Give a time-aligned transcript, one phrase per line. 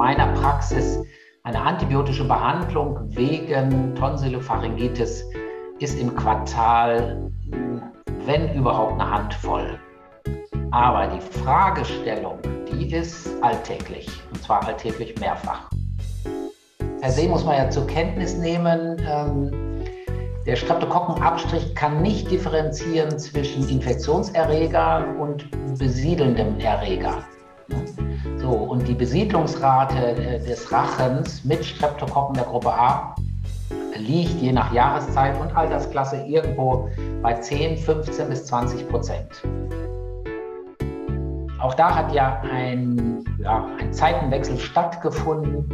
[0.00, 0.98] meiner Praxis
[1.42, 5.26] eine antibiotische Behandlung wegen Tonsillopharyngitis
[5.78, 7.30] ist im Quartal,
[8.24, 9.78] wenn überhaupt, eine Handvoll.
[10.70, 12.38] Aber die Fragestellung,
[12.72, 15.68] die ist alltäglich, und zwar alltäglich mehrfach.
[17.02, 19.50] Per se muss man ja zur Kenntnis nehmen, ähm,
[20.46, 25.46] der Streptokokkenabstrich kann nicht differenzieren zwischen Infektionserregern und
[25.78, 27.22] besiedelndem Erreger.
[28.38, 33.14] So, und die Besiedlungsrate äh, des Rachens mit Streptokokken der Gruppe A
[33.96, 36.88] liegt je nach Jahreszeit und Altersklasse irgendwo
[37.22, 39.42] bei 10, 15 bis 20 Prozent.
[41.60, 45.68] Auch da hat ja ein, ja, ein Zeitenwechsel stattgefunden.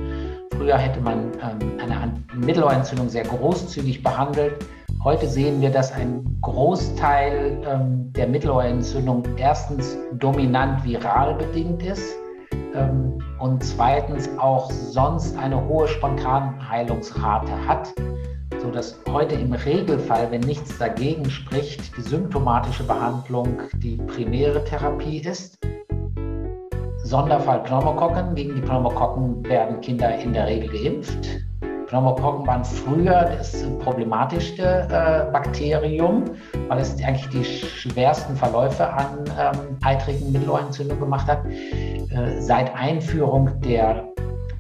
[0.56, 4.64] Früher hätte man ähm, eine Mittelohrentzündung sehr großzügig behandelt.
[5.04, 12.16] Heute sehen wir, dass ein Großteil ähm, der Mittelohrentzündung erstens dominant viral bedingt ist
[12.74, 17.94] ähm, und zweitens auch sonst eine hohe Spontanheilungsrate hat,
[18.60, 25.58] sodass heute im Regelfall, wenn nichts dagegen spricht, die symptomatische Behandlung die primäre Therapie ist.
[27.06, 28.34] Sonderfall Pneumokokken.
[28.34, 31.28] Gegen die Pneumokokken werden Kinder in der Regel geimpft.
[31.86, 36.24] Pneumokokken waren früher das problematischste äh, Bakterium,
[36.68, 41.44] weil es eigentlich die schwersten Verläufe an ähm, eitrigen Mittelohrentzündung gemacht hat.
[41.46, 44.04] Äh, seit Einführung der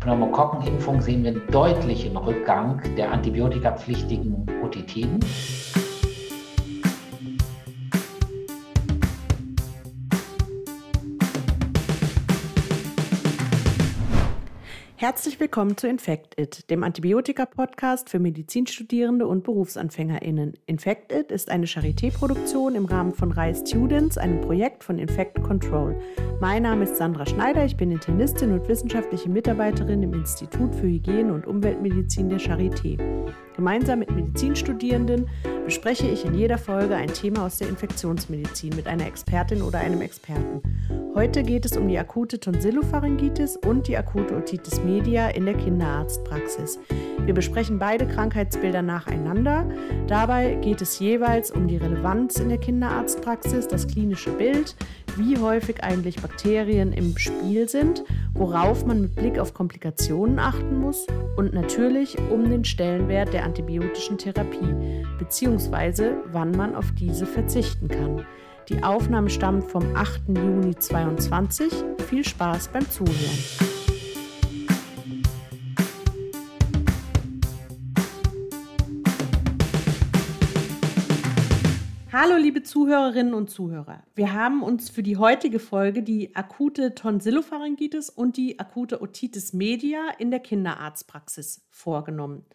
[0.00, 5.18] Pneumokokkenimpfung sehen wir einen deutlichen Rückgang der antibiotikapflichtigen Otitiden.
[14.98, 20.54] Herzlich willkommen zu Infect It, dem Antibiotika-Podcast für Medizinstudierende und BerufsanfängerInnen.
[20.64, 26.00] Infect It ist eine Charité-Produktion im Rahmen von RISE Students, einem Projekt von Infect Control.
[26.40, 31.30] Mein Name ist Sandra Schneider, ich bin Internistin und wissenschaftliche Mitarbeiterin im Institut für Hygiene
[31.30, 32.98] und Umweltmedizin der Charité.
[33.56, 35.30] Gemeinsam mit Medizinstudierenden
[35.64, 40.02] bespreche ich in jeder Folge ein Thema aus der Infektionsmedizin mit einer Expertin oder einem
[40.02, 40.60] Experten.
[41.14, 46.78] Heute geht es um die akute Tonsillopharyngitis und die akute Otitis media in der Kinderarztpraxis.
[47.24, 49.66] Wir besprechen beide Krankheitsbilder nacheinander.
[50.06, 54.76] Dabei geht es jeweils um die Relevanz in der Kinderarztpraxis, das klinische Bild,
[55.18, 58.04] wie häufig eigentlich Bakterien im Spiel sind,
[58.34, 61.06] worauf man mit Blick auf Komplikationen achten muss
[61.36, 66.12] und natürlich um den Stellenwert der antibiotischen Therapie bzw.
[66.32, 68.24] wann man auf diese verzichten kann.
[68.68, 70.22] Die Aufnahme stammt vom 8.
[70.28, 71.72] Juni 2022.
[72.08, 73.75] Viel Spaß beim Zuhören.
[82.18, 84.02] Hallo liebe Zuhörerinnen und Zuhörer.
[84.14, 90.00] Wir haben uns für die heutige Folge die akute Tonsillopharyngitis und die akute Otitis media
[90.16, 92.46] in der Kinderarztpraxis vorgenommen.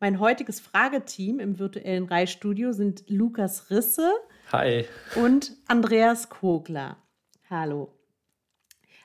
[0.00, 4.10] Mein heutiges Frageteam im virtuellen Reihstudio sind Lukas Risse
[4.50, 4.86] Hi.
[5.14, 6.96] und Andreas Kogler.
[7.48, 7.96] Hallo.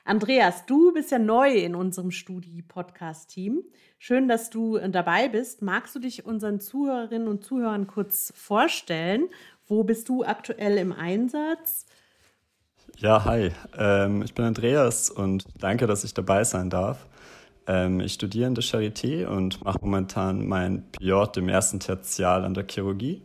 [0.04, 3.62] Andreas, du bist ja neu in unserem Studi-Podcast-Team.
[4.00, 5.62] Schön, dass du dabei bist.
[5.62, 9.28] Magst du dich unseren Zuhörerinnen und Zuhörern kurz vorstellen
[9.66, 11.86] wo bist du aktuell im Einsatz?
[12.98, 13.50] Ja, hi.
[13.76, 17.06] Ähm, ich bin Andreas und danke, dass ich dabei sein darf.
[17.66, 22.54] Ähm, ich studiere in der Charité und mache momentan mein PJ im ersten Tertial an
[22.54, 23.22] der Chirurgie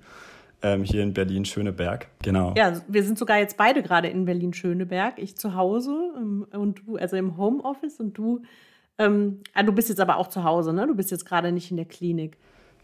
[0.61, 2.07] ähm, hier in Berlin-Schöneberg.
[2.23, 2.53] Genau.
[2.57, 5.19] Ja, wir sind sogar jetzt beide gerade in Berlin-Schöneberg.
[5.19, 8.41] Ich zu Hause ähm, und du, also im Homeoffice und du.
[8.97, 10.87] Ähm, ah, du bist jetzt aber auch zu Hause, ne?
[10.87, 12.37] Du bist jetzt gerade nicht in der Klinik.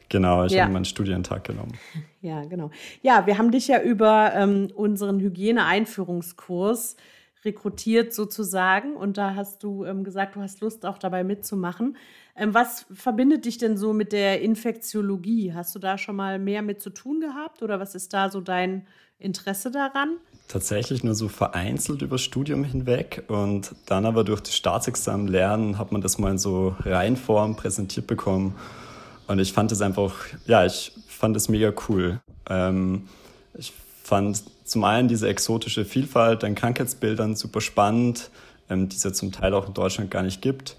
[0.09, 0.63] Genau, ich ja.
[0.63, 1.73] habe meinen Studientag genommen.
[2.21, 2.71] Ja, genau.
[3.01, 6.95] Ja, wir haben dich ja über ähm, unseren Hygiene-Einführungskurs
[7.43, 11.97] rekrutiert sozusagen und da hast du ähm, gesagt, du hast Lust auch dabei mitzumachen.
[12.35, 15.53] Ähm, was verbindet dich denn so mit der Infektiologie?
[15.53, 18.41] Hast du da schon mal mehr mit zu tun gehabt oder was ist da so
[18.41, 18.87] dein
[19.19, 20.17] Interesse daran?
[20.47, 25.91] Tatsächlich nur so vereinzelt über Studium hinweg und dann aber durch das Staatsexamen lernen hat
[25.91, 28.55] man das mal in so Reihenform präsentiert bekommen
[29.27, 30.15] und ich fand es einfach,
[30.45, 32.19] ja, ich fand es mega cool.
[32.49, 33.07] Ähm,
[33.53, 33.71] ich
[34.03, 38.29] fand zum einen diese exotische Vielfalt an Krankheitsbildern super spannend,
[38.69, 40.75] ähm, die es ja zum Teil auch in Deutschland gar nicht gibt.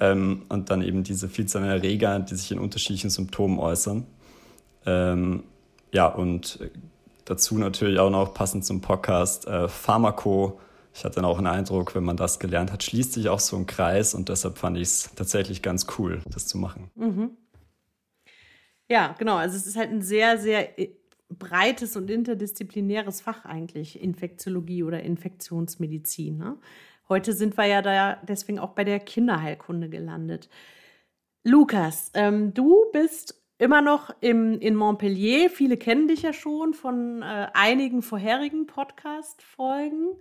[0.00, 4.06] Ähm, und dann eben diese Vielzahl an Erreger, die sich in unterschiedlichen Symptomen äußern.
[4.86, 5.44] Ähm,
[5.92, 6.58] ja, und
[7.24, 10.58] dazu natürlich auch noch passend zum Podcast äh, Pharmako.
[10.94, 13.56] Ich hatte dann auch einen Eindruck, wenn man das gelernt hat, schließt sich auch so
[13.56, 16.90] ein Kreis und deshalb fand ich es tatsächlich ganz cool, das zu machen.
[16.94, 17.30] Mhm.
[18.88, 19.36] Ja, genau.
[19.36, 20.90] Also es ist halt ein sehr, sehr äh,
[21.30, 26.38] breites und interdisziplinäres Fach eigentlich, Infektiologie oder Infektionsmedizin.
[26.38, 26.58] Ne?
[27.08, 30.48] Heute sind wir ja da deswegen auch bei der Kinderheilkunde gelandet.
[31.42, 35.50] Lukas, ähm, du bist immer noch im, in Montpellier.
[35.50, 40.16] Viele kennen dich ja schon von äh, einigen vorherigen Podcast-Folgen.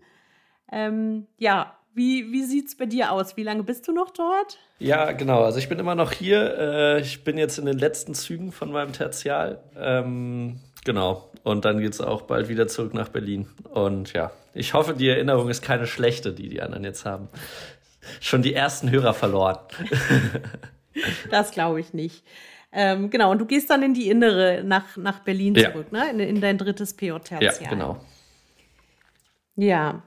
[0.71, 3.37] Ähm, ja, wie, wie sieht es bei dir aus?
[3.37, 4.57] Wie lange bist du noch dort?
[4.79, 5.43] Ja, genau.
[5.43, 6.57] Also ich bin immer noch hier.
[6.57, 9.63] Äh, ich bin jetzt in den letzten Zügen von meinem Tertial.
[9.77, 11.29] Ähm, genau.
[11.43, 13.47] Und dann geht es auch bald wieder zurück nach Berlin.
[13.73, 17.29] Und ja, ich hoffe, die Erinnerung ist keine schlechte, die die anderen jetzt haben.
[18.19, 19.59] Schon die ersten Hörer verloren.
[21.31, 22.23] das glaube ich nicht.
[22.71, 25.71] Ähm, genau, und du gehst dann in die Innere nach, nach Berlin ja.
[25.71, 26.09] zurück, ne?
[26.09, 27.53] In, in dein drittes PO-Tertial.
[27.61, 27.97] Ja, genau.
[29.55, 30.01] Ja,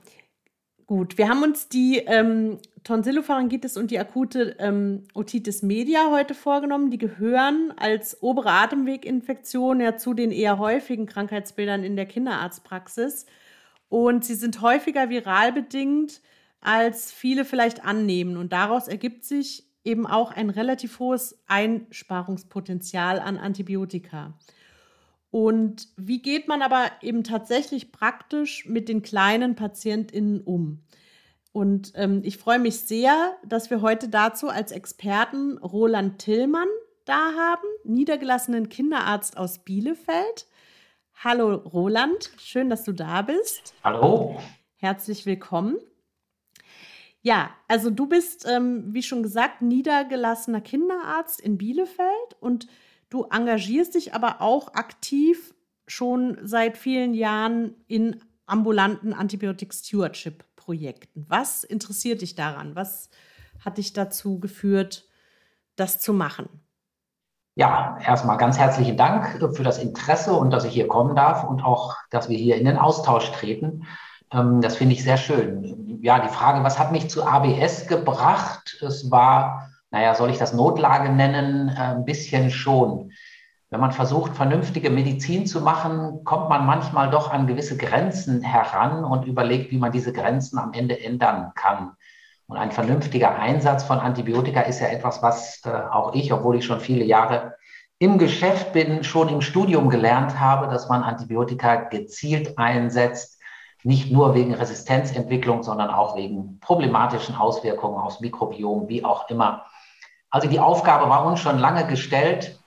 [0.86, 1.18] gut.
[1.18, 6.90] Wir haben uns die ähm, Tonsillopharyngitis und die akute ähm, Otitis media heute vorgenommen.
[6.90, 13.26] Die gehören als obere Atemweginfektion ja zu den eher häufigen Krankheitsbildern in der Kinderarztpraxis.
[13.88, 16.20] Und sie sind häufiger viral bedingt,
[16.60, 18.36] als viele vielleicht annehmen.
[18.36, 24.34] Und daraus ergibt sich eben auch ein relativ hohes Einsparungspotenzial an Antibiotika.
[25.36, 30.82] Und wie geht man aber eben tatsächlich praktisch mit den kleinen PatientInnen um?
[31.52, 36.68] Und ähm, ich freue mich sehr, dass wir heute dazu als Experten Roland Tillmann
[37.04, 40.46] da haben, niedergelassenen Kinderarzt aus Bielefeld.
[41.22, 43.74] Hallo Roland, schön, dass du da bist.
[43.84, 44.40] Hallo.
[44.76, 45.76] Herzlich willkommen.
[47.20, 52.68] Ja, also du bist, ähm, wie schon gesagt, niedergelassener Kinderarzt in Bielefeld und
[53.10, 55.54] du engagierst dich aber auch aktiv
[55.86, 61.26] schon seit vielen Jahren in ambulanten Antibiotic Stewardship Projekten.
[61.28, 62.74] Was interessiert dich daran?
[62.74, 63.08] Was
[63.64, 65.04] hat dich dazu geführt,
[65.76, 66.48] das zu machen?
[67.54, 71.64] Ja, erstmal ganz herzlichen Dank für das Interesse und dass ich hier kommen darf und
[71.64, 73.86] auch, dass wir hier in den Austausch treten.
[74.30, 75.98] Ähm, das finde ich sehr schön.
[76.02, 78.76] Ja, die Frage, was hat mich zu ABS gebracht?
[78.82, 81.70] Es war, naja, soll ich das Notlage nennen?
[81.70, 83.12] Äh, ein bisschen schon.
[83.70, 89.04] Wenn man versucht, vernünftige Medizin zu machen, kommt man manchmal doch an gewisse Grenzen heran
[89.04, 91.92] und überlegt, wie man diese Grenzen am Ende ändern kann.
[92.46, 96.66] Und ein vernünftiger Einsatz von Antibiotika ist ja etwas, was äh, auch ich, obwohl ich
[96.66, 97.56] schon viele Jahre
[97.98, 103.40] im Geschäft bin, schon im Studium gelernt habe, dass man Antibiotika gezielt einsetzt,
[103.82, 109.64] nicht nur wegen Resistenzentwicklung, sondern auch wegen problematischen Auswirkungen aufs Mikrobiom, wie auch immer.
[110.36, 112.60] Also die Aufgabe war uns schon lange gestellt.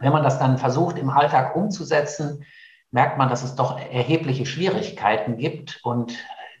[0.00, 2.44] Wenn man das dann versucht im Alltag umzusetzen,
[2.90, 5.80] merkt man, dass es doch erhebliche Schwierigkeiten gibt.
[5.82, 6.12] Und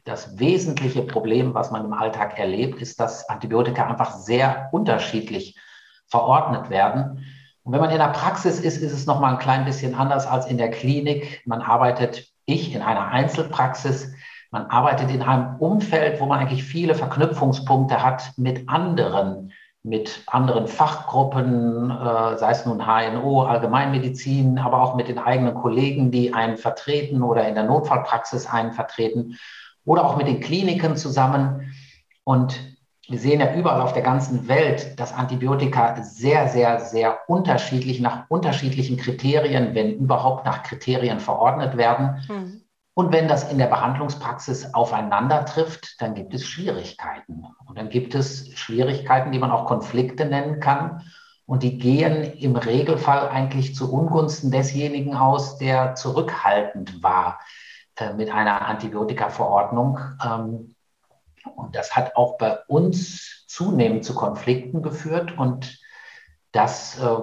[0.06, 5.58] das wesentliche Problem, was man im Alltag erlebt, ist, dass Antibiotika einfach sehr unterschiedlich
[6.06, 7.26] verordnet werden.
[7.62, 10.26] Und wenn man in der Praxis ist, ist es noch mal ein klein bisschen anders
[10.26, 11.42] als in der Klinik.
[11.44, 14.14] Man arbeitet ich in einer Einzelpraxis.
[14.50, 20.66] Man arbeitet in einem Umfeld, wo man eigentlich viele Verknüpfungspunkte hat mit anderen, mit anderen
[20.66, 26.58] Fachgruppen, äh, sei es nun HNO, Allgemeinmedizin, aber auch mit den eigenen Kollegen, die einen
[26.58, 29.38] vertreten oder in der Notfallpraxis einen vertreten
[29.84, 31.72] oder auch mit den Kliniken zusammen.
[32.24, 32.60] Und
[33.08, 38.24] wir sehen ja überall auf der ganzen Welt, dass Antibiotika sehr, sehr, sehr unterschiedlich nach
[38.28, 42.22] unterschiedlichen Kriterien, wenn überhaupt nach Kriterien verordnet werden.
[42.28, 42.59] Mhm.
[43.00, 47.46] Und wenn das in der Behandlungspraxis aufeinander trifft, dann gibt es Schwierigkeiten.
[47.64, 51.02] Und dann gibt es Schwierigkeiten, die man auch Konflikte nennen kann.
[51.46, 57.40] Und die gehen im Regelfall eigentlich zu Ungunsten desjenigen aus, der zurückhaltend war
[57.96, 59.98] äh, mit einer Antibiotikaverordnung.
[60.22, 60.74] Ähm,
[61.56, 65.80] und das hat auch bei uns zunehmend zu Konflikten geführt und
[66.52, 67.16] das äh,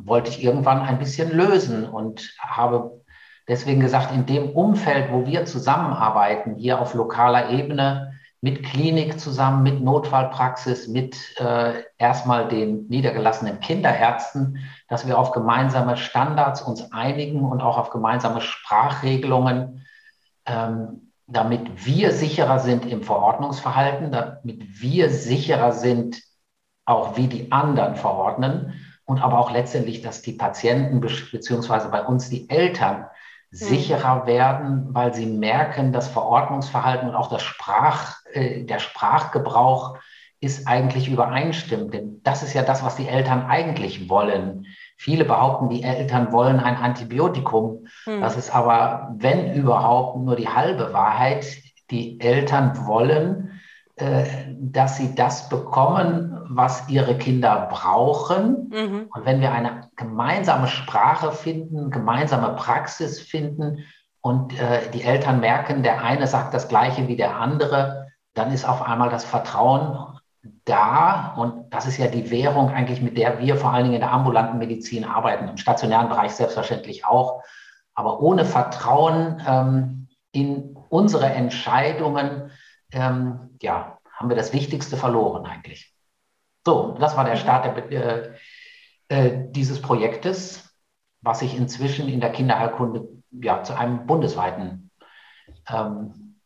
[0.00, 2.99] wollte ich irgendwann ein bisschen lösen und habe
[3.48, 9.62] deswegen gesagt, in dem Umfeld, wo wir zusammenarbeiten, hier auf lokaler Ebene, mit Klinik zusammen,
[9.62, 17.44] mit Notfallpraxis, mit äh, erstmal den niedergelassenen Kinderärzten, dass wir auf gemeinsame Standards uns einigen
[17.44, 19.84] und auch auf gemeinsame Sprachregelungen
[20.46, 26.20] ähm, damit wir sicherer sind im Verordnungsverhalten, damit wir sicherer sind,
[26.84, 32.30] auch wie die anderen verordnen und aber auch letztendlich, dass die Patienten beziehungsweise bei uns
[32.30, 33.06] die Eltern.
[33.50, 39.98] Sicherer werden, weil sie merken, das Verordnungsverhalten und auch das Sprach, äh, der Sprachgebrauch
[40.40, 41.92] ist eigentlich übereinstimmend.
[41.92, 44.66] Denn das ist ja das, was die Eltern eigentlich wollen.
[44.96, 47.86] Viele behaupten, die Eltern wollen ein Antibiotikum.
[48.04, 48.20] Hm.
[48.20, 51.46] Das ist aber, wenn überhaupt, nur die halbe Wahrheit.
[51.90, 53.60] Die Eltern wollen,
[54.58, 58.70] dass sie das bekommen, was ihre Kinder brauchen.
[58.70, 59.08] Mhm.
[59.14, 63.84] Und wenn wir eine gemeinsame Sprache finden, gemeinsame Praxis finden
[64.20, 68.68] und äh, die Eltern merken, der eine sagt das Gleiche wie der andere, dann ist
[68.68, 70.18] auf einmal das Vertrauen
[70.64, 74.00] da und das ist ja die Währung eigentlich, mit der wir vor allen Dingen in
[74.00, 77.42] der ambulanten Medizin arbeiten, im stationären Bereich selbstverständlich auch.
[77.94, 82.50] Aber ohne Vertrauen ähm, in unsere Entscheidungen,
[82.92, 85.94] ähm, ja, haben wir das Wichtigste verloren eigentlich.
[86.64, 88.34] So, das war der Start der, äh,
[89.08, 90.76] äh, dieses Projektes,
[91.22, 94.90] was sich inzwischen in der Kinderheilkunde ja, zu einem bundesweiten
[95.68, 96.36] ähm,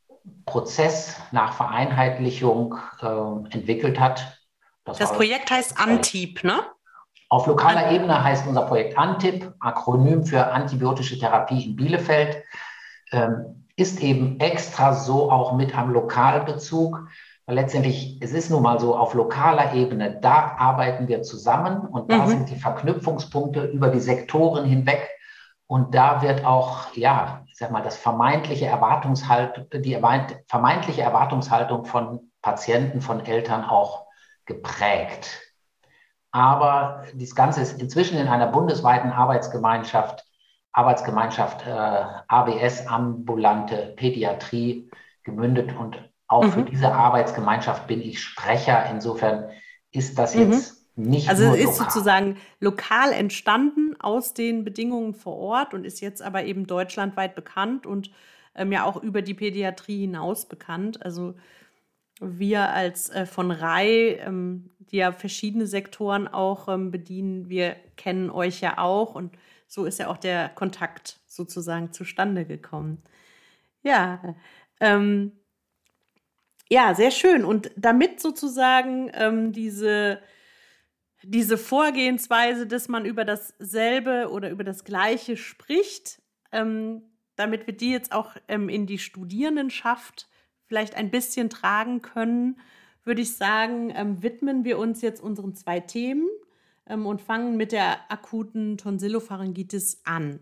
[0.46, 4.38] Prozess nach Vereinheitlichung äh, entwickelt hat.
[4.84, 6.60] Das, das Projekt heißt ANTIP, ne?
[7.30, 12.44] Auf lokaler Ebene heißt unser Projekt ANTIP, Akronym für Antibiotische Therapie in Bielefeld,
[13.10, 17.08] ähm, ist eben extra so auch mit einem Lokalbezug.
[17.46, 22.10] Weil letztendlich, es ist nun mal so, auf lokaler Ebene, da arbeiten wir zusammen und
[22.10, 22.28] da mhm.
[22.28, 25.10] sind die Verknüpfungspunkte über die Sektoren hinweg.
[25.66, 29.98] Und da wird auch, ja, ich sag mal, das vermeintliche Erwartungshalt, die
[30.46, 34.06] vermeintliche Erwartungshaltung von Patienten, von Eltern auch
[34.46, 35.40] geprägt.
[36.30, 40.24] Aber das Ganze ist inzwischen in einer bundesweiten Arbeitsgemeinschaft,
[40.74, 44.90] Arbeitsgemeinschaft äh, ABS, ambulante Pädiatrie,
[45.22, 46.52] gemündet und auch mhm.
[46.52, 48.86] für diese Arbeitsgemeinschaft bin ich Sprecher.
[48.90, 49.48] Insofern
[49.92, 50.52] ist das mhm.
[50.52, 51.90] jetzt nicht also nur ist lokal.
[51.90, 57.86] sozusagen lokal entstanden aus den Bedingungen vor Ort und ist jetzt aber eben deutschlandweit bekannt
[57.86, 58.10] und
[58.54, 61.04] ähm, ja auch über die Pädiatrie hinaus bekannt.
[61.04, 61.34] Also
[62.20, 68.30] wir als äh, von RAI, ähm, die ja verschiedene Sektoren auch ähm, bedienen, wir kennen
[68.30, 69.36] euch ja auch und
[69.74, 73.02] so ist ja auch der Kontakt sozusagen zustande gekommen.
[73.82, 74.36] Ja,
[74.78, 75.32] ähm,
[76.70, 77.44] ja, sehr schön.
[77.44, 80.20] Und damit sozusagen ähm, diese,
[81.24, 87.02] diese Vorgehensweise, dass man über dasselbe oder über das Gleiche spricht, ähm,
[87.34, 90.28] damit wir die jetzt auch ähm, in die Studierendenschaft
[90.66, 92.60] vielleicht ein bisschen tragen können,
[93.02, 96.28] würde ich sagen, ähm, widmen wir uns jetzt unseren zwei Themen
[96.86, 100.40] ähm, und fangen mit der akuten Tonsillopharyngitis an.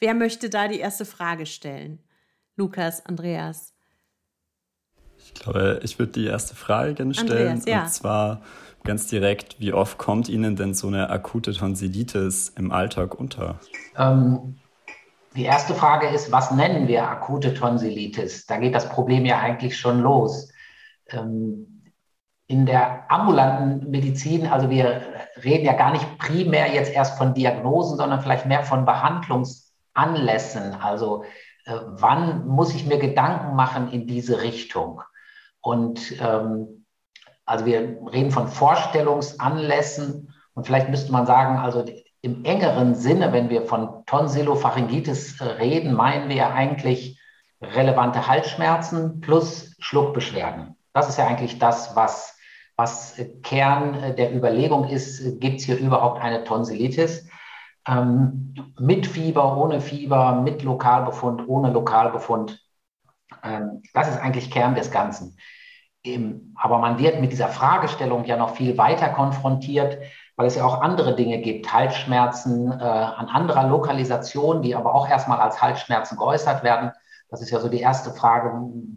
[0.00, 1.98] Wer möchte da die erste Frage stellen?
[2.56, 3.74] Lukas, Andreas.
[5.18, 7.48] Ich glaube, ich würde die erste Frage gerne stellen.
[7.48, 7.82] Andreas, ja.
[7.82, 8.42] Und zwar
[8.84, 13.58] ganz direkt, wie oft kommt Ihnen denn so eine akute Tonsillitis im Alltag unter?
[13.96, 14.56] Ähm,
[15.36, 18.46] die erste Frage ist, was nennen wir akute Tonsillitis?
[18.46, 20.50] Da geht das Problem ja eigentlich schon los.
[21.08, 21.77] Ähm,
[22.48, 25.02] in der ambulanten Medizin, also wir
[25.44, 30.74] reden ja gar nicht primär jetzt erst von Diagnosen, sondern vielleicht mehr von Behandlungsanlässen.
[30.74, 31.24] Also
[31.66, 35.02] äh, wann muss ich mir Gedanken machen in diese Richtung?
[35.60, 36.86] Und ähm,
[37.44, 41.84] also wir reden von Vorstellungsanlässen und vielleicht müsste man sagen, also
[42.22, 47.20] im engeren Sinne, wenn wir von Tonsillopharyngitis äh, reden, meinen wir ja eigentlich
[47.60, 50.76] relevante Halsschmerzen plus Schluckbeschwerden.
[50.94, 52.37] Das ist ja eigentlich das, was,
[52.78, 57.28] was Kern der Überlegung ist, gibt es hier überhaupt eine Tonsillitis?
[57.86, 62.64] Ähm, mit Fieber, ohne Fieber, mit Lokalbefund, ohne Lokalbefund.
[63.42, 65.36] Ähm, das ist eigentlich Kern des Ganzen.
[66.54, 69.98] Aber man wird mit dieser Fragestellung ja noch viel weiter konfrontiert,
[70.36, 75.08] weil es ja auch andere Dinge gibt, Halsschmerzen äh, an anderer Lokalisation, die aber auch
[75.08, 76.92] erstmal als Halsschmerzen geäußert werden.
[77.30, 78.52] Das ist ja so die erste Frage,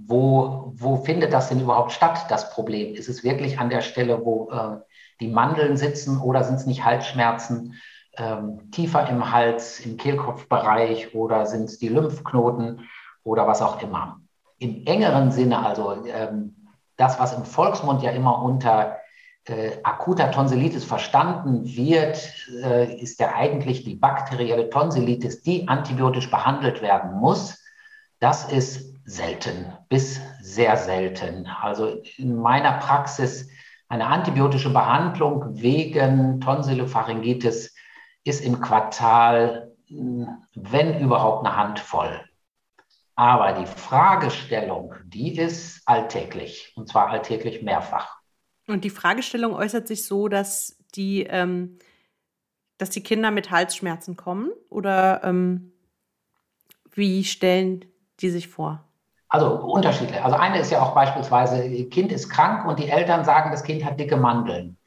[0.05, 2.95] wo, wo findet das denn überhaupt statt, das Problem?
[2.95, 4.77] Ist es wirklich an der Stelle, wo äh,
[5.19, 7.75] die Mandeln sitzen oder sind es nicht Halsschmerzen
[8.17, 12.88] ähm, tiefer im Hals, im Kehlkopfbereich oder sind es die Lymphknoten
[13.23, 14.21] oder was auch immer?
[14.59, 16.55] Im engeren Sinne, also ähm,
[16.97, 18.97] das, was im Volksmund ja immer unter
[19.45, 22.31] äh, akuter Tonsillitis verstanden wird,
[22.63, 27.61] äh, ist ja eigentlich die bakterielle Tonsillitis, die antibiotisch behandelt werden muss.
[28.21, 31.47] Das ist selten bis sehr selten.
[31.47, 33.49] Also in meiner Praxis
[33.89, 37.75] eine antibiotische Behandlung wegen Tonsillopharyngitis
[38.23, 42.23] ist im Quartal, wenn überhaupt, eine Handvoll.
[43.15, 48.19] Aber die Fragestellung, die ist alltäglich und zwar alltäglich mehrfach.
[48.67, 51.79] Und die Fragestellung äußert sich so, dass die, ähm,
[52.77, 55.73] dass die Kinder mit Halsschmerzen kommen oder ähm,
[56.93, 57.90] wie stellen
[58.21, 58.83] die sich vor?
[59.29, 60.21] Also unterschiedlich.
[60.21, 63.85] Also eine ist ja auch beispielsweise, Kind ist krank und die Eltern sagen, das Kind
[63.85, 64.77] hat dicke Mandeln.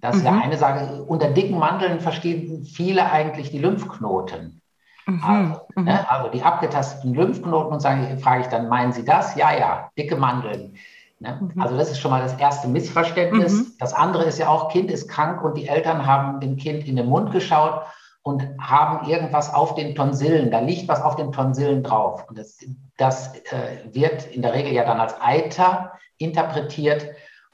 [0.00, 0.26] Das ist mhm.
[0.26, 1.02] ja eine Sache.
[1.04, 4.60] Unter dicken Mandeln verstehen viele eigentlich die Lymphknoten.
[5.06, 5.24] Mhm.
[5.24, 5.84] Also, mhm.
[5.84, 9.34] ne, also, die abgetasteten Lymphknoten und sagen, frage ich dann, meinen Sie das?
[9.36, 10.76] Ja, ja, dicke Mandeln.
[11.20, 11.38] Ne?
[11.40, 11.60] Mhm.
[11.60, 13.52] Also das ist schon mal das erste Missverständnis.
[13.52, 13.72] Mhm.
[13.78, 16.96] Das andere ist ja auch, Kind ist krank und die Eltern haben dem Kind in
[16.96, 17.86] den Mund geschaut
[18.24, 20.50] und haben irgendwas auf den Tonsillen.
[20.50, 22.24] Da liegt was auf den Tonsillen drauf.
[22.28, 22.58] Und das,
[22.96, 27.06] das äh, wird in der Regel ja dann als Eiter interpretiert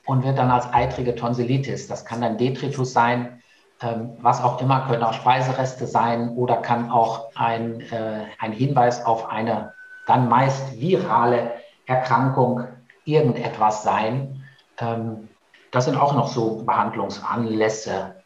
[0.06, 1.88] und wird dann als eitrige Tonsillitis.
[1.88, 3.42] Das kann dann Detritus sein,
[3.82, 9.04] ähm, was auch immer, können auch Speisereste sein oder kann auch ein, äh, ein Hinweis
[9.04, 9.74] auf eine
[10.06, 11.52] dann meist virale
[11.86, 12.64] Erkrankung
[13.04, 14.44] irgendetwas sein.
[14.78, 15.28] Ähm,
[15.72, 18.19] das sind auch noch so Behandlungsanlässe.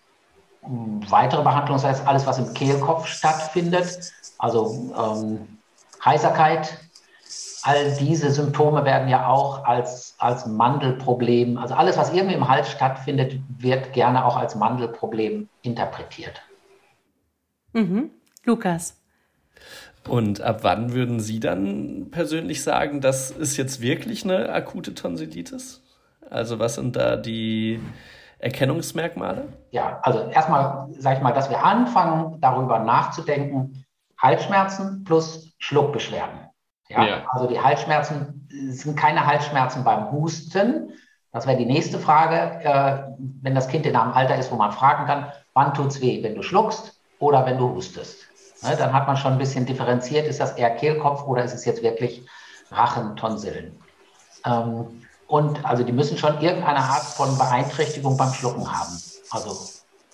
[0.66, 5.58] Weitere Behandlungsanlässe, alles, was im Kehlkopf stattfindet, also ähm,
[6.04, 6.78] Heiserkeit,
[7.62, 12.70] all diese Symptome werden ja auch als, als Mandelproblem, also alles, was irgendwie im Hals
[12.70, 16.42] stattfindet, wird gerne auch als Mandelproblem interpretiert.
[17.72, 18.10] Mhm.
[18.44, 19.00] Lukas.
[20.06, 25.82] Und ab wann würden Sie dann persönlich sagen, das ist jetzt wirklich eine akute Tonsillitis?
[26.28, 27.80] Also was sind da die
[28.44, 29.48] Erkennungsmerkmale?
[29.70, 33.84] Ja, also erstmal sage ich mal, dass wir anfangen, darüber nachzudenken,
[34.18, 36.50] Halsschmerzen plus Schluckbeschwerden.
[36.88, 37.26] Ja, ja.
[37.30, 40.92] Also die Halsschmerzen sind keine Halsschmerzen beim Husten.
[41.32, 44.72] Das wäre die nächste Frage, äh, wenn das Kind in einem Alter ist, wo man
[44.72, 48.28] fragen kann, wann tut es weh, wenn du schluckst oder wenn du hustest.
[48.62, 51.64] Ne, dann hat man schon ein bisschen differenziert, ist das eher Kehlkopf oder ist es
[51.64, 52.26] jetzt wirklich
[52.70, 53.78] Rachentonsillen.
[54.46, 59.00] Ähm, und also die müssen schon irgendeine Art von Beeinträchtigung beim Schlucken haben,
[59.30, 59.68] also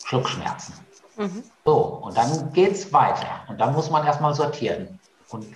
[0.04, 0.74] Schluckschmerzen.
[1.16, 1.44] Mhm.
[1.64, 3.44] So, und dann geht es weiter.
[3.48, 4.98] Und dann muss man erstmal sortieren.
[5.30, 5.46] Und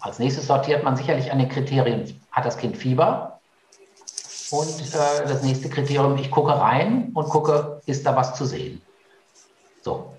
[0.00, 3.40] als nächstes sortiert man sicherlich an den Kriterien, hat das Kind Fieber?
[4.50, 8.82] Und äh, das nächste Kriterium, ich gucke rein und gucke, ist da was zu sehen?
[9.82, 10.14] So,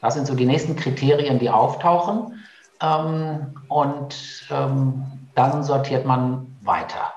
[0.00, 2.44] das sind so die nächsten Kriterien, die auftauchen.
[2.80, 7.12] Ähm, und ähm, dann sortiert man weiter.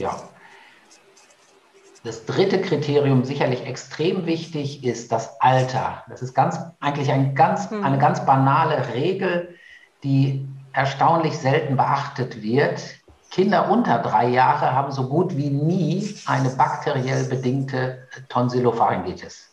[0.00, 0.16] Ja.
[2.02, 6.02] Das dritte Kriterium, sicherlich extrem wichtig, ist das Alter.
[6.08, 7.84] Das ist ganz, eigentlich ein ganz, mhm.
[7.84, 9.54] eine ganz banale Regel,
[10.02, 12.82] die erstaunlich selten beachtet wird.
[13.30, 19.50] Kinder unter drei Jahre haben so gut wie nie eine bakteriell bedingte Tonsillopharyngitis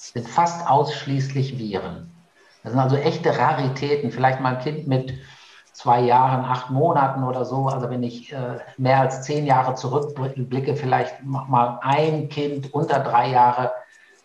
[0.00, 2.10] sind fast ausschließlich Viren.
[2.62, 4.10] Das sind also echte Raritäten.
[4.10, 5.14] Vielleicht mal ein Kind mit
[5.80, 7.68] zwei Jahren, acht Monaten oder so.
[7.68, 13.30] Also wenn ich äh, mehr als zehn Jahre zurückblicke, vielleicht mal ein Kind unter drei
[13.30, 13.72] Jahre,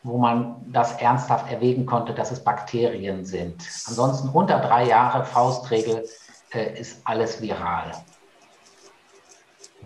[0.04, 3.62] wo man das ernsthaft erwägen konnte, dass es Bakterien sind.
[3.88, 6.06] Ansonsten unter drei Jahre, Faustregel,
[6.54, 7.92] äh, ist alles viral.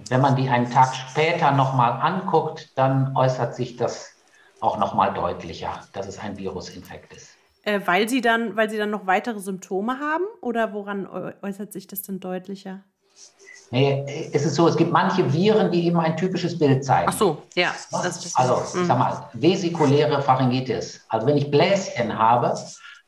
[0.08, 4.13] Wenn man die einen Tag später nochmal anguckt, dann äußert sich das
[4.60, 7.38] auch nochmal deutlicher, dass es ein Virusinfekt ist.
[7.69, 11.08] Äh, weil, sie dann, weil sie dann noch weitere Symptome haben oder woran
[11.41, 12.79] äußert sich das denn deutlicher?
[13.71, 17.08] Nee, es ist so, es gibt manche Viren, die eben ein typisches Bild zeigen.
[17.08, 17.71] Ach so, ja.
[17.91, 21.05] Das, das also, ich sag mal, vesikuläre Pharyngitis.
[21.08, 22.58] Also, wenn ich Bläschen habe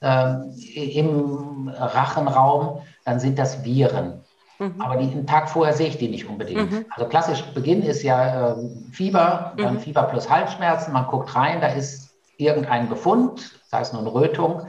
[0.02, 4.21] ähm, im Rachenraum, dann sind das Viren.
[4.60, 4.80] Mhm.
[4.80, 6.71] Aber die, einen Tag vorher sehe ich die nicht unbedingt.
[6.71, 6.86] Mhm.
[6.91, 8.56] Also klassisch Beginn ist ja äh,
[8.91, 9.80] Fieber, dann mhm.
[9.80, 10.93] Fieber plus Halsschmerzen.
[10.93, 12.01] Man guckt rein, da ist
[12.41, 14.67] irgendein Befund, sei es eine Rötung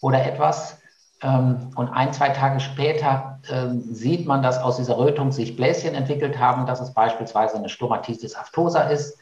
[0.00, 0.78] oder etwas.
[1.22, 5.94] Ähm, und ein, zwei Tage später ähm, sieht man, dass aus dieser Rötung sich Bläschen
[5.94, 9.18] entwickelt haben, dass es beispielsweise eine Stomatitis aftosa ist,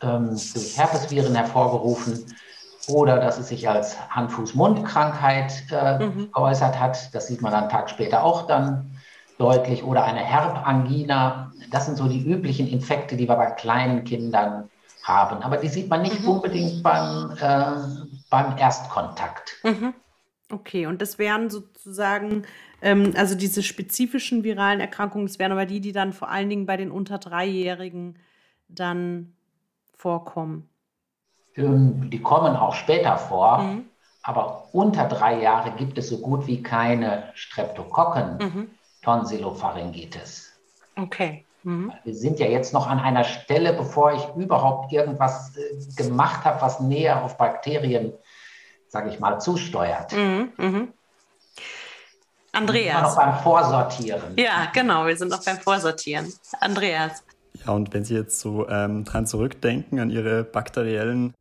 [0.00, 2.24] ähm, durch Herpesviren hervorgerufen
[2.88, 6.32] oder dass es sich als Hand-Fuß-Mund-Krankheit äh, mhm.
[6.32, 7.14] geäußert hat.
[7.14, 8.90] Das sieht man dann einen Tag später auch dann
[9.38, 11.52] deutlich oder eine Herbangina.
[11.70, 14.68] Das sind so die üblichen Infekte, die wir bei kleinen Kindern
[15.02, 15.42] haben.
[15.42, 16.28] Aber die sieht man nicht mhm.
[16.28, 19.56] unbedingt beim, äh, beim Erstkontakt.
[19.62, 19.94] Mhm.
[20.50, 22.42] Okay, und das wären sozusagen,
[22.82, 26.66] ähm, also diese spezifischen viralen Erkrankungen, das wären aber die, die dann vor allen Dingen
[26.66, 28.18] bei den unter Dreijährigen
[28.68, 29.32] dann
[29.96, 30.68] vorkommen.
[31.56, 33.84] Ähm, die kommen auch später vor, mhm.
[34.22, 38.38] aber unter drei Jahre gibt es so gut wie keine Streptokokken.
[38.38, 38.70] Mhm.
[40.96, 41.46] Okay.
[41.64, 41.92] Mhm.
[42.04, 46.60] Wir sind ja jetzt noch an einer Stelle, bevor ich überhaupt irgendwas äh, gemacht habe,
[46.60, 48.12] was näher auf Bakterien,
[48.88, 50.12] sage ich mal, zusteuert.
[50.12, 50.52] Mhm.
[50.56, 50.88] Mhm.
[52.52, 52.96] Andreas.
[52.96, 54.36] Wir noch beim Vorsortieren.
[54.36, 56.32] Ja, genau, wir sind noch beim Vorsortieren.
[56.60, 57.24] Andreas.
[57.64, 61.34] Ja, und wenn Sie jetzt so ähm, dran zurückdenken an Ihre bakteriellen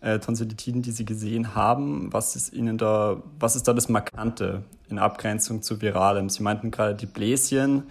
[0.00, 2.12] äh, Tonsillitiden, die Sie gesehen haben.
[2.12, 6.28] Was ist Ihnen da, was ist da das Markante in Abgrenzung zu viralem?
[6.28, 7.84] Sie meinten gerade die Bläschen,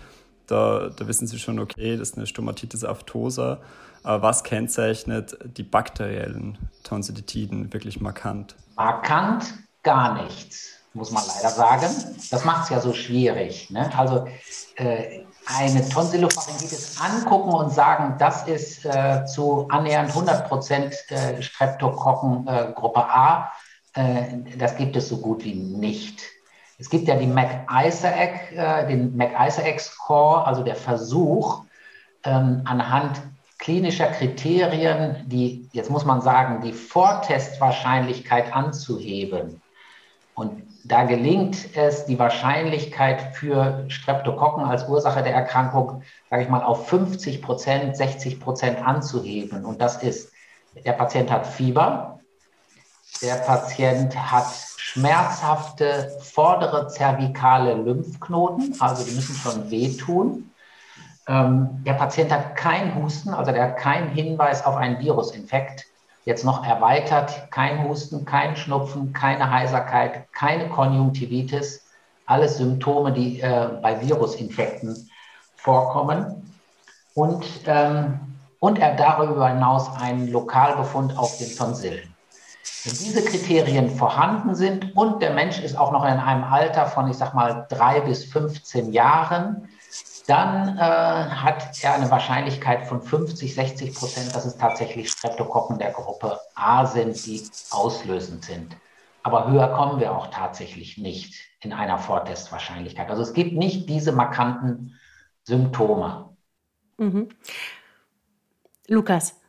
[0.47, 3.59] da, da wissen Sie schon, okay, das ist eine Stomatitis aftosa.
[4.03, 8.55] Aber was kennzeichnet die bakteriellen Tonsillitiden wirklich markant?
[8.75, 9.45] Markant
[9.81, 11.87] gar nichts, muss man leider sagen.
[12.29, 13.71] Das macht es ja so schwierig.
[13.71, 13.89] Ne?
[13.97, 14.27] Also
[14.75, 22.47] äh, eine Tonsillopharyngitis angucken und sagen, das ist äh, zu annähernd 100 Prozent äh, Streptokokken
[22.47, 23.51] äh, Gruppe A,
[23.93, 26.21] äh, das gibt es so gut wie nicht.
[26.77, 31.63] Es gibt ja die McIsaac, äh, den McIsaac-Score, also der Versuch,
[32.23, 33.21] ähm, anhand
[33.59, 39.61] klinischer Kriterien, die, jetzt muss man sagen, die Vortestwahrscheinlichkeit anzuheben.
[40.33, 46.61] Und da gelingt es, die Wahrscheinlichkeit für Streptokokken als Ursache der Erkrankung, sage ich mal,
[46.61, 49.65] auf 50 Prozent, 60 Prozent anzuheben.
[49.65, 50.31] Und das ist,
[50.85, 52.14] der Patient hat Fieber,
[53.21, 54.47] der Patient hat
[54.77, 60.51] schmerzhafte vordere zervikale Lymphknoten, also die müssen schon wehtun.
[61.27, 65.85] Ähm, der Patient hat keinen Husten, also der hat keinen Hinweis auf einen Virusinfekt.
[66.23, 71.83] Jetzt noch erweitert, kein Husten, kein Schnupfen, keine Heiserkeit, keine Konjunktivitis.
[72.25, 75.09] Alles Symptome, die äh, bei Virusinfekten
[75.55, 76.51] vorkommen.
[77.13, 78.19] Und, ähm,
[78.59, 82.14] und er darüber hinaus einen Lokalbefund auf den Tonsillen.
[82.83, 87.09] Wenn diese Kriterien vorhanden sind und der Mensch ist auch noch in einem Alter von,
[87.09, 89.69] ich sag mal, drei bis 15 Jahren,
[90.27, 95.91] dann äh, hat er eine Wahrscheinlichkeit von 50, 60 Prozent, dass es tatsächlich Streptokokken der
[95.91, 98.75] Gruppe A sind, die auslösend sind.
[99.21, 103.09] Aber höher kommen wir auch tatsächlich nicht in einer Vortestwahrscheinlichkeit.
[103.09, 104.99] Also es gibt nicht diese markanten
[105.43, 106.35] Symptome.
[106.97, 107.29] Mhm.
[108.87, 109.39] Lukas,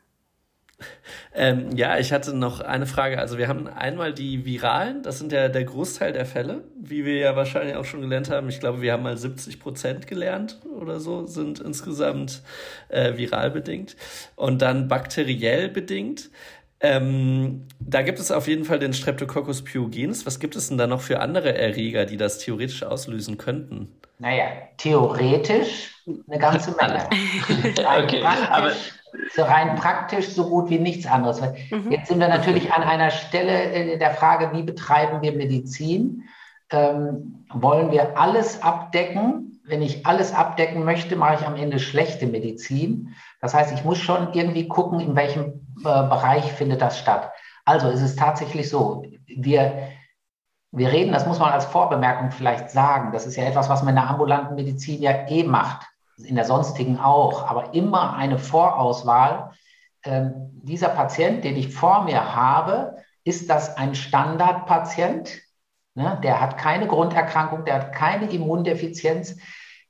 [1.34, 3.18] ähm, ja, ich hatte noch eine Frage.
[3.18, 7.16] Also wir haben einmal die viralen, das sind ja der Großteil der Fälle, wie wir
[7.16, 8.48] ja wahrscheinlich auch schon gelernt haben.
[8.48, 12.42] Ich glaube, wir haben mal 70 Prozent gelernt oder so, sind insgesamt
[12.88, 13.96] äh, viral bedingt.
[14.34, 16.30] Und dann bakteriell bedingt.
[16.80, 20.26] Ähm, da gibt es auf jeden Fall den Streptococcus pyogenes.
[20.26, 23.88] Was gibt es denn da noch für andere Erreger, die das theoretisch auslösen könnten?
[24.18, 24.44] Naja,
[24.76, 27.08] theoretisch eine ganze Menge.
[28.04, 28.72] okay, aber
[29.38, 31.40] rein praktisch so gut wie nichts anderes.
[31.40, 31.90] Mhm.
[31.90, 36.24] Jetzt sind wir natürlich an einer Stelle der Frage, wie betreiben wir Medizin?
[36.70, 39.60] Ähm, wollen wir alles abdecken?
[39.64, 43.14] Wenn ich alles abdecken möchte, mache ich am Ende schlechte Medizin.
[43.40, 47.32] Das heißt, ich muss schon irgendwie gucken, in welchem äh, Bereich findet das statt.
[47.64, 49.88] Also es ist tatsächlich so, wir,
[50.70, 53.90] wir reden, das muss man als Vorbemerkung vielleicht sagen, das ist ja etwas, was man
[53.90, 55.86] in der ambulanten Medizin ja eh macht
[56.18, 59.52] in der sonstigen auch, aber immer eine Vorauswahl.
[60.04, 65.42] Ähm, dieser Patient, den ich vor mir habe, ist das ein Standardpatient?
[65.94, 66.20] Ne?
[66.22, 69.36] Der hat keine Grunderkrankung, der hat keine Immundefizienz,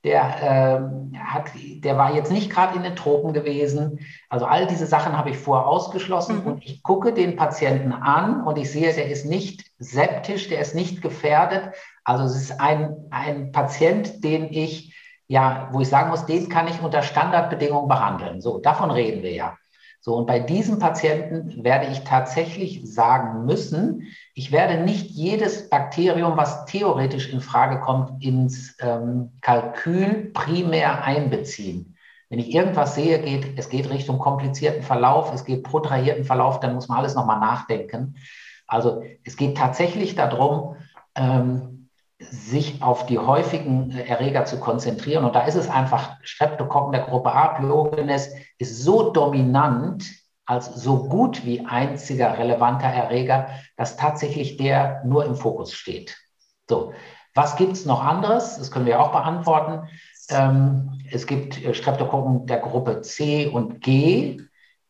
[0.05, 3.99] der, ähm, hat, der war jetzt nicht gerade in den Tropen gewesen.
[4.29, 6.47] Also all diese Sachen habe ich vorher ausgeschlossen mhm.
[6.47, 10.75] und ich gucke den Patienten an und ich sehe, der ist nicht septisch, der ist
[10.77, 11.75] nicht gefährdet.
[12.05, 14.96] Also es ist ein, ein Patient, den ich
[15.29, 18.41] ja, wo ich sagen muss, den kann ich unter Standardbedingungen behandeln.
[18.41, 19.57] So, davon reden wir ja.
[20.01, 26.37] So, und bei diesen Patienten werde ich tatsächlich sagen müssen, ich werde nicht jedes Bakterium,
[26.37, 31.97] was theoretisch in Frage kommt, ins ähm, Kalkül primär einbeziehen.
[32.29, 36.75] Wenn ich irgendwas sehe, geht, es geht Richtung komplizierten Verlauf, es geht protrahierten Verlauf, dann
[36.75, 38.15] muss man alles nochmal nachdenken.
[38.69, 40.77] Also es geht tatsächlich darum,
[41.17, 41.76] ähm,
[42.19, 45.25] sich auf die häufigen äh, Erreger zu konzentrieren.
[45.25, 50.05] Und da ist es einfach, Streptokokken der Gruppe A, Pyogenes, ist so dominant
[50.47, 56.17] als so gut wie einziger relevanter Erreger, dass tatsächlich der nur im Fokus steht.
[56.69, 56.93] So,
[57.35, 58.57] was gibt es noch anderes?
[58.57, 59.89] Das können wir auch beantworten.
[60.31, 64.41] Ähm, es gibt äh, Streptokokken der Gruppe C und G.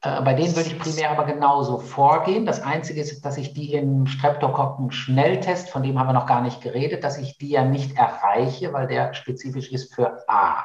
[0.06, 2.46] Äh, bei denen würde ich primär aber genauso vorgehen.
[2.46, 6.60] Das Einzige ist, dass ich die im Streptokokken-Schnelltest, von dem haben wir noch gar nicht
[6.60, 10.64] geredet, dass ich die ja nicht erreiche, weil der spezifisch ist für A.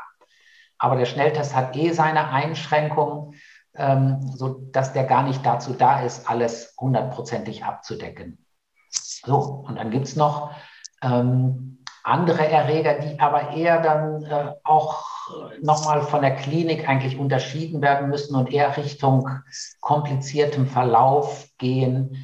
[0.78, 3.36] Aber der Schnelltest hat eh seine Einschränkungen,
[3.74, 8.46] ähm, sodass der gar nicht dazu da ist, alles hundertprozentig abzudecken.
[8.90, 10.52] So, und dann gibt es noch
[11.02, 11.71] ähm,
[12.04, 15.06] andere Erreger, die aber eher dann äh, auch
[15.62, 19.30] nochmal von der Klinik eigentlich unterschieden werden müssen und eher Richtung
[19.80, 22.18] kompliziertem Verlauf gehen.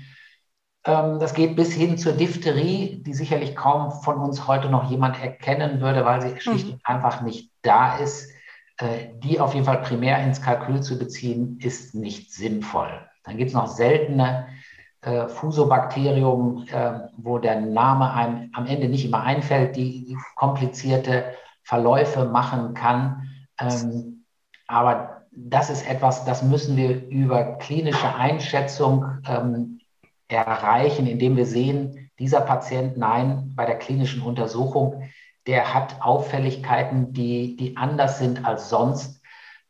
[0.86, 5.22] Ähm, das geht bis hin zur Diphtherie, die sicherlich kaum von uns heute noch jemand
[5.22, 6.74] erkennen würde, weil sie schlicht mhm.
[6.74, 8.32] und einfach nicht da ist.
[8.80, 13.08] Äh, die auf jeden Fall primär ins Kalkül zu beziehen, ist nicht sinnvoll.
[13.24, 14.48] Dann gibt es noch seltene
[15.08, 22.26] äh, Fusobakterium, äh, wo der Name einem am Ende nicht immer einfällt, die, komplizierte Verläufe
[22.26, 23.30] machen kann.
[23.60, 24.26] Ähm,
[24.68, 29.80] aber das ist etwas, das müssen wir über klinische Einschätzung ähm,
[30.28, 35.04] erreichen, indem wir sehen, dieser Patient, nein, bei der klinischen Untersuchung,
[35.46, 39.22] der hat Auffälligkeiten, die, die anders sind als sonst.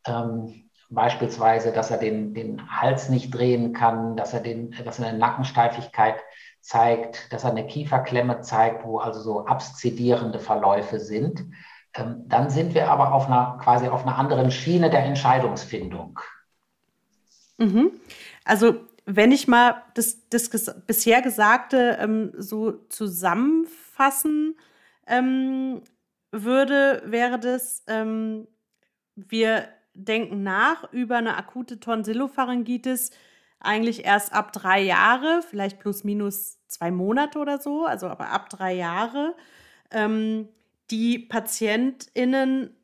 [0.07, 5.17] Ähm, beispielsweise, dass er den, den Hals nicht drehen kann, dass er, den, dass eine
[5.17, 6.15] Nackensteifigkeit
[6.61, 11.43] zeigt, dass er eine Kieferklemme zeigt, wo also so abszedierende Verläufe sind.
[11.93, 16.19] Ähm, dann sind wir aber auf einer quasi auf einer anderen Schiene der Entscheidungsfindung.
[17.57, 17.91] Mhm.
[18.45, 20.49] Also wenn ich mal das, das
[20.85, 24.57] bisher Gesagte ähm, so zusammenfassen
[25.07, 25.81] ähm,
[26.31, 28.47] würde, wäre das, ähm,
[29.15, 33.11] wir denken nach über eine akute Tonsillopharyngitis
[33.59, 38.49] eigentlich erst ab drei Jahre, vielleicht plus minus zwei Monate oder so, also aber ab
[38.49, 39.35] drei Jahre.
[39.91, 40.47] Ähm,
[40.91, 42.75] die PatientInnen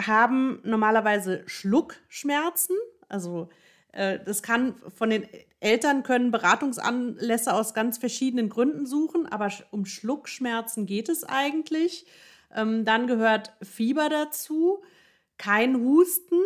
[0.00, 2.76] haben normalerweise Schluckschmerzen,
[3.08, 3.48] also
[3.92, 5.26] äh, das kann von den
[5.60, 12.06] Eltern können Beratungsanlässe aus ganz verschiedenen Gründen suchen, aber um Schluckschmerzen geht es eigentlich.
[12.54, 14.82] Ähm, dann gehört Fieber dazu,
[15.38, 16.40] kein Husten,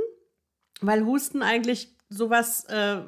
[0.80, 3.02] weil Husten eigentlich sowas äh,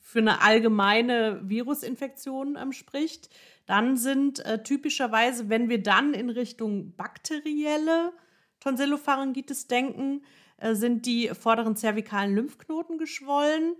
[0.00, 3.28] für eine allgemeine Virusinfektion ähm, spricht.
[3.66, 8.12] Dann sind äh, typischerweise, wenn wir dann in Richtung bakterielle
[8.60, 10.22] Tonsillopharyngitis denken,
[10.56, 13.76] äh, sind die vorderen zervikalen Lymphknoten geschwollen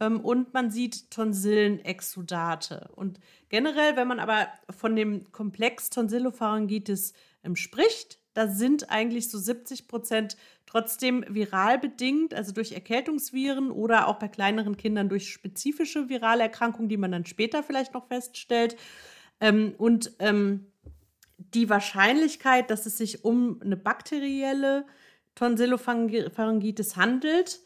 [0.00, 2.90] ähm, und man sieht Tonsillenexudate.
[2.94, 7.12] Und generell, wenn man aber von dem Komplex Tonsillopharyngitis
[7.44, 14.06] ähm, spricht, da sind eigentlich so 70 Prozent trotzdem viral bedingt, also durch Erkältungsviren oder
[14.06, 18.76] auch bei kleineren Kindern durch spezifische virale Erkrankungen, die man dann später vielleicht noch feststellt.
[19.40, 20.66] Ähm, und ähm,
[21.36, 24.86] die Wahrscheinlichkeit, dass es sich um eine bakterielle
[25.34, 27.58] Tonsillopharyngitis handelt,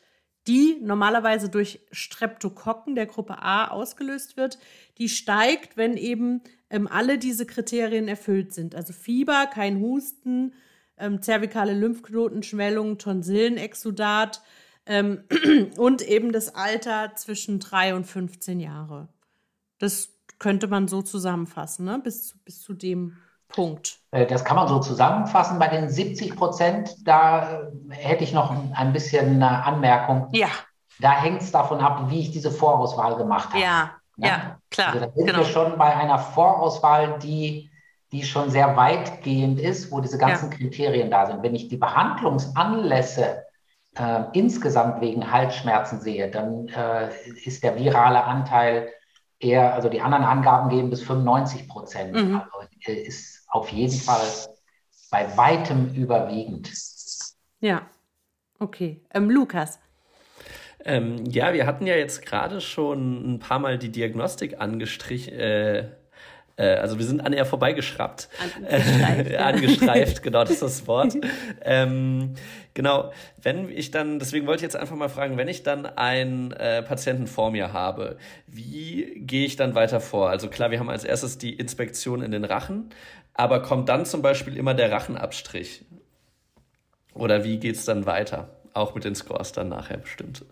[0.47, 4.59] die normalerweise durch Streptokokken der Gruppe A ausgelöst wird,
[4.99, 8.75] die steigt, wenn eben ähm, alle diese Kriterien erfüllt sind.
[8.75, 10.55] Also Fieber, kein Husten,
[10.97, 14.43] ähm, zervikale Lymphknotenschwellung, Tonsillenexudat
[14.87, 15.25] ähm,
[15.77, 19.09] und eben das Alter zwischen 3 und 15 Jahre.
[19.79, 22.01] Das könnte man so zusammenfassen, ne?
[22.03, 23.17] bis, bis zu dem
[23.53, 23.99] Punkt.
[24.11, 25.59] Äh, das kann man so zusammenfassen.
[25.59, 30.29] Bei den 70 Prozent, da äh, hätte ich noch ein bisschen eine Anmerkung.
[30.33, 30.49] Ja.
[31.01, 33.61] Da hängt es davon ab, wie ich diese Vorauswahl gemacht habe.
[33.61, 34.88] Ja, ja, ja klar.
[34.88, 35.38] Also da sind genau.
[35.38, 37.71] wir schon bei einer Vorauswahl, die,
[38.12, 40.57] die schon sehr weitgehend ist, wo diese ganzen ja.
[40.59, 41.43] Kriterien da sind.
[41.43, 43.45] Wenn ich die Behandlungsanlässe
[43.97, 47.09] äh, insgesamt wegen Halsschmerzen sehe, dann äh,
[47.45, 48.88] ist der virale Anteil
[49.38, 52.15] eher, also die anderen Angaben geben bis 95 Prozent.
[52.15, 52.37] Mhm.
[52.37, 54.27] Also äh, ist auf jeden Fall
[55.11, 56.73] bei weitem überwiegend.
[57.61, 57.87] Ja,
[58.59, 59.03] okay.
[59.12, 59.79] Ähm, Lukas.
[60.85, 65.35] Ähm, ja, wir hatten ja jetzt gerade schon ein paar Mal die Diagnostik angestrichen.
[65.35, 65.91] Äh,
[66.57, 68.29] äh, also wir sind an ihr vorbeigeschraubt.
[68.41, 69.35] Angestreift.
[69.38, 71.15] Angestreift, genau, das ist das Wort.
[71.62, 72.35] ähm,
[72.75, 73.12] genau,
[73.43, 76.83] wenn ich dann, deswegen wollte ich jetzt einfach mal fragen, wenn ich dann einen äh,
[76.83, 80.31] Patienten vor mir habe, wie gehe ich dann weiter vor?
[80.31, 82.91] Also klar, wir haben als erstes die Inspektion in den Rachen,
[83.35, 85.85] aber kommt dann zum Beispiel immer der Rachenabstrich?
[87.14, 88.49] Oder wie geht es dann weiter?
[88.75, 90.45] Auch mit den Scores dann nachher bestimmt.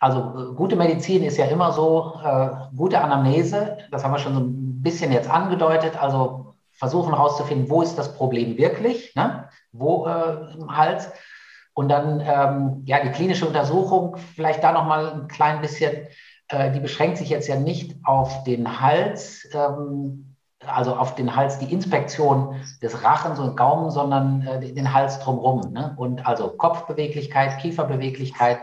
[0.00, 4.40] Also gute Medizin ist ja immer so, äh, gute Anamnese, das haben wir schon so
[4.40, 9.48] ein bisschen jetzt angedeutet, also versuchen herauszufinden, wo ist das Problem wirklich, ne?
[9.72, 11.10] wo äh, im Hals.
[11.72, 16.06] Und dann ähm, ja die klinische Untersuchung, vielleicht da nochmal ein klein bisschen,
[16.48, 20.33] äh, die beschränkt sich jetzt ja nicht auf den Hals, ähm,
[20.66, 25.72] also auf den Hals die Inspektion des Rachens und Gaumen, sondern äh, den Hals drumherum.
[25.72, 25.94] Ne?
[25.96, 28.60] Und also Kopfbeweglichkeit, Kieferbeweglichkeit,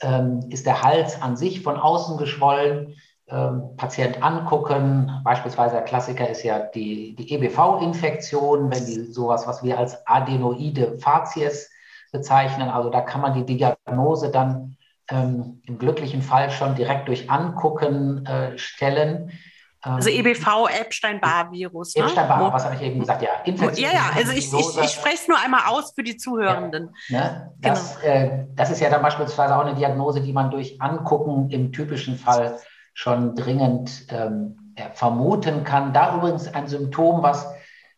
[0.00, 2.94] ähm, ist der Hals an sich von außen geschwollen.
[3.28, 9.62] Ähm, Patient angucken, beispielsweise der Klassiker ist ja die, die EBV-Infektion, wenn die sowas, was
[9.62, 11.70] wir als Adenoide Facies
[12.10, 12.68] bezeichnen.
[12.68, 14.76] Also da kann man die Diagnose dann
[15.08, 19.32] ähm, im glücklichen Fall schon direkt durch Angucken äh, stellen.
[19.82, 21.96] Also ähm, EBV, Epstein-Barr-Virus.
[21.96, 22.04] Ne?
[22.04, 23.20] Epstein-Barr, was habe ich eben gesagt?
[23.22, 23.90] Ja, Infektion.
[23.90, 26.94] Ja, ja, also ich, ich, ich spreche es nur einmal aus für die Zuhörenden.
[27.08, 27.52] Ja, ne?
[27.60, 28.14] das, genau.
[28.14, 32.16] äh, das ist ja dann beispielsweise auch eine Diagnose, die man durch Angucken im typischen
[32.16, 32.58] Fall
[32.94, 35.92] schon dringend ähm, vermuten kann.
[35.92, 37.48] Da übrigens ein Symptom, was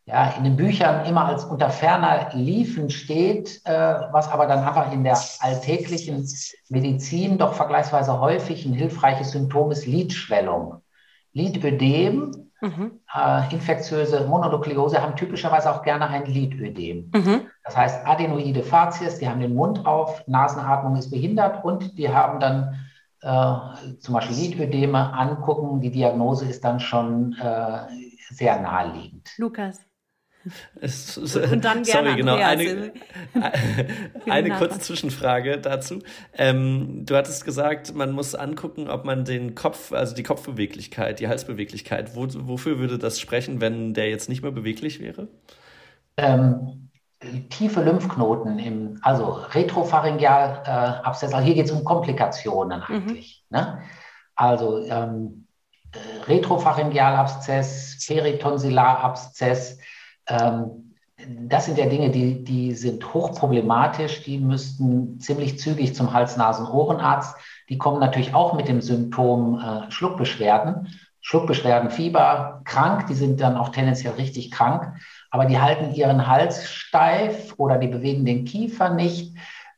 [0.07, 3.73] ja, in den Büchern immer als unter ferner Liefen steht, äh,
[4.13, 6.29] was aber dann einfach in der alltäglichen
[6.69, 10.83] Medizin doch vergleichsweise häufig ein hilfreiches Symptom ist, Lidschwellung.
[11.35, 13.01] Lidödem, mhm.
[13.15, 17.11] äh, infektiöse Mononukleose haben typischerweise auch gerne ein Lidödem.
[17.15, 17.43] Mhm.
[17.65, 22.41] Das heißt Adenoide Facies, die haben den Mund auf, Nasenatmung ist behindert und die haben
[22.41, 22.79] dann
[23.21, 25.81] äh, zum Beispiel Lidödeme angucken.
[25.81, 27.79] Die Diagnose ist dann schon äh,
[28.31, 29.31] sehr naheliegend.
[29.37, 29.81] Lukas.
[30.45, 32.35] Und dann gerne Sorry, genau.
[32.35, 32.93] Eine,
[34.29, 36.01] eine kurze Zwischenfrage dazu.
[36.37, 41.29] Ähm, du hattest gesagt, man muss angucken, ob man den Kopf, also die Kopfbeweglichkeit, die
[41.29, 45.29] Halsbeweglichkeit, wo, wofür würde das sprechen, wenn der jetzt nicht mehr beweglich wäre?
[46.17, 46.91] Ähm,
[47.49, 52.95] tiefe Lymphknoten, im, also retropharyngeal äh, Abszess, also hier geht es um Komplikationen mhm.
[52.95, 53.45] eigentlich.
[53.49, 53.59] Mhm.
[53.59, 53.83] Ne?
[54.37, 55.47] Also ähm,
[55.93, 59.85] äh, Retropharyngealabszess, Peritonsillarabszess, ähm,
[60.27, 67.37] das sind ja Dinge, die, die sind hochproblematisch, die müssten ziemlich zügig zum Hals-Nasen-Ohrenarzt.
[67.69, 70.89] Die kommen natürlich auch mit dem Symptom äh, Schluckbeschwerden.
[71.21, 74.95] Schluckbeschwerden, Fieber, krank, die sind dann auch tendenziell richtig krank,
[75.31, 79.35] aber die halten ihren Hals steif oder die bewegen den Kiefer nicht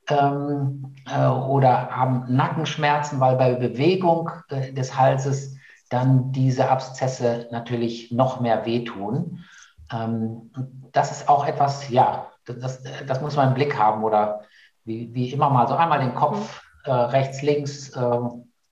[0.09, 5.57] ähm, äh, oder haben Nackenschmerzen, weil bei Bewegung äh, des Halses
[5.89, 9.45] dann diese Abszesse natürlich noch mehr wehtun.
[9.93, 10.51] Ähm,
[10.93, 14.43] das ist auch etwas, ja, das, das muss man im Blick haben oder
[14.85, 16.91] wie, wie immer mal so einmal den Kopf mhm.
[16.91, 18.19] äh, rechts, links, äh,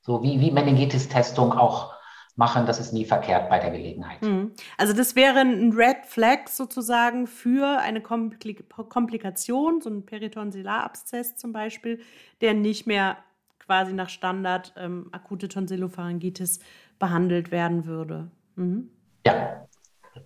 [0.02, 1.94] so wie, wie Meningitis-Testung auch
[2.36, 4.20] machen, das ist nie verkehrt bei der Gelegenheit.
[4.22, 4.52] Mhm.
[4.76, 11.52] Also das wäre ein Red Flag sozusagen für eine Komplik Komplikation, so ein Peritonsillarabszess zum
[11.52, 12.00] Beispiel,
[12.40, 13.18] der nicht mehr
[13.60, 16.58] quasi nach Standard ähm, akute Tonsillopharyngitis
[16.98, 18.30] behandelt werden würde.
[18.56, 18.90] Mhm.
[19.26, 19.66] Ja,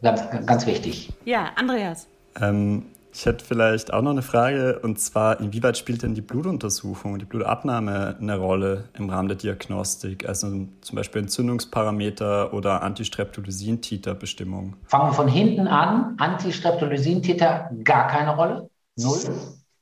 [0.02, 1.12] ganz, ganz wichtig.
[1.24, 2.08] Ja, Andreas.
[2.40, 7.18] Ähm, ich hätte vielleicht auch noch eine Frage, und zwar, inwieweit spielt denn die Blutuntersuchung,
[7.18, 10.28] die Blutabnahme eine Rolle im Rahmen der Diagnostik?
[10.28, 14.76] Also zum Beispiel Entzündungsparameter oder Antistreptolysin-Titer-Bestimmung?
[14.84, 16.14] Fangen wir von hinten an.
[16.18, 18.70] Antistreptolysin-Titer gar keine Rolle.
[18.96, 19.18] Null.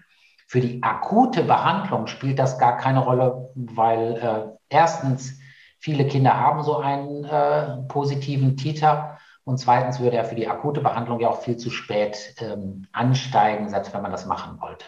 [0.47, 5.37] Für die akute Behandlung spielt das gar keine Rolle, weil äh, erstens
[5.81, 10.81] viele Kinder haben so einen äh, positiven Titer und zweitens würde er für die akute
[10.81, 14.85] Behandlung ja auch viel zu spät ähm, ansteigen, selbst wenn man das machen wollte.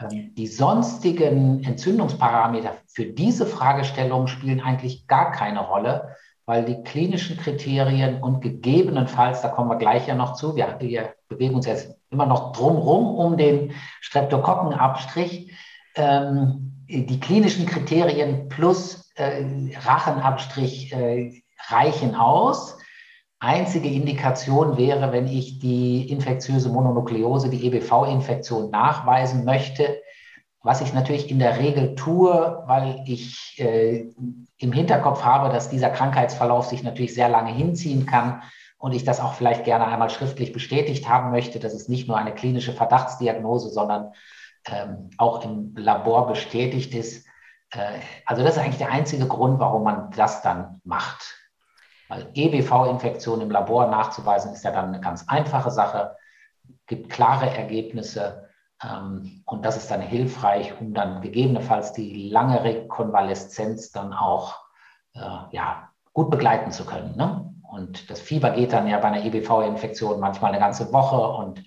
[0.00, 7.36] Ähm, die sonstigen Entzündungsparameter für diese Fragestellung spielen eigentlich gar keine Rolle, weil die klinischen
[7.36, 11.94] Kriterien und gegebenenfalls, da kommen wir gleich ja noch zu, wir, wir bewegen uns jetzt
[12.10, 15.52] immer noch drumherum um den Streptokokkenabstrich,
[15.94, 19.44] ähm, die klinischen Kriterien plus äh,
[19.84, 22.78] Rachenabstrich äh, reichen aus.
[23.42, 30.02] Einzige Indikation wäre, wenn ich die infektiöse Mononukleose, die EBV-Infektion nachweisen möchte,
[30.62, 34.04] was ich natürlich in der Regel tue, weil ich äh,
[34.58, 38.42] im Hinterkopf habe, dass dieser Krankheitsverlauf sich natürlich sehr lange hinziehen kann
[38.76, 42.18] und ich das auch vielleicht gerne einmal schriftlich bestätigt haben möchte, dass es nicht nur
[42.18, 44.12] eine klinische Verdachtsdiagnose, sondern
[44.66, 47.26] ähm, auch im Labor bestätigt ist.
[47.70, 51.39] Äh, also das ist eigentlich der einzige Grund, warum man das dann macht.
[52.10, 56.16] Weil EBV-Infektion im Labor nachzuweisen, ist ja dann eine ganz einfache Sache,
[56.86, 58.50] gibt klare Ergebnisse
[58.82, 64.58] ähm, und das ist dann hilfreich, um dann gegebenenfalls die lange Rekonvaleszenz dann auch
[65.14, 65.20] äh,
[65.52, 67.16] ja, gut begleiten zu können.
[67.16, 67.52] Ne?
[67.70, 71.20] Und das Fieber geht dann ja bei einer EBV-Infektion manchmal eine ganze Woche.
[71.36, 71.64] Und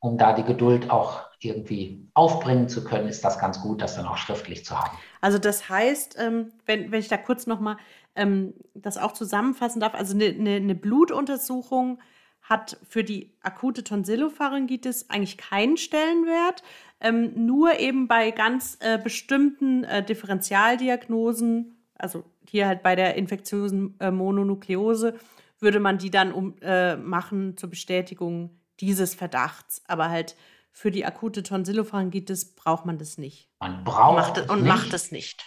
[0.00, 4.06] um da die Geduld auch irgendwie aufbringen zu können, ist das ganz gut, das dann
[4.06, 4.96] auch schriftlich zu haben.
[5.20, 7.76] Also das heißt, ähm, wenn, wenn ich da kurz nochmal
[8.18, 12.00] ähm, das auch zusammenfassen darf, also eine, eine, eine Blutuntersuchung
[12.42, 16.62] hat für die akute Tonsillopharyngitis eigentlich keinen Stellenwert.
[17.00, 23.96] Ähm, nur eben bei ganz äh, bestimmten äh, Differentialdiagnosen, also hier halt bei der infektiösen
[24.00, 25.14] äh, Mononukleose,
[25.60, 29.82] würde man die dann um, äh, machen zur Bestätigung dieses Verdachts.
[29.86, 30.36] Aber halt
[30.72, 33.50] für die akute Tonsillopharyngitis braucht man das nicht.
[33.60, 34.68] Man braucht macht es und nicht.
[34.68, 35.44] macht es nicht.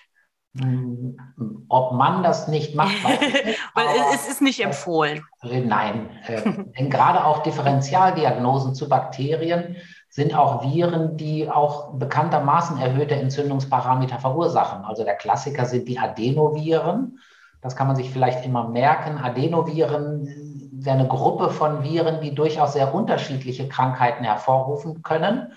[1.69, 3.59] Ob man das nicht macht, weiß ich nicht.
[3.73, 5.23] Weil es ist nicht empfohlen.
[5.43, 6.41] Nein, äh,
[6.77, 9.77] denn gerade auch Differentialdiagnosen zu Bakterien
[10.09, 14.83] sind auch Viren, die auch bekanntermaßen erhöhte Entzündungsparameter verursachen.
[14.83, 17.19] Also der Klassiker sind die Adenoviren.
[17.61, 19.19] Das kann man sich vielleicht immer merken.
[19.19, 20.27] Adenoviren
[20.73, 25.53] wäre eine Gruppe von Viren, die durchaus sehr unterschiedliche Krankheiten hervorrufen können.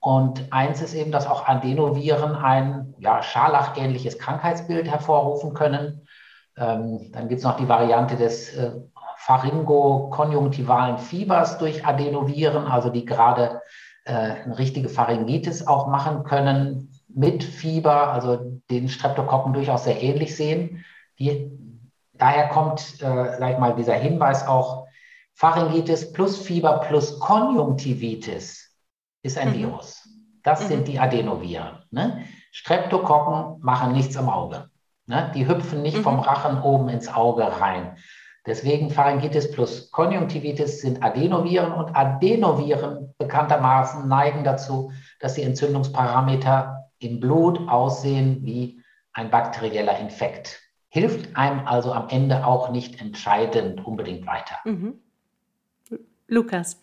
[0.00, 6.06] Und eins ist eben, dass auch Adenoviren ein ja, scharlachähnliches Krankheitsbild hervorrufen können.
[6.56, 8.72] Ähm, dann gibt es noch die Variante des äh,
[9.18, 13.60] Pharyngokonjunktivalen Fiebers durch Adenoviren, also die gerade
[14.06, 20.34] äh, eine richtige Pharyngitis auch machen können mit Fieber, also den Streptokokken durchaus sehr ähnlich
[20.34, 20.82] sehen.
[21.18, 21.50] Die,
[22.14, 24.86] daher kommt, äh, sag ich mal, dieser Hinweis auch,
[25.34, 28.69] Pharyngitis plus Fieber plus Konjunktivitis
[29.22, 29.54] ist ein mhm.
[29.54, 30.08] Virus.
[30.42, 30.68] Das mhm.
[30.68, 31.82] sind die Adenoviren.
[31.90, 32.24] Ne?
[32.52, 34.70] Streptokokken machen nichts am Auge.
[35.06, 35.30] Ne?
[35.34, 36.02] Die hüpfen nicht mhm.
[36.02, 37.96] vom Rachen oben ins Auge rein.
[38.46, 47.20] Deswegen Pharyngitis plus Konjunktivitis sind Adenoviren und Adenoviren bekanntermaßen neigen dazu, dass die Entzündungsparameter im
[47.20, 50.60] Blut aussehen wie ein bakterieller Infekt.
[50.88, 54.56] Hilft einem also am Ende auch nicht entscheidend unbedingt weiter.
[54.64, 54.94] Mhm.
[56.26, 56.82] Lukas.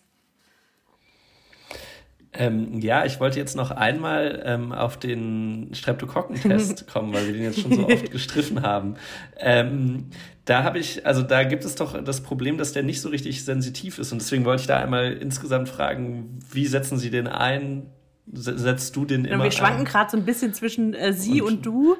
[2.40, 7.42] Ähm, ja, ich wollte jetzt noch einmal ähm, auf den Streptokokkentest kommen, weil wir den
[7.42, 8.94] jetzt schon so oft gestriffen haben.
[9.38, 10.10] Ähm,
[10.44, 13.44] da habe ich, also da gibt es doch das Problem, dass der nicht so richtig
[13.44, 14.12] sensitiv ist.
[14.12, 17.90] Und deswegen wollte ich da einmal insgesamt fragen, wie setzen Sie den ein?
[18.32, 19.42] Setzt du den immer?
[19.42, 21.96] Wir schwanken gerade so ein bisschen zwischen äh, Sie und, und du.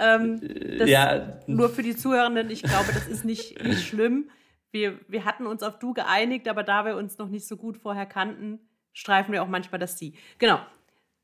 [0.00, 0.40] Ähm,
[0.86, 1.38] ja.
[1.46, 4.30] Nur für die Zuhörenden, ich glaube, das ist nicht, nicht schlimm.
[4.70, 7.76] Wir, wir hatten uns auf du geeinigt, aber da wir uns noch nicht so gut
[7.76, 8.58] vorher kannten,
[8.92, 10.14] streifen wir auch manchmal das Sie.
[10.38, 10.58] Genau.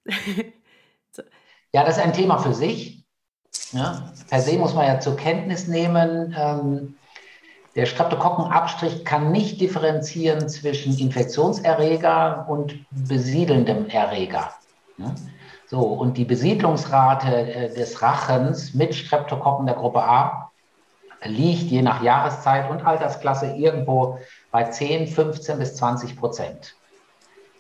[1.11, 1.23] so.
[1.73, 3.05] Ja, das ist ein Thema für sich.
[3.73, 6.97] Ja, per se muss man ja zur Kenntnis nehmen, ähm,
[7.79, 14.53] der Streptokokkenabstrich kann nicht differenzieren zwischen Infektionserreger und besiedelndem Erreger.
[14.97, 15.15] Ja?
[15.67, 20.51] So, und die Besiedlungsrate äh, des Rachens mit Streptokokken der Gruppe A
[21.25, 24.19] liegt je nach Jahreszeit und Altersklasse irgendwo
[24.51, 26.75] bei 10, 15 bis 20 Prozent.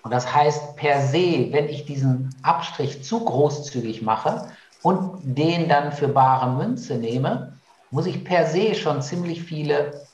[0.08, 4.50] Und das heißt per se, wenn ich diesen Abstrich zu großzügig mache
[4.82, 7.58] und den dann für bare Münze nehme,
[7.90, 10.06] muss ich per se schon ziemlich viele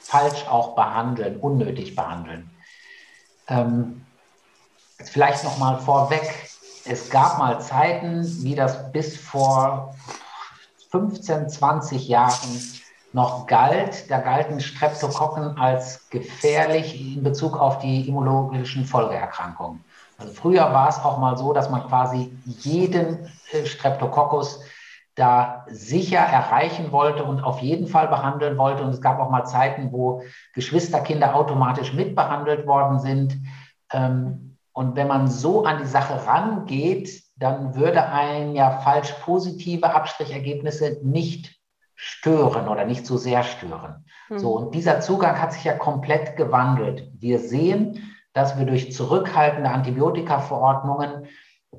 [0.00, 2.48] falsch auch behandeln, unnötig behandeln.
[3.46, 4.06] Ähm,
[4.96, 6.22] vielleicht noch mal vorweg,
[6.86, 9.94] es gab mal Zeiten, wie das bis vor
[10.90, 12.62] 15, 20 Jahren
[13.14, 14.10] noch galt.
[14.10, 19.84] Da galten Streptokokken als gefährlich in Bezug auf die immunologischen Folgeerkrankungen.
[20.18, 24.60] Also früher war es auch mal so, dass man quasi jeden äh, Streptococcus
[25.14, 28.82] da sicher erreichen wollte und auf jeden Fall behandeln wollte.
[28.82, 33.36] Und es gab auch mal Zeiten, wo Geschwisterkinder automatisch mitbehandelt worden sind.
[33.92, 39.94] Ähm, und wenn man so an die Sache rangeht, dann würde ein ja falsch positive
[39.94, 41.54] Abstrichergebnisse nicht
[41.94, 44.04] stören oder nicht so sehr stören.
[44.28, 44.38] Mhm.
[44.38, 47.10] So, und dieser Zugang hat sich ja komplett gewandelt.
[47.18, 51.26] Wir sehen, dass wir durch zurückhaltende Antibiotikaverordnungen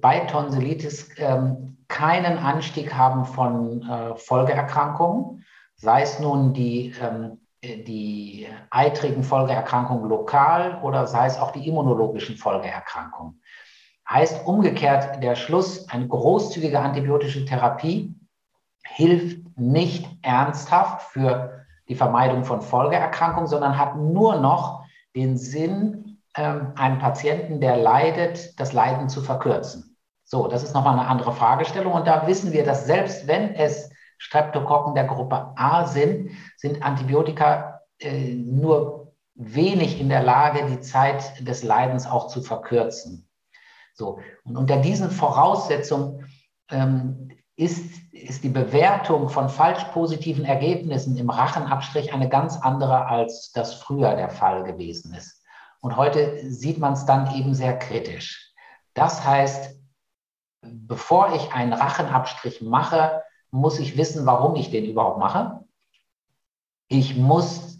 [0.01, 5.45] bei Tonsillitis ähm, keinen Anstieg haben von äh, Folgeerkrankungen,
[5.75, 12.37] sei es nun die, ähm, die eitrigen Folgeerkrankungen lokal oder sei es auch die immunologischen
[12.37, 13.41] Folgeerkrankungen.
[14.07, 18.13] Heißt umgekehrt der Schluss, eine großzügige antibiotische Therapie
[18.95, 24.85] hilft nicht ernsthaft für die Vermeidung von Folgeerkrankungen, sondern hat nur noch
[25.15, 29.97] den Sinn, ähm, einem Patienten, der leidet, das Leiden zu verkürzen.
[30.23, 31.91] So, das ist nochmal eine andere Fragestellung.
[31.91, 37.81] Und da wissen wir, dass selbst wenn es Streptokokken der Gruppe A sind, sind Antibiotika
[37.99, 43.27] äh, nur wenig in der Lage, die Zeit des Leidens auch zu verkürzen.
[43.93, 46.25] So, und unter diesen Voraussetzungen
[46.71, 47.93] ähm, ist,
[48.25, 54.15] ist die Bewertung von falsch positiven Ergebnissen im Rachenabstrich eine ganz andere, als das früher
[54.15, 55.43] der Fall gewesen ist.
[55.79, 58.53] Und heute sieht man es dann eben sehr kritisch.
[58.93, 59.79] Das heißt,
[60.61, 63.21] bevor ich einen Rachenabstrich mache,
[63.51, 65.63] muss ich wissen, warum ich den überhaupt mache.
[66.87, 67.77] Ich muss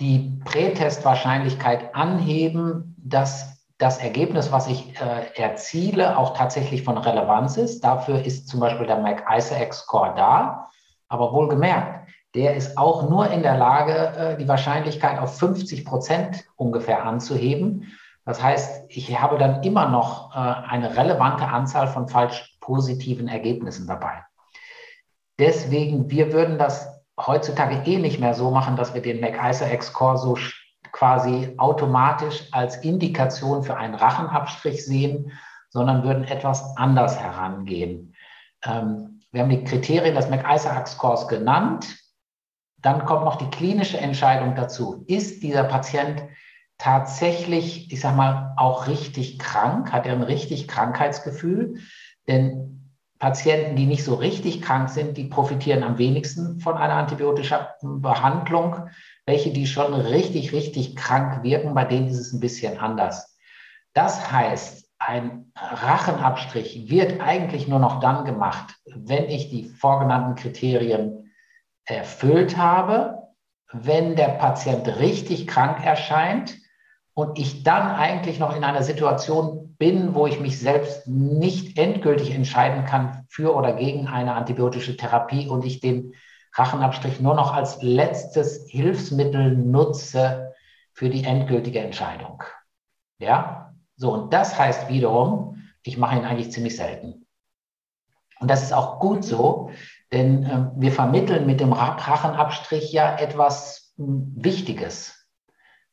[0.00, 7.84] die Prätestwahrscheinlichkeit anheben, dass das Ergebnis, was ich äh, erziele, auch tatsächlich von Relevanz ist.
[7.84, 10.68] Dafür ist zum Beispiel der Mac-ISAX-Score da.
[11.08, 16.44] Aber wohlgemerkt, der ist auch nur in der Lage, äh, die Wahrscheinlichkeit auf 50 Prozent
[16.56, 17.86] ungefähr anzuheben.
[18.24, 23.86] Das heißt, ich habe dann immer noch äh, eine relevante Anzahl von falsch positiven Ergebnissen
[23.86, 24.24] dabei.
[25.38, 30.36] Deswegen, wir würden das heutzutage eh nicht mehr so machen, dass wir den Mac-ISAX-Score so
[30.92, 35.32] quasi automatisch als Indikation für einen Rachenabstrich sehen,
[35.70, 38.14] sondern würden etwas anders herangehen.
[38.64, 41.86] Ähm, wir haben die Kriterien des McIsaac-Scores genannt.
[42.80, 45.04] dann kommt noch die klinische Entscheidung dazu.
[45.08, 46.22] Ist dieser Patient
[46.78, 49.92] tatsächlich, ich sag mal, auch richtig krank?
[49.92, 51.80] Hat er ein richtig Krankheitsgefühl?
[52.28, 57.58] Denn Patienten, die nicht so richtig krank sind, die profitieren am wenigsten von einer antibiotischen
[57.82, 58.88] Behandlung.
[59.28, 63.36] Welche, die schon richtig, richtig krank wirken, bei denen ist es ein bisschen anders.
[63.92, 71.30] Das heißt, ein Rachenabstrich wird eigentlich nur noch dann gemacht, wenn ich die vorgenannten Kriterien
[71.84, 73.18] erfüllt habe,
[73.70, 76.56] wenn der Patient richtig krank erscheint
[77.12, 82.34] und ich dann eigentlich noch in einer Situation bin, wo ich mich selbst nicht endgültig
[82.34, 86.14] entscheiden kann für oder gegen eine antibiotische Therapie und ich den
[86.54, 90.54] Rachenabstrich nur noch als letztes Hilfsmittel nutze
[90.92, 92.42] für die endgültige Entscheidung.
[93.18, 97.26] Ja, so und das heißt wiederum, ich mache ihn eigentlich ziemlich selten.
[98.40, 99.70] Und das ist auch gut so,
[100.12, 105.14] denn äh, wir vermitteln mit dem Rachenabstrich ja etwas äh, Wichtiges.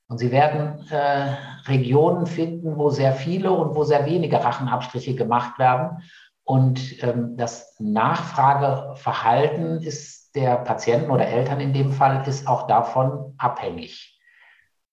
[0.08, 1.36] Und Sie werden äh,
[1.66, 6.04] Regionen finden, wo sehr viele und wo sehr wenige Rachenabstriche gemacht werden.
[6.44, 13.34] Und ähm, das Nachfrageverhalten ist der Patienten oder Eltern in dem Fall ist auch davon
[13.38, 14.20] abhängig.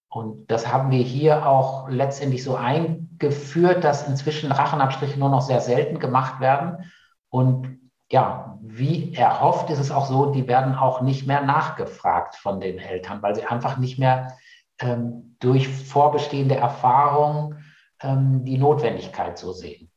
[0.09, 5.59] Und das haben wir hier auch letztendlich so eingeführt, dass inzwischen Rachenabstriche nur noch sehr
[5.59, 6.91] selten gemacht werden.
[7.29, 7.79] Und
[8.11, 12.77] ja, wie erhofft ist es auch so, die werden auch nicht mehr nachgefragt von den
[12.77, 14.37] Eltern, weil sie einfach nicht mehr
[14.79, 17.65] ähm, durch vorbestehende Erfahrungen
[18.01, 19.89] ähm, die Notwendigkeit so sehen.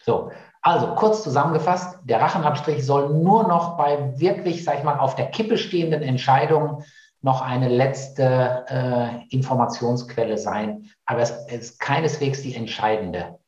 [0.00, 0.30] So,
[0.62, 5.26] also kurz zusammengefasst, der Rachenabstrich soll nur noch bei wirklich, sag ich mal, auf der
[5.26, 6.84] Kippe stehenden Entscheidungen
[7.20, 13.38] noch eine letzte äh, Informationsquelle sein, aber es ist keineswegs die entscheidende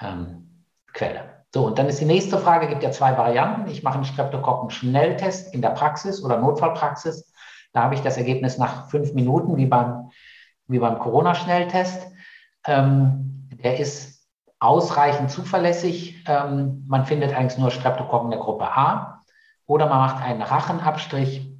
[0.00, 1.44] ähm, Quelle.
[1.54, 3.70] So, und dann ist die nächste Frage, gibt ja zwei Varianten.
[3.70, 7.32] Ich mache einen Streptokokken-Schnelltest in der Praxis oder Notfallpraxis
[7.72, 10.10] da habe ich das Ergebnis nach fünf Minuten, wie beim,
[10.66, 12.08] wie beim Corona-Schnelltest.
[12.66, 14.17] Ähm, der ist
[14.60, 16.24] ausreichend zuverlässig.
[16.26, 19.22] Ähm, man findet eigentlich nur Streptokokken der Gruppe A.
[19.66, 21.52] Oder man macht einen Rachenabstrich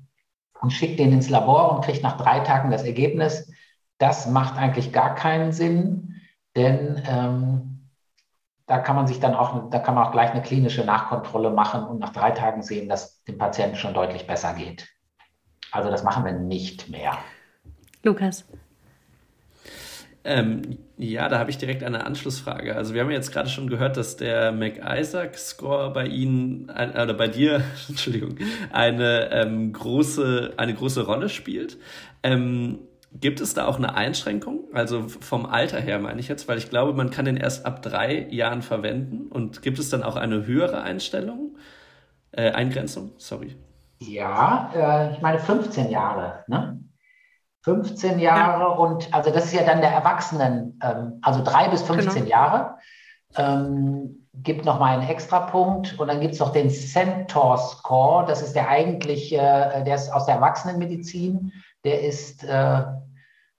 [0.60, 3.52] und schickt den ins Labor und kriegt nach drei Tagen das Ergebnis.
[3.98, 6.20] Das macht eigentlich gar keinen Sinn,
[6.56, 7.90] denn ähm,
[8.66, 11.84] da kann man sich dann auch, da kann man auch gleich eine klinische Nachkontrolle machen
[11.84, 14.88] und nach drei Tagen sehen, dass dem Patienten schon deutlich besser geht.
[15.72, 17.18] Also das machen wir nicht mehr.
[18.02, 18.46] Lukas.
[20.28, 22.76] Ähm, ja, da habe ich direkt eine Anschlussfrage.
[22.76, 27.28] Also wir haben jetzt gerade schon gehört, dass der McIsaac-Score bei Ihnen äh, oder bei
[27.28, 28.36] dir, Entschuldigung,
[28.70, 31.78] eine ähm, große eine große Rolle spielt.
[32.22, 32.80] Ähm,
[33.14, 34.64] gibt es da auch eine Einschränkung?
[34.74, 37.80] Also vom Alter her meine ich jetzt, weil ich glaube, man kann den erst ab
[37.80, 39.28] drei Jahren verwenden.
[39.28, 41.56] Und gibt es dann auch eine höhere Einstellung?
[42.32, 43.12] Äh, Eingrenzung?
[43.16, 43.56] Sorry.
[44.00, 46.44] Ja, äh, ich meine 15 Jahre.
[46.48, 46.80] Ne?
[47.68, 48.68] 15 Jahre ja.
[48.68, 52.26] und also das ist ja dann der Erwachsenen, ähm, also drei bis 15 genau.
[52.26, 52.76] Jahre.
[53.36, 58.24] Ähm, gibt nochmal einen Extrapunkt und dann gibt es noch den Centaur Score.
[58.26, 61.52] Das ist der eigentlich, äh, der ist aus der Erwachsenenmedizin.
[61.84, 62.84] Der ist, äh,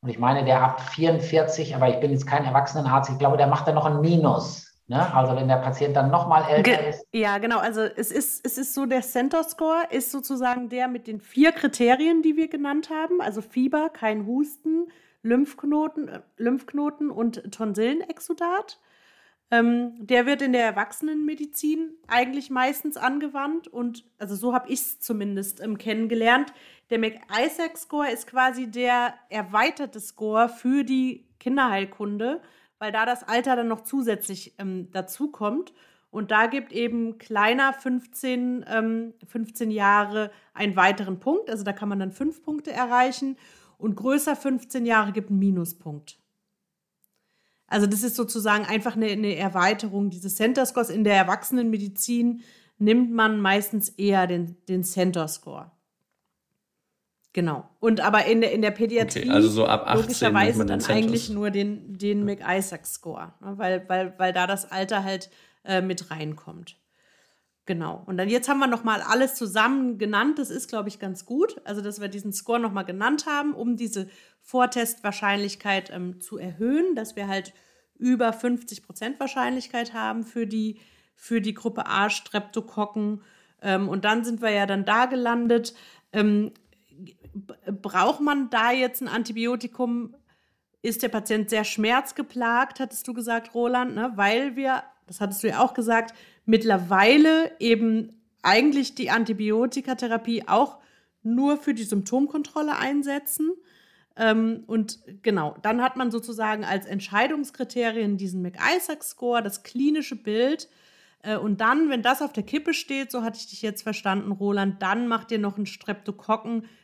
[0.01, 3.47] und ich meine, der ab 44, aber ich bin jetzt kein Erwachsenenarzt, ich glaube, der
[3.47, 4.68] macht dann noch ein Minus.
[4.89, 5.13] Ne?
[5.13, 7.05] Also wenn der Patient dann nochmal älter Ge ist.
[7.13, 7.59] Ja, genau.
[7.59, 11.51] Also es ist, es ist so, der Center Score ist sozusagen der mit den vier
[11.51, 13.21] Kriterien, die wir genannt haben.
[13.21, 14.87] Also Fieber, kein Husten,
[15.21, 18.79] Lymphknoten, äh, Lymphknoten und Tonsillenexudat.
[19.51, 24.99] Ähm, der wird in der Erwachsenenmedizin eigentlich meistens angewandt und also so habe ich es
[24.99, 26.51] zumindest ähm, kennengelernt.
[26.89, 32.41] Der McIsaac-Score ist quasi der erweiterte Score für die Kinderheilkunde
[32.79, 35.73] weil da das Alter dann noch zusätzlich ähm, dazu kommt.
[36.11, 41.49] Und da gibt eben kleiner 15, ähm, 15 Jahre einen weiteren Punkt.
[41.49, 43.37] Also da kann man dann fünf Punkte erreichen.
[43.77, 46.17] Und größer 15 Jahre gibt einen Minuspunkt.
[47.67, 50.89] Also das ist sozusagen einfach eine, eine Erweiterung dieses Center Scores.
[50.89, 52.41] In der Erwachsenenmedizin
[52.79, 55.71] nimmt man meistens eher den, den Center Score.
[57.33, 57.69] Genau.
[57.79, 61.29] Und aber in der, in der Pädiatrie okay, also so ab 18 logischerweise dann eigentlich
[61.29, 63.57] nur den, den McIsaac-Score, ne?
[63.57, 65.29] weil, weil, weil da das Alter halt
[65.63, 66.75] äh, mit reinkommt.
[67.69, 68.01] Genau.
[68.07, 70.39] Und dann jetzt haben wir nochmal alles zusammen genannt.
[70.39, 71.61] Das ist, glaube ich, ganz gut.
[71.65, 74.09] Also, dass wir diesen Score nochmal genannt haben, um diese
[74.41, 77.53] Vortestwahrscheinlichkeit ähm, zu erhöhen, dass wir halt
[77.99, 80.79] über 50 Prozent Wahrscheinlichkeit haben für die,
[81.13, 83.21] für die Gruppe A Streptokokken.
[83.61, 85.75] Ähm, und dann sind wir ja dann da gelandet.
[86.11, 86.51] Ähm,
[87.33, 90.15] braucht man da jetzt ein Antibiotikum?
[90.81, 94.13] Ist der Patient sehr schmerzgeplagt, hattest du gesagt, Roland, ne?
[94.15, 96.15] weil wir, das hattest du ja auch gesagt,
[96.45, 100.77] mittlerweile eben eigentlich die Antibiotikatherapie auch
[101.21, 103.51] nur für die Symptomkontrolle einsetzen.
[104.15, 110.69] Ähm, und genau, dann hat man sozusagen als Entscheidungskriterien diesen McIsaac-Score, das klinische Bild.
[111.21, 114.31] Äh, und dann, wenn das auf der Kippe steht, so hatte ich dich jetzt verstanden,
[114.31, 115.65] Roland, dann macht ihr noch einen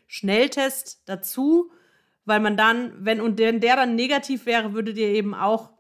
[0.07, 1.71] Streptokokken-Schnelltest dazu,
[2.25, 5.71] weil man dann, wenn und der, der dann negativ wäre, würdet ihr eben auch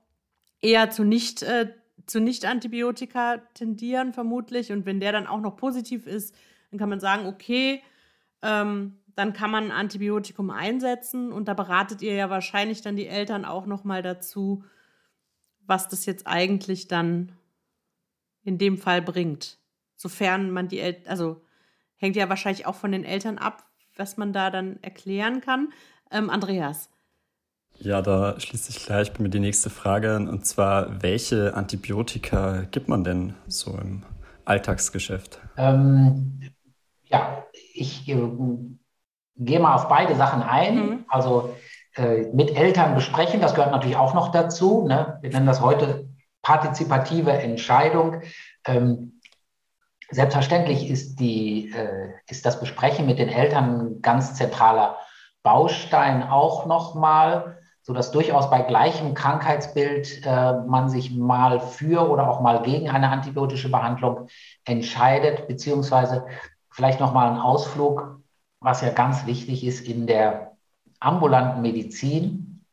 [0.61, 1.73] eher zu nicht, äh,
[2.05, 4.71] zu Nicht-Antibiotika tendieren, vermutlich.
[4.71, 6.35] Und wenn der dann auch noch positiv ist,
[6.69, 7.81] dann kann man sagen, okay,
[8.41, 13.07] ähm, dann kann man ein Antibiotikum einsetzen und da beratet ihr ja wahrscheinlich dann die
[13.07, 14.63] Eltern auch noch mal dazu,
[15.61, 17.31] was das jetzt eigentlich dann
[18.43, 19.57] in dem Fall bringt.
[19.95, 21.41] Sofern man die Eltern, also
[21.95, 23.64] hängt ja wahrscheinlich auch von den Eltern ab,
[23.95, 25.69] was man da dann erklären kann.
[26.11, 26.89] Ähm, Andreas.
[27.77, 32.63] Ja, da schließt sich gleich bei mir die nächste Frage an, und zwar, welche Antibiotika
[32.71, 34.03] gibt man denn so im
[34.45, 35.39] Alltagsgeschäft?
[35.57, 36.39] Ähm,
[37.05, 38.17] ja, ich äh,
[39.37, 40.75] gehe mal auf beide Sachen ein.
[40.75, 41.05] Mhm.
[41.07, 41.55] Also
[41.95, 44.85] äh, mit Eltern besprechen, das gehört natürlich auch noch dazu.
[44.87, 45.17] Ne?
[45.21, 46.07] Wir nennen das heute
[46.41, 48.21] partizipative Entscheidung.
[48.65, 49.14] Ähm,
[50.11, 54.97] selbstverständlich ist, die, äh, ist das Besprechen mit den Eltern ein ganz zentraler
[55.43, 62.41] Baustein auch nochmal, sodass durchaus bei gleichem Krankheitsbild äh, man sich mal für oder auch
[62.41, 64.27] mal gegen eine antibiotische Behandlung
[64.65, 66.25] entscheidet, beziehungsweise
[66.71, 68.15] vielleicht nochmal ein Ausflug
[68.65, 70.57] was ja ganz wichtig ist in der
[70.99, 72.65] ambulanten Medizin.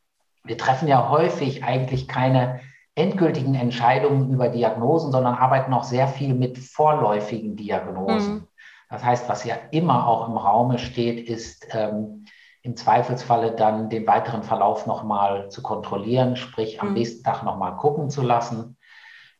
[0.43, 2.61] Wir treffen ja häufig eigentlich keine
[2.95, 8.33] endgültigen Entscheidungen über Diagnosen, sondern arbeiten auch sehr viel mit vorläufigen Diagnosen.
[8.33, 8.47] Mhm.
[8.89, 12.25] Das heißt, was ja immer auch im Raume steht, ist ähm,
[12.61, 16.93] im Zweifelsfalle dann den weiteren Verlauf nochmal zu kontrollieren, sprich am mhm.
[16.93, 18.77] nächsten Tag nochmal gucken zu lassen.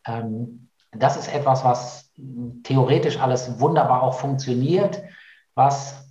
[0.08, 2.12] Ähm, das ist etwas, was
[2.64, 5.04] theoretisch alles wunderbar auch funktioniert,
[5.56, 6.04] was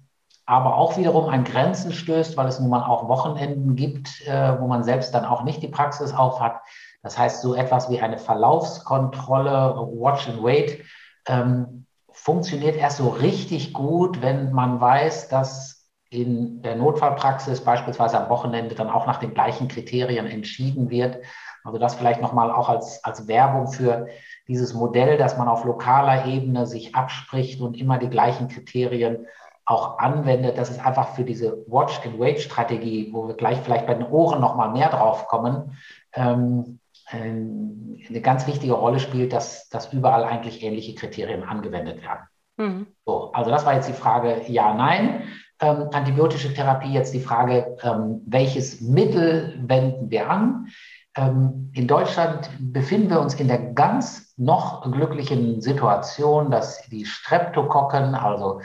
[0.47, 4.67] aber auch wiederum an Grenzen stößt, weil es nun mal auch Wochenenden gibt, äh, wo
[4.67, 6.61] man selbst dann auch nicht die Praxis auf hat.
[7.03, 10.85] Das heißt, so etwas wie eine Verlaufskontrolle, Watch and Wait,
[11.27, 18.29] ähm, funktioniert erst so richtig gut, wenn man weiß, dass in der Notfallpraxis beispielsweise am
[18.29, 21.19] Wochenende dann auch nach den gleichen Kriterien entschieden wird.
[21.65, 24.09] Also das vielleicht nochmal auch als, als Werbung für
[24.47, 29.27] dieses Modell, dass man auf lokaler Ebene sich abspricht und immer die gleichen Kriterien
[29.65, 30.59] auch anwendet.
[30.59, 34.71] Das ist einfach für diese Watch-and-Wait-Strategie, wo wir gleich vielleicht bei den Ohren noch mal
[34.71, 35.79] mehr drauf kommen,
[36.13, 36.79] ähm,
[37.13, 42.29] eine ganz wichtige Rolle spielt, dass, dass überall eigentlich ähnliche Kriterien angewendet werden.
[42.57, 42.87] Mhm.
[43.05, 45.25] So, also das war jetzt die Frage ja, nein.
[45.61, 50.69] Ähm, antibiotische Therapie, jetzt die Frage, ähm, welches Mittel wenden wir an?
[51.15, 58.15] Ähm, in Deutschland befinden wir uns in der ganz noch glücklichen Situation, dass die Streptokokken,
[58.15, 58.61] also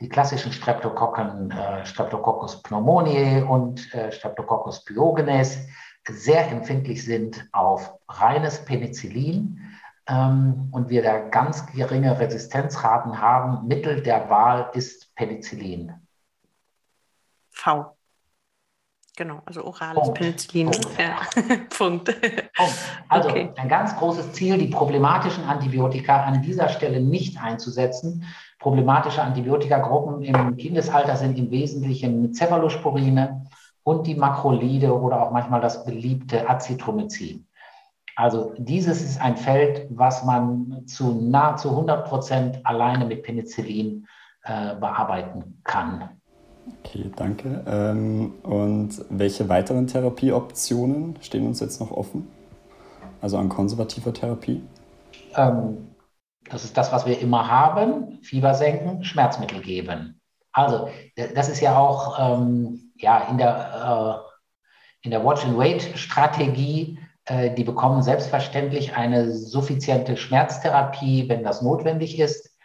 [0.00, 5.66] die klassischen Streptokokken, äh, Streptococcus pneumoniae und äh, Streptococcus pyogenes,
[6.08, 9.60] sehr empfindlich sind auf reines Penicillin
[10.06, 13.66] ähm, und wir da ganz geringe Resistenzraten haben.
[13.66, 15.92] Mittel der Wahl ist Penicillin.
[17.50, 17.96] V.
[19.16, 20.18] Genau, also orales Punkt.
[20.18, 20.70] Penicillin.
[20.70, 20.98] Punkt.
[20.98, 21.20] Ja.
[21.76, 22.16] Punkt.
[23.08, 23.50] Also okay.
[23.56, 28.24] ein ganz großes Ziel, die problematischen Antibiotika an dieser Stelle nicht einzusetzen,
[28.58, 33.46] Problematische Antibiotikagruppen im Kindesalter sind im Wesentlichen Cephalosporine
[33.88, 37.46] und die Makrolide oder auch manchmal das beliebte Azithromycin.
[38.16, 44.06] Also dieses ist ein Feld, was man zu nahezu 100 Prozent alleine mit Penicillin
[44.42, 46.10] äh, bearbeiten kann.
[46.84, 47.64] Okay, danke.
[47.66, 52.28] Ähm, und welche weiteren Therapieoptionen stehen uns jetzt noch offen?
[53.22, 54.62] Also an konservativer Therapie?
[55.34, 55.94] Ähm,
[56.50, 58.18] das ist das, was wir immer haben.
[58.20, 60.20] Fieber senken, Schmerzmittel geben.
[60.52, 60.88] Also,
[61.34, 66.98] das ist ja auch ähm, ja, in der, äh, in der Watch-and-Wait-Strategie.
[67.24, 72.56] Äh, die bekommen selbstverständlich eine suffiziente Schmerztherapie, wenn das notwendig ist.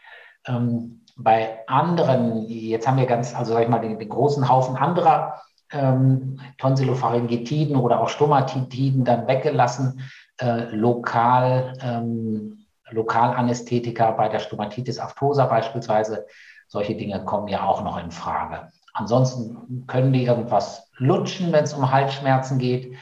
[0.47, 4.75] Ähm, bei anderen, jetzt haben wir ganz, also sag ich mal, den, den großen Haufen
[4.75, 10.01] anderer ähm, Tonsillopharyngitiden oder auch Stomatitiden dann weggelassen,
[10.39, 16.25] äh, lokal ähm, Lokalanästhetika bei der Stomatitis aftosa beispielsweise.
[16.67, 18.71] Solche Dinge kommen ja auch noch in Frage.
[18.93, 22.95] Ansonsten können die irgendwas lutschen, wenn es um Halsschmerzen geht.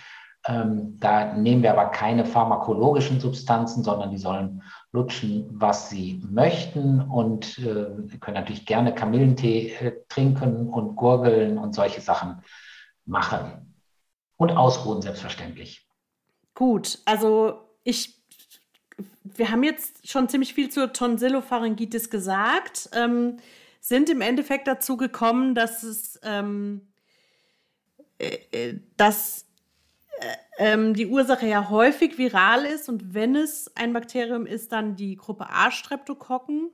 [0.48, 7.02] Ähm, da nehmen wir aber keine pharmakologischen Substanzen, sondern die sollen lutschen, was sie möchten
[7.02, 12.42] und äh, können natürlich gerne Kamillentee äh, trinken und gurgeln und solche Sachen
[13.06, 13.76] machen.
[14.38, 15.88] Und ausruhen selbstverständlich.
[16.56, 18.22] Gut, also ich
[19.24, 22.90] wir haben jetzt schon ziemlich viel zur Tonsillopharyngitis gesagt.
[22.94, 23.38] Ähm,
[23.82, 26.88] sind im Endeffekt dazu gekommen, dass es ähm,
[28.20, 29.48] äh, äh dass
[30.20, 34.96] äh, ähm, die Ursache ja häufig viral ist und wenn es ein Bakterium ist, dann
[34.96, 36.72] die Gruppe A Streptokokken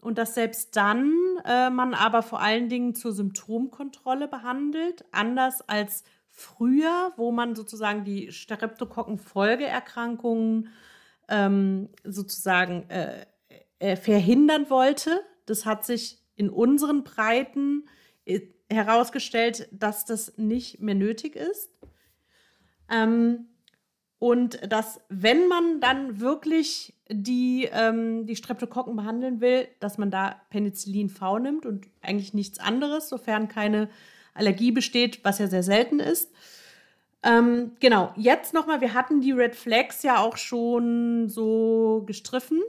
[0.00, 1.12] und dass selbst dann
[1.44, 8.04] äh, man aber vor allen Dingen zur Symptomkontrolle behandelt, anders als früher, wo man sozusagen
[8.04, 10.68] die Streptokokken-Folgeerkrankungen
[11.28, 13.26] ähm, sozusagen äh,
[13.78, 15.22] äh, verhindern wollte.
[15.46, 17.88] Das hat sich in unseren Breiten
[18.24, 21.70] äh, herausgestellt, dass das nicht mehr nötig ist.
[22.90, 23.46] Ähm,
[24.18, 30.40] und dass, wenn man dann wirklich die, ähm, die Streptokokken behandeln will, dass man da
[30.50, 33.88] Penicillin V nimmt und eigentlich nichts anderes, sofern keine
[34.34, 36.32] Allergie besteht, was ja sehr selten ist.
[37.22, 42.62] Ähm, genau, jetzt nochmal, wir hatten die Red Flags ja auch schon so gestriffen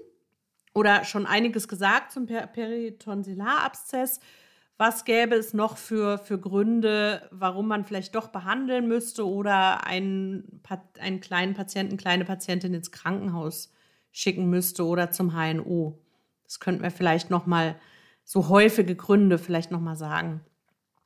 [0.78, 4.20] oder schon einiges gesagt zum per Peritonsillarabszess.
[4.78, 10.62] Was gäbe es noch für, für Gründe, warum man vielleicht doch behandeln müsste oder einen,
[11.00, 13.74] einen kleinen Patienten, kleine Patientin ins Krankenhaus
[14.12, 15.98] schicken müsste oder zum HNO?
[16.44, 17.76] Das könnten wir vielleicht noch mal
[18.24, 20.42] so häufige Gründe vielleicht noch mal sagen.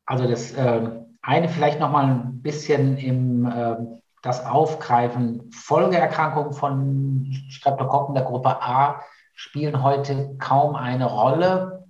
[0.06, 0.90] Also das äh,
[1.22, 3.78] eine vielleicht noch mal ein bisschen im äh,
[4.22, 9.02] das Aufgreifen Folgeerkrankungen von Streptokokken der Gruppe A
[9.42, 11.88] spielen heute kaum eine Rolle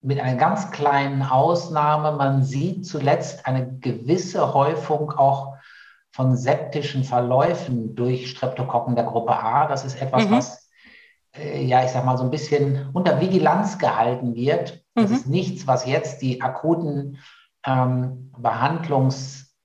[0.00, 5.56] mit einer ganz kleinen Ausnahme, man sieht zuletzt eine gewisse Häufung auch
[6.12, 9.66] von septischen Verläufen durch Streptokokken der Gruppe A.
[9.66, 10.30] Das ist etwas, mhm.
[10.30, 10.70] was,
[11.36, 14.84] äh, ja, ich sag mal, so ein bisschen unter Vigilanz gehalten wird.
[14.94, 15.16] Das mhm.
[15.16, 17.18] ist nichts, was jetzt die akuten
[17.66, 18.32] ähm,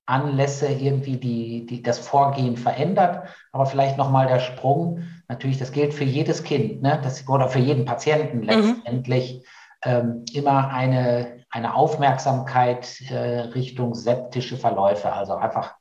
[0.06, 3.28] Behandlungsanlässe irgendwie die, die, das Vorgehen verändert.
[3.52, 5.02] Aber vielleicht nochmal der Sprung.
[5.28, 7.00] Natürlich, das gilt für jedes Kind ne?
[7.02, 8.44] das, oder für jeden Patienten mhm.
[8.44, 9.34] letztendlich.
[9.34, 9.42] Mhm
[9.84, 15.74] ähm, immer eine, eine Aufmerksamkeit äh, Richtung septische Verläufe, also einfach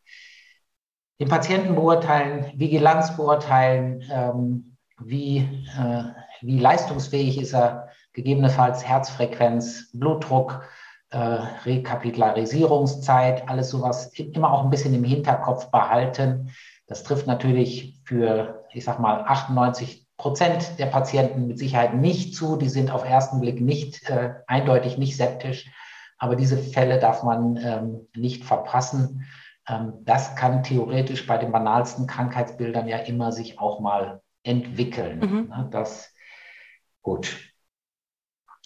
[1.20, 6.04] den Patienten beurteilen, Vigilanz beurteilen, ähm, wie, äh,
[6.42, 10.64] wie leistungsfähig ist er, gegebenenfalls Herzfrequenz, Blutdruck,
[11.14, 16.50] äh, Rekapitularisierungszeit, alles sowas immer auch ein bisschen im Hinterkopf behalten.
[16.88, 22.58] Das trifft natürlich für, ich sag mal, 98 Prozent der Patienten mit Sicherheit nicht zu.
[22.58, 25.70] Die sind auf ersten Blick nicht äh, eindeutig nicht septisch.
[26.18, 29.26] Aber diese Fälle darf man ähm, nicht verpassen.
[29.68, 35.20] Ähm, das kann theoretisch bei den banalsten Krankheitsbildern ja immer sich auch mal entwickeln.
[35.20, 35.50] Mhm.
[35.50, 36.12] Ne, das
[37.02, 37.53] gut.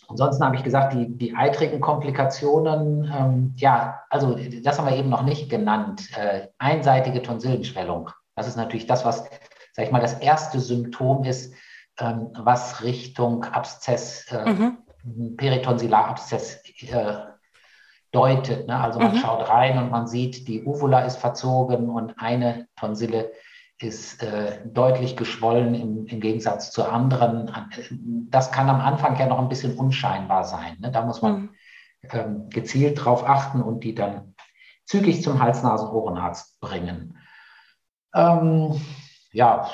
[0.08, 5.10] Ansonsten habe ich gesagt, die, die eitrigen Komplikationen, ähm, ja, also das haben wir eben
[5.10, 6.10] noch nicht genannt.
[6.18, 8.12] Äh, einseitige Tonsillenschwellung.
[8.36, 9.30] Das ist natürlich das, was
[9.78, 11.54] sag ich mal, das erste Symptom ist,
[12.00, 15.38] ähm, was Richtung Abszess, äh, mhm.
[15.38, 17.18] Peritonsillarabszess äh,
[18.12, 18.68] deutet.
[18.68, 18.76] Ne?
[18.76, 19.18] Also man mhm.
[19.18, 23.32] schaut rein und man sieht, die Uvula ist verzogen und eine Tonsille
[23.80, 27.52] ist äh, deutlich geschwollen im, im, Gegensatz zu anderen.
[28.30, 30.78] Das kann am Anfang ja noch ein bisschen unscheinbar sein.
[30.80, 30.92] Ne?
[30.92, 31.50] Da muss man mhm.
[32.12, 34.34] ähm, gezielt drauf achten und die dann
[34.86, 37.18] zügig zum Hals-Nasen-Ohrenarzt bringen.
[38.16, 38.82] Ähm,
[39.32, 39.70] ja,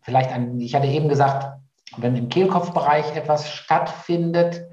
[0.00, 1.60] vielleicht ein, ich hatte eben gesagt,
[1.98, 4.66] wenn im Kehlkopfbereich etwas stattfindet,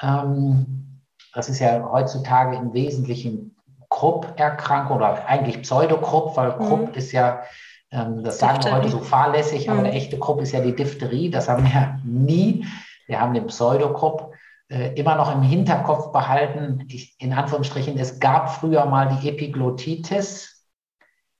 [0.00, 1.02] ähm,
[1.34, 3.51] das ist ja heutzutage im Wesentlichen
[3.92, 6.64] Krupp-Erkrankung oder eigentlich Pseudokrupp, weil mhm.
[6.64, 7.42] Krupp ist ja,
[7.90, 9.72] ähm, das sagen wir heute so fahrlässig, mhm.
[9.74, 12.66] aber der echte Krupp ist ja die Diphtherie, das haben wir nie.
[13.06, 14.32] Wir haben den Pseudokrupp
[14.68, 16.86] äh, immer noch im Hinterkopf behalten.
[16.88, 20.66] Ich, in Anführungsstrichen, es gab früher mal die Epiglottitis,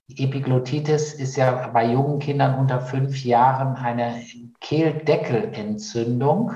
[0.07, 4.21] die Epiglottitis ist ja bei jungen Kindern unter fünf Jahren eine
[4.59, 6.53] Kehldeckelentzündung,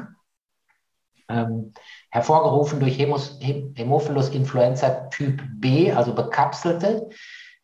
[1.27, 1.73] ähm,
[2.09, 7.09] hervorgerufen durch Hämophilus influenza Typ B, also bekapselte.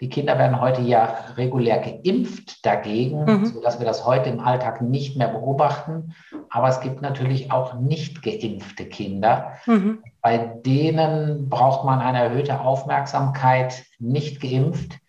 [0.01, 3.45] Die Kinder werden heute ja regulär geimpft dagegen, mhm.
[3.45, 6.13] sodass wir das heute im Alltag nicht mehr beobachten.
[6.49, 9.53] Aber es gibt natürlich auch nicht geimpfte Kinder.
[9.65, 10.03] Mhm.
[10.21, 14.99] Bei denen braucht man eine erhöhte Aufmerksamkeit, nicht geimpft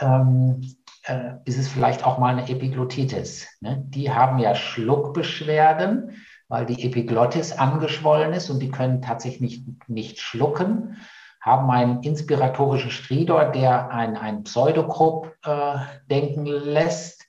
[0.00, 0.60] ähm,
[1.04, 3.48] äh, ist es vielleicht auch mal eine Epiglottitis.
[3.60, 3.82] Ne?
[3.88, 10.18] Die haben ja Schluckbeschwerden, weil die Epiglottis angeschwollen ist und die können tatsächlich nicht, nicht
[10.18, 10.96] schlucken,
[11.40, 15.76] haben einen inspiratorischen Stridor, der ein, ein Pseudokrupp äh,
[16.10, 17.24] denken lässt,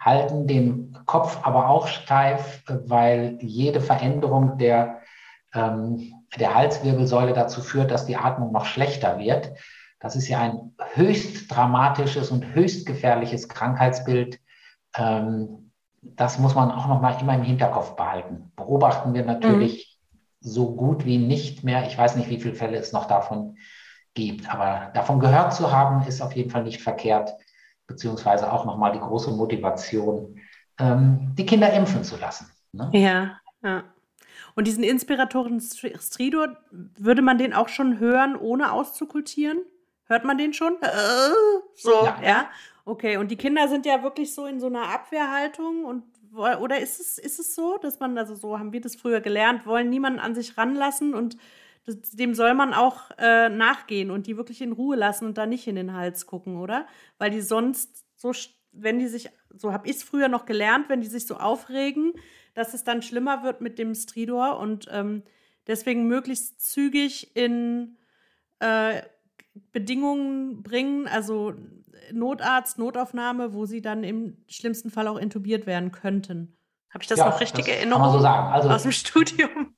[0.00, 5.00] halten den Kopf aber auch steif, weil jede Veränderung der,
[5.54, 9.52] ähm, der Halswirbelsäule dazu führt, dass die Atmung noch schlechter wird.
[10.00, 14.40] Das ist ja ein höchst dramatisches und höchst gefährliches Krankheitsbild.
[14.96, 15.63] Ähm,
[16.16, 18.52] das muss man auch noch mal immer im Hinterkopf behalten.
[18.56, 19.98] Beobachten wir natürlich
[20.40, 21.86] so gut wie nicht mehr.
[21.86, 23.56] Ich weiß nicht, wie viele Fälle es noch davon
[24.14, 27.32] gibt, aber davon gehört zu haben, ist auf jeden Fall nicht verkehrt,
[27.86, 30.38] beziehungsweise auch nochmal die große Motivation,
[30.78, 32.50] ähm, die Kinder impfen zu lassen.
[32.72, 32.90] Ne?
[32.92, 33.84] Ja, ja.
[34.54, 39.58] Und diesen Inspiratoren Stridor, würde man den auch schon hören, ohne auszukultieren?
[40.06, 40.76] Hört man den schon?
[40.82, 40.88] Äh,
[41.74, 42.20] so, ja.
[42.22, 42.50] ja.
[42.84, 46.04] Okay, und die Kinder sind ja wirklich so in so einer Abwehrhaltung und
[46.36, 49.66] oder ist es, ist es so, dass man, also so haben wir das früher gelernt,
[49.66, 51.36] wollen niemanden an sich ranlassen und
[51.86, 55.46] das, dem soll man auch äh, nachgehen und die wirklich in Ruhe lassen und da
[55.46, 56.86] nicht in den Hals gucken, oder?
[57.18, 58.32] Weil die sonst so,
[58.72, 62.14] wenn die sich, so habe ich es früher noch gelernt, wenn die sich so aufregen,
[62.54, 65.22] dass es dann schlimmer wird mit dem Stridor und ähm,
[65.66, 67.96] deswegen möglichst zügig in
[68.60, 69.02] äh,
[69.72, 71.54] Bedingungen bringen, also
[72.12, 76.56] Notarzt, Notaufnahme, wo sie dann im schlimmsten Fall auch intubiert werden könnten.
[76.90, 77.94] Habe ich das ja, noch richtig erinnert?
[77.94, 78.52] Kann man so sagen.
[78.52, 79.74] Also, aus dem Studium?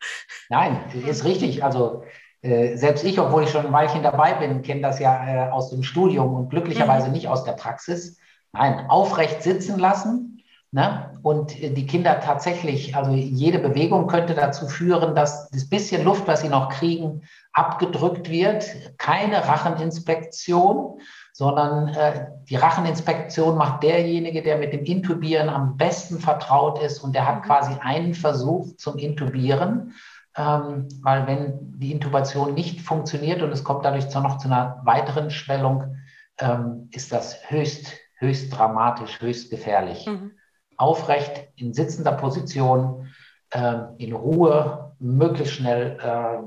[0.50, 1.64] Nein, ist richtig.
[1.64, 2.04] Also
[2.42, 5.70] äh, selbst ich, obwohl ich schon ein Weilchen dabei bin, kenne das ja äh, aus
[5.70, 7.12] dem Studium und glücklicherweise mhm.
[7.12, 8.18] nicht aus der Praxis.
[8.52, 11.18] Nein, aufrecht sitzen lassen ne?
[11.22, 16.26] und äh, die Kinder tatsächlich, also jede Bewegung könnte dazu führen, dass das bisschen Luft,
[16.26, 17.22] was sie noch kriegen,
[17.56, 18.66] abgedrückt wird.
[18.98, 21.00] Keine Racheninspektion,
[21.32, 27.14] sondern äh, die Racheninspektion macht derjenige, der mit dem Intubieren am besten vertraut ist und
[27.14, 27.42] der hat mhm.
[27.42, 29.94] quasi einen Versuch zum Intubieren.
[30.36, 34.82] Ähm, weil wenn die Intubation nicht funktioniert und es kommt dadurch zu, noch zu einer
[34.84, 35.96] weiteren Schwellung,
[36.38, 40.06] ähm, ist das höchst, höchst dramatisch, höchst gefährlich.
[40.06, 40.32] Mhm.
[40.76, 43.08] Aufrecht in sitzender Position,
[43.48, 46.38] äh, in Ruhe, möglichst schnell äh,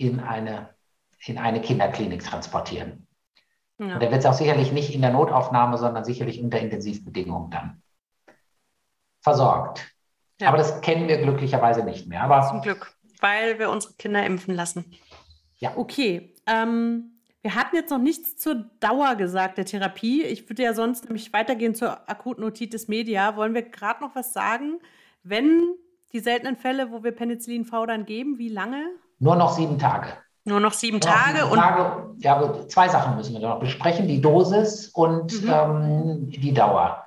[0.00, 0.74] in eine,
[1.26, 3.06] in eine Kinderklinik transportieren.
[3.78, 3.94] Ja.
[3.94, 7.82] Und er wird es auch sicherlich nicht in der Notaufnahme, sondern sicherlich unter Intensivbedingungen dann
[9.22, 9.94] versorgt.
[10.40, 10.48] Ja.
[10.48, 12.22] Aber das kennen wir glücklicherweise nicht mehr.
[12.22, 14.90] Aber Zum Glück, weil wir unsere Kinder impfen lassen.
[15.58, 15.76] Ja.
[15.76, 16.34] Okay.
[16.46, 20.22] Ähm, wir hatten jetzt noch nichts zur Dauer gesagt der Therapie.
[20.24, 23.36] Ich würde ja sonst nämlich weitergehen zur akuten Otitis media.
[23.36, 24.78] Wollen wir gerade noch was sagen?
[25.22, 25.74] Wenn
[26.12, 28.90] die seltenen Fälle, wo wir Penicillin V dann geben, wie lange?
[29.20, 30.08] Nur noch sieben Tage.
[30.44, 31.46] Nur noch sieben Tage.
[31.46, 32.14] Und Tage.
[32.18, 35.50] Ja, zwei Sachen müssen wir noch besprechen: die Dosis und mhm.
[35.50, 37.04] ähm, die Dauer.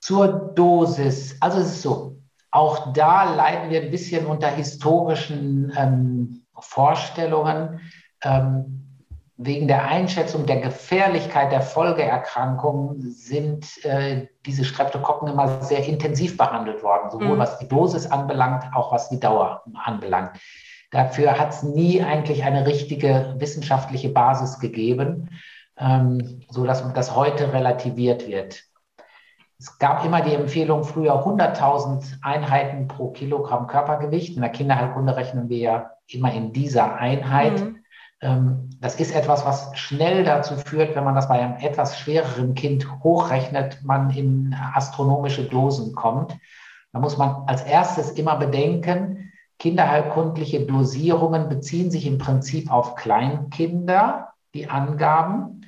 [0.00, 1.36] Zur Dosis.
[1.40, 2.16] Also es ist so,
[2.50, 7.80] auch da leiden wir ein bisschen unter historischen ähm, Vorstellungen.
[8.22, 8.78] Ähm,
[9.40, 16.82] wegen der Einschätzung der Gefährlichkeit der Folgeerkrankungen sind äh, diese Streptokokken immer sehr intensiv behandelt
[16.82, 17.38] worden, sowohl mhm.
[17.38, 20.32] was die Dosis anbelangt, auch was die Dauer anbelangt.
[20.90, 25.30] Dafür hat es nie eigentlich eine richtige wissenschaftliche Basis gegeben,
[25.76, 28.64] ähm, so dass das heute relativiert wird.
[29.58, 34.36] Es gab immer die Empfehlung früher 100.000 Einheiten pro Kilogramm Körpergewicht.
[34.36, 37.60] In der Kinderheilkunde rechnen wir ja immer in dieser Einheit.
[37.60, 37.78] Mhm.
[38.20, 42.54] Ähm, das ist etwas, was schnell dazu führt, wenn man das bei einem etwas schwereren
[42.54, 46.36] Kind hochrechnet, man in astronomische Dosen kommt.
[46.92, 49.27] Da muss man als erstes immer bedenken,
[49.58, 55.66] Kinderheilkundliche Dosierungen beziehen sich im Prinzip auf Kleinkinder, die Angaben,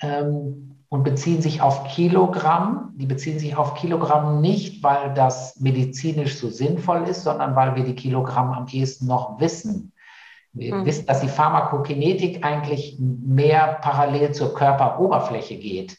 [0.00, 2.92] ähm, und beziehen sich auf Kilogramm.
[2.94, 7.84] Die beziehen sich auf Kilogramm nicht, weil das medizinisch so sinnvoll ist, sondern weil wir
[7.84, 9.92] die Kilogramm am ehesten noch wissen.
[10.52, 10.86] Wir mhm.
[10.86, 15.98] wissen, dass die Pharmakokinetik eigentlich mehr parallel zur Körperoberfläche geht.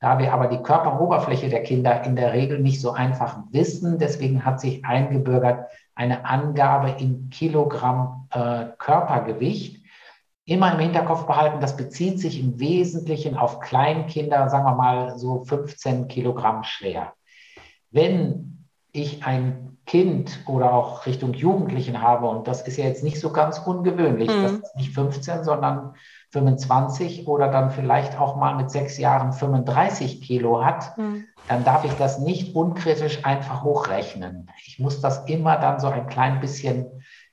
[0.00, 4.46] Da wir aber die Körperoberfläche der Kinder in der Regel nicht so einfach wissen, deswegen
[4.46, 5.66] hat sich eingebürgert,
[6.00, 9.84] eine Angabe in Kilogramm äh, Körpergewicht.
[10.46, 15.44] Immer im Hinterkopf behalten, das bezieht sich im Wesentlichen auf Kleinkinder, sagen wir mal so
[15.44, 17.12] 15 Kilogramm schwer.
[17.90, 23.20] Wenn ich ein Kind oder auch Richtung Jugendlichen habe, und das ist ja jetzt nicht
[23.20, 24.42] so ganz ungewöhnlich, mhm.
[24.42, 25.94] das ist nicht 15, sondern
[26.30, 31.24] 25 oder dann vielleicht auch mal mit sechs Jahren 35 Kilo hat, mhm.
[31.48, 34.48] dann darf ich das nicht unkritisch einfach hochrechnen.
[34.64, 36.86] Ich muss das immer dann so ein klein bisschen,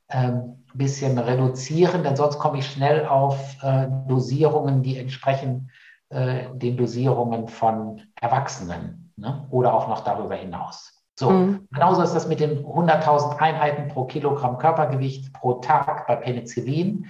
[0.09, 5.69] ähm, bisschen reduzieren, denn sonst komme ich schnell auf äh, Dosierungen, die entsprechen
[6.09, 9.45] äh, den Dosierungen von Erwachsenen ne?
[9.51, 11.03] oder auch noch darüber hinaus.
[11.19, 11.67] So, mhm.
[11.71, 17.07] genauso ist das mit den 100.000 Einheiten pro Kilogramm Körpergewicht pro Tag bei Penicillin.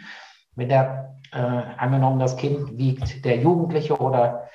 [0.56, 4.50] Wenn der äh, angenommen, das Kind wiegt, der Jugendliche oder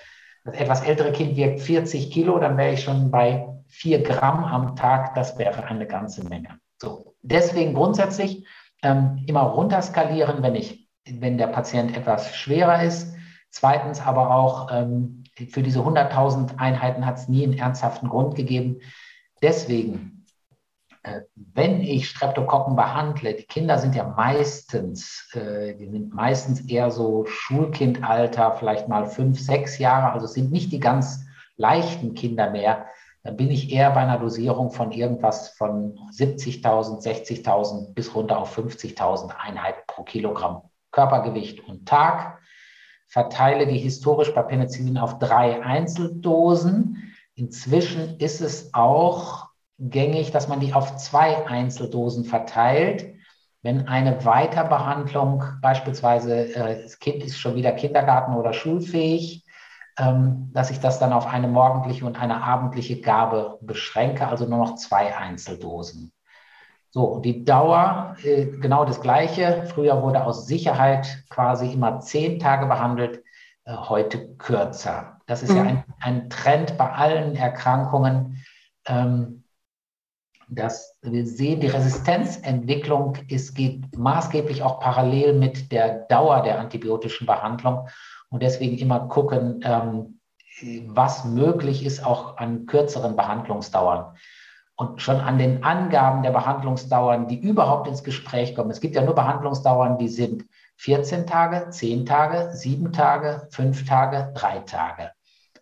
[0.45, 4.77] das etwas ältere Kind wiegt 40 Kilo, dann wäre ich schon bei 4 Gramm am
[4.77, 5.15] Tag.
[5.15, 6.59] Das wäre eine ganze Menge.
[6.79, 8.47] So, deswegen grundsätzlich
[8.83, 13.15] ähm, immer runterskalieren, wenn ich, wenn der Patient etwas schwerer ist.
[13.51, 18.81] Zweitens aber auch ähm, für diese 100.000 Einheiten hat es nie einen ernsthaften Grund gegeben.
[19.43, 20.22] Deswegen
[21.35, 27.27] wenn ich Streptokokken behandle, die Kinder sind ja meistens, äh, die sind meistens eher so
[27.27, 31.25] Schulkindalter, vielleicht mal fünf, sechs Jahre, also es sind nicht die ganz
[31.57, 32.87] leichten Kinder mehr,
[33.25, 38.57] dann bin ich eher bei einer Dosierung von irgendwas von 70.000, 60.000 bis runter auf
[38.57, 42.39] 50.000 Einheiten pro Kilogramm Körpergewicht und Tag.
[43.07, 47.15] Verteile die historisch bei Penicillin auf drei Einzeldosen.
[47.35, 49.42] Inzwischen ist es auch
[49.91, 53.15] gängig, dass man die auf zwei Einzeldosen verteilt.
[53.63, 59.45] Wenn eine Weiterbehandlung, beispielsweise äh, das Kind ist schon wieder Kindergarten- oder schulfähig,
[59.99, 64.59] ähm, dass ich das dann auf eine morgendliche und eine abendliche Gabe beschränke, also nur
[64.59, 66.13] noch zwei Einzeldosen.
[66.91, 69.65] So, die Dauer, äh, genau das Gleiche.
[69.73, 73.23] Früher wurde aus Sicherheit quasi immer zehn Tage behandelt,
[73.65, 75.21] äh, heute kürzer.
[75.27, 75.57] Das ist mhm.
[75.57, 78.45] ja ein, ein, Trend bei allen Erkrankungen.
[78.87, 79.42] Ähm,
[80.55, 87.27] dass wir sehen, die Resistenzentwicklung ist, geht maßgeblich auch parallel mit der Dauer der antibiotischen
[87.27, 87.89] Behandlung
[88.31, 90.19] und deswegen immer gucken, ähm,
[90.87, 94.17] was möglich ist, auch an kürzeren Behandlungsdauern.
[94.77, 98.71] Und schon an den Angaben der Behandlungsdauern, die überhaupt ins Gespräch kommen.
[98.71, 100.45] Es gibt ja nur Behandlungsdauern, die sind
[100.77, 105.13] 14 Tage, 10 Tage, 7 Tage, 5 Tage, 3 Tage.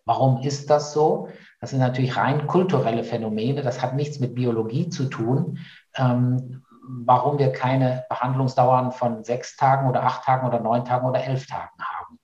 [0.05, 1.27] Warum ist das so?
[1.61, 3.61] Das sind natürlich rein kulturelle Phänomene.
[3.61, 5.59] Das hat nichts mit Biologie zu tun.
[5.95, 11.23] Ähm, warum wir keine Behandlungsdauern von sechs Tagen oder acht Tagen oder neun Tagen oder
[11.23, 12.19] elf Tagen haben.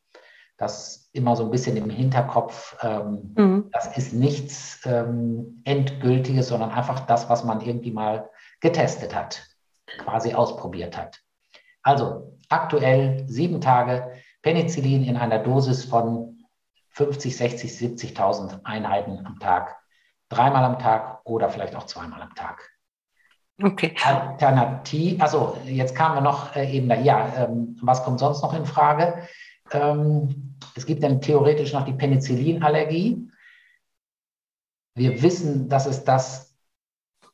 [0.57, 2.75] Das immer so ein bisschen im Hinterkopf.
[2.81, 3.69] Ähm, mhm.
[3.71, 8.29] Das ist nichts ähm, Endgültiges, sondern einfach das, was man irgendwie mal
[8.59, 9.43] getestet hat,
[9.99, 11.19] quasi ausprobiert hat.
[11.83, 14.11] Also aktuell sieben Tage
[14.41, 16.36] Penicillin in einer Dosis von
[16.97, 19.77] 50, 60, 70.000 Einheiten am Tag,
[20.29, 22.71] dreimal am Tag oder vielleicht auch zweimal am Tag.
[23.61, 23.95] Okay.
[24.03, 28.55] Alternativ, also jetzt kamen wir noch äh, eben da, ja, ähm, was kommt sonst noch
[28.55, 29.27] in Frage?
[29.71, 33.29] Ähm, es gibt dann theoretisch noch die Penicillinallergie.
[34.95, 36.55] Wir wissen, dass es das,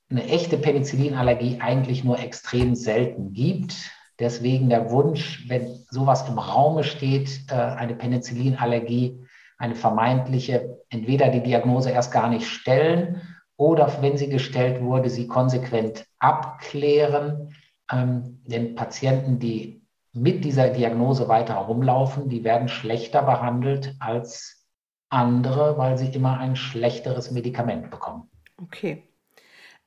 [0.09, 3.91] eine echte Penicillinallergie eigentlich nur extrem selten gibt.
[4.20, 9.26] Deswegen der Wunsch, wenn sowas im Raume steht, äh, eine Penicillinallergie
[9.64, 13.22] eine vermeintliche, entweder die Diagnose erst gar nicht stellen
[13.55, 17.55] oder wenn sie gestellt wurde, sie konsequent abklären.
[17.89, 24.68] Ähm, denn Patienten, die mit dieser Diagnose weiter rumlaufen, die werden schlechter behandelt als
[25.09, 28.30] andere, weil sie immer ein schlechteres Medikament bekommen.
[28.61, 29.07] Okay.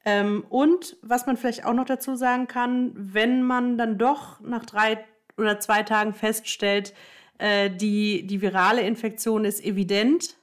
[0.06, 4.64] Ähm, und was man vielleicht auch noch dazu sagen kann, wenn man dann doch nach
[4.64, 5.04] drei
[5.36, 6.94] oder zwei Tagen feststellt,
[7.39, 10.37] äh, die, die virale Infektion ist evident,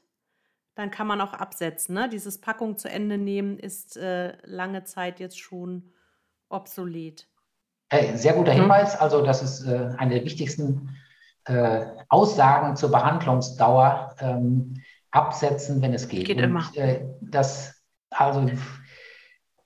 [0.75, 1.95] dann kann man auch absetzen.
[1.95, 2.09] Ne?
[2.09, 5.91] Dieses Packung zu Ende nehmen ist äh, lange Zeit jetzt schon
[6.49, 7.27] obsolet.
[7.89, 8.61] Hey, sehr guter mhm.
[8.61, 8.99] Hinweis.
[8.99, 10.95] Also das ist äh, eine der wichtigsten
[11.45, 14.15] äh, Aussagen zur Behandlungsdauer.
[14.19, 14.75] Ähm,
[15.13, 16.25] absetzen, wenn es geht.
[16.25, 16.69] Geht Und, immer.
[16.75, 18.49] Äh, das, also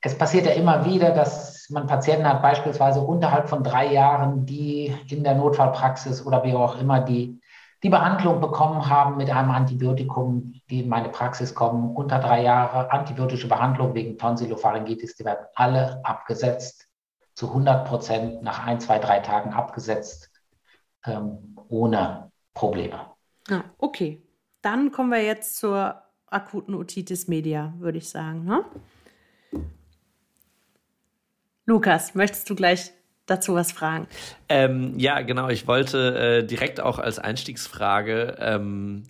[0.02, 4.96] es passiert ja immer wieder, dass man Patienten hat beispielsweise unterhalb von drei Jahren, die
[5.10, 7.40] in der Notfallpraxis oder wie auch immer die,
[7.84, 12.92] die Behandlung bekommen haben mit einem Antibiotikum, die in meine Praxis kommen, unter drei Jahre,
[12.92, 16.88] antibiotische Behandlung wegen Tonsillopharyngitis, die werden alle abgesetzt,
[17.36, 20.32] zu 100 Prozent nach ein, zwei, drei Tagen abgesetzt,
[21.06, 23.12] ähm, ohne Probleme.
[23.50, 24.24] Ah, okay,
[24.64, 28.44] dann kommen wir jetzt zur akuten Otitis media, würde ich sagen.
[28.44, 28.66] Ne?
[31.68, 32.94] Lukas, möchtest du gleich
[33.26, 34.08] dazu was fragen?
[34.48, 35.50] Ähm, ja, genau.
[35.50, 39.04] Ich wollte äh, direkt auch als Einstiegsfrage ähm,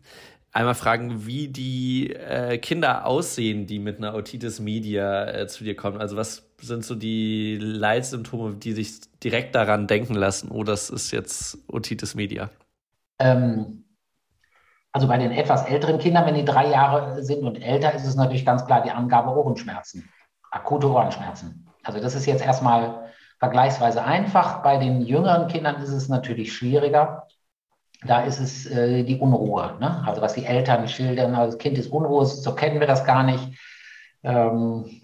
[0.52, 5.76] einmal fragen, wie die äh, Kinder aussehen, die mit einer Otitis media äh, zu dir
[5.76, 6.02] kommen.
[6.02, 11.12] Also was sind so die Leitsymptome, die sich direkt daran denken lassen, oh, das ist
[11.12, 12.50] jetzt Otitis media?
[13.20, 13.84] Ähm,
[14.94, 18.16] also bei den etwas älteren Kindern, wenn die drei Jahre sind und älter, ist es
[18.16, 20.10] natürlich ganz klar die Angabe Ohrenschmerzen,
[20.50, 21.67] akute Ohrenschmerzen.
[21.88, 24.62] Also das ist jetzt erstmal vergleichsweise einfach.
[24.62, 27.28] Bei den jüngeren Kindern ist es natürlich schwieriger.
[28.06, 29.78] Da ist es äh, die Unruhe.
[29.80, 30.04] Ne?
[30.06, 33.24] Also was die Eltern schildern, also das Kind ist unruhig, so kennen wir das gar
[33.24, 33.58] nicht.
[34.22, 35.02] Ähm,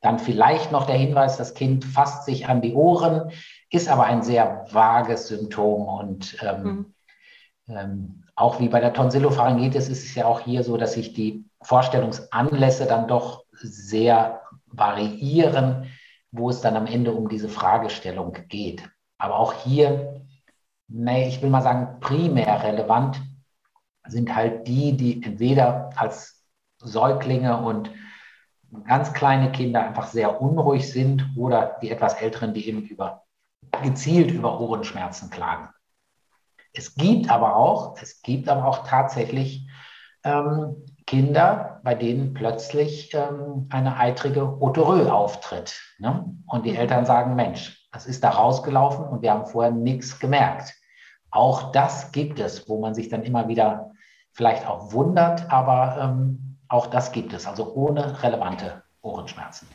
[0.00, 3.32] dann vielleicht noch der Hinweis, das Kind fasst sich an die Ohren,
[3.70, 5.88] ist aber ein sehr vages Symptom.
[5.88, 6.94] Und ähm, mhm.
[7.68, 11.44] ähm, auch wie bei der Tonsillopharyngitis ist es ja auch hier so, dass sich die
[11.62, 15.91] Vorstellungsanlässe dann doch sehr variieren
[16.32, 18.88] wo es dann am Ende um diese Fragestellung geht.
[19.18, 20.24] Aber auch hier,
[20.88, 23.22] nee, ich will mal sagen, primär relevant
[24.08, 26.44] sind halt die, die entweder als
[26.78, 27.92] Säuglinge und
[28.86, 33.24] ganz kleine Kinder einfach sehr unruhig sind oder die etwas älteren, die eben über,
[33.82, 35.68] gezielt über Ohrenschmerzen klagen.
[36.72, 39.68] Es gibt aber auch, es gibt aber auch tatsächlich
[40.24, 45.78] ähm, Kinder, bei denen plötzlich ähm, eine eitrige Otorö auftritt.
[45.98, 46.24] Ne?
[46.46, 50.72] Und die Eltern sagen, Mensch, das ist da rausgelaufen und wir haben vorher nichts gemerkt.
[51.30, 53.90] Auch das gibt es, wo man sich dann immer wieder
[54.32, 59.68] vielleicht auch wundert, aber ähm, auch das gibt es, also ohne relevante Ohrenschmerzen.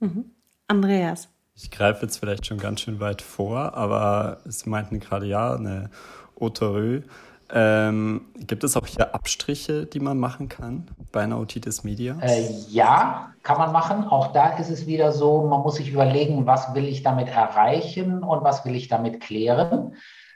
[0.00, 0.32] Mhm.
[0.66, 1.28] Andreas.
[1.54, 5.90] Ich greife jetzt vielleicht schon ganz schön weit vor, aber Sie meinten gerade ja, eine
[6.34, 7.02] Otorö.
[7.52, 12.16] Ähm, gibt es auch hier Abstriche, die man machen kann bei einer Otitis media?
[12.20, 14.04] Äh, ja, kann man machen.
[14.04, 18.24] Auch da ist es wieder so, man muss sich überlegen, was will ich damit erreichen
[18.24, 19.94] und was will ich damit klären.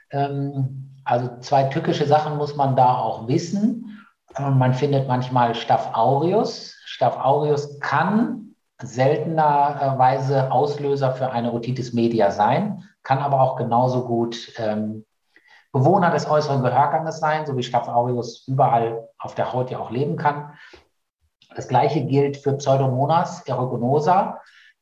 [0.09, 4.05] Ähm, also zwei tückische Sachen muss man da auch wissen.
[4.35, 6.77] Äh, man findet manchmal Staph aureus.
[6.85, 14.53] Staph aureus kann seltenerweise Auslöser für eine Otitis media sein, kann aber auch genauso gut
[14.57, 15.05] ähm,
[15.71, 19.91] Bewohner des äußeren Gehörganges sein, so wie Staph aureus überall auf der Haut ja auch
[19.91, 20.53] leben kann.
[21.55, 24.41] Das gleiche gilt für Pseudomonas aeruginosa,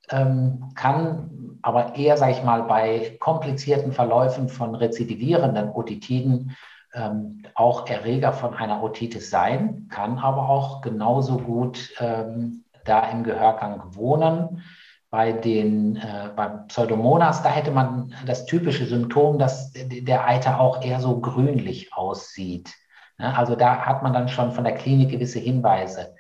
[0.10, 6.56] ähm, kann aber eher, sage ich mal, bei komplizierten Verläufen von rezidivierenden Otitiden
[6.94, 13.24] ähm, auch Erreger von einer Otitis sein, kann aber auch genauso gut ähm, da im
[13.24, 14.64] Gehörgang wohnen
[15.10, 20.84] bei den äh, beim Pseudomonas, da hätte man das typische Symptom, dass der Eiter auch
[20.84, 22.74] eher so grünlich aussieht.
[23.18, 23.36] Ne?
[23.36, 26.16] Also da hat man dann schon von der Klinik gewisse Hinweise.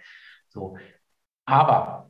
[0.48, 0.78] So.
[1.46, 2.10] Aber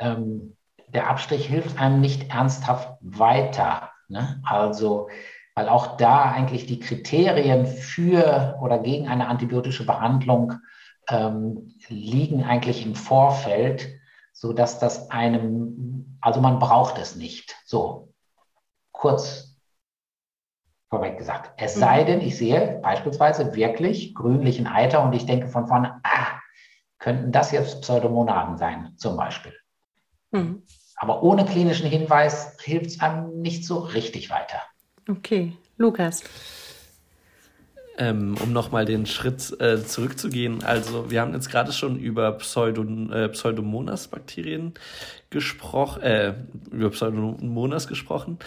[0.00, 0.56] ähm,
[0.88, 3.90] der Abstrich hilft einem nicht ernsthaft weiter.
[4.08, 4.42] Ne?
[4.44, 5.08] Also,
[5.54, 10.54] weil auch da eigentlich die Kriterien für oder gegen eine antibiotische Behandlung
[11.08, 13.99] ähm, liegen eigentlich im Vorfeld
[14.40, 17.56] so dass das einem, also man braucht es nicht.
[17.66, 18.14] So,
[18.90, 19.54] kurz
[20.88, 21.52] vorweg gesagt.
[21.58, 21.80] Es mhm.
[21.80, 26.40] sei denn, ich sehe beispielsweise wirklich grünlichen Eiter und ich denke von vorne, ah,
[26.98, 29.52] könnten das jetzt Pseudomonaden sein, zum Beispiel.
[30.30, 30.62] Mhm.
[30.96, 34.62] Aber ohne klinischen Hinweis hilft es einem nicht so richtig weiter.
[35.06, 36.24] Okay, Lukas
[38.00, 40.64] ähm, um nochmal den Schritt äh, zurückzugehen.
[40.64, 42.82] Also wir haben jetzt gerade schon über Pseudo,
[43.12, 44.72] äh, Pseudomonas-Bakterien
[45.28, 46.34] gesprochen, äh,
[46.72, 48.38] über Pseudomonas gesprochen.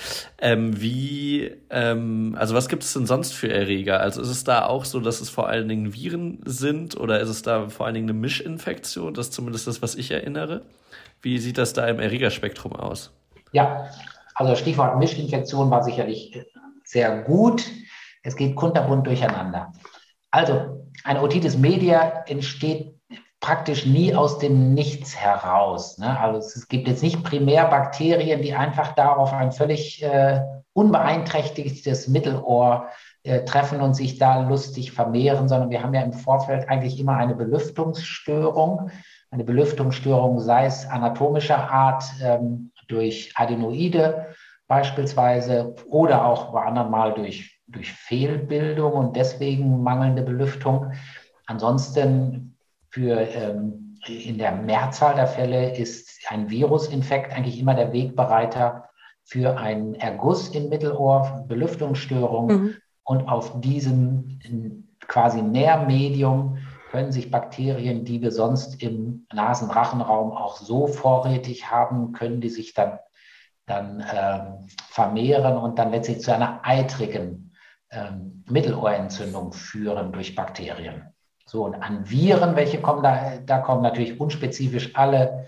[0.41, 3.99] Ähm, wie, ähm, also was gibt es denn sonst für Erreger?
[3.99, 7.30] Also ist es da auch so, dass es vor allen Dingen Viren sind oder ist
[7.30, 9.14] es da vor allen Dingen eine Mischinfektion?
[9.14, 10.64] Das ist zumindest das, was ich erinnere.
[11.22, 13.12] Wie sieht das da im Erregerspektrum aus?
[13.51, 13.88] Ja,
[14.34, 16.43] also Stichwort Mischinfektion war sicherlich
[16.84, 17.64] sehr gut.
[18.24, 19.74] Es geht kunterbunt durcheinander.
[20.32, 22.93] Also, eine Otitis media entsteht
[23.43, 25.97] praktisch nie aus dem Nichts heraus.
[25.97, 26.17] Ne?
[26.17, 30.39] Also es gibt jetzt nicht primär Bakterien, die einfach darauf ein völlig äh,
[30.71, 32.88] unbeeinträchtigtes Mittelohr
[33.24, 37.17] äh, treffen und sich da lustig vermehren, sondern wir haben ja im Vorfeld eigentlich immer
[37.17, 38.89] eine Belüftungsstörung.
[39.30, 44.28] Eine Belüftungsstörung, sei es anatomischer Art ähm, durch Adenoide
[44.67, 50.93] beispielsweise oder auch bei anderen Mal durch durch Fehlbildung und deswegen mangelnde Belüftung.
[51.45, 52.55] Ansonsten
[52.89, 58.89] für ähm, in der Mehrzahl der Fälle ist ein Virusinfekt eigentlich immer der Wegbereiter
[59.24, 62.47] für einen Erguss im Mittelohr, Belüftungsstörung.
[62.47, 62.76] Mhm.
[63.03, 64.39] Und auf diesem
[65.07, 66.57] quasi Nährmedium
[66.91, 72.74] können sich Bakterien, die wir sonst im Nasenrachenraum auch so vorrätig haben, können die sich
[72.74, 72.99] dann,
[73.65, 77.53] dann ähm, vermehren und dann letztlich zu einer eitrigen
[77.93, 81.13] ähm, Mittelohrentzündung führen durch Bakterien.
[81.45, 85.45] So, und an Viren, welche kommen da, da kommen natürlich unspezifisch alle,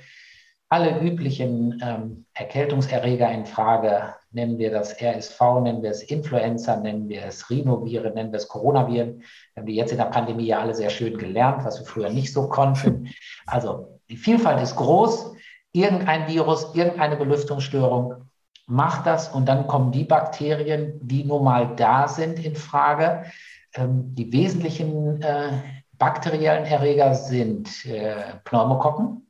[0.70, 4.14] alle üblichen ähm, Erkältungserreger in Frage.
[4.32, 8.50] Nennen wir das RSV, nennen wir es Influenza, nennen wir es Rhinoviren, nennen wir es
[8.50, 9.20] Coronaviren.
[9.20, 12.10] Wir haben die jetzt in der Pandemie ja alle sehr schön gelernt, was wir früher
[12.10, 13.10] nicht so konnten.
[13.48, 15.34] Also die Vielfalt ist groß.
[15.72, 18.25] Irgendein Virus, irgendeine Belüftungsstörung
[18.68, 23.26] macht das und dann kommen die Bakterien, die nun mal da sind, in Frage.
[23.74, 25.62] Ähm, die wesentlichen äh,
[25.94, 29.30] bakteriellen Erreger sind äh, Pneumokokken.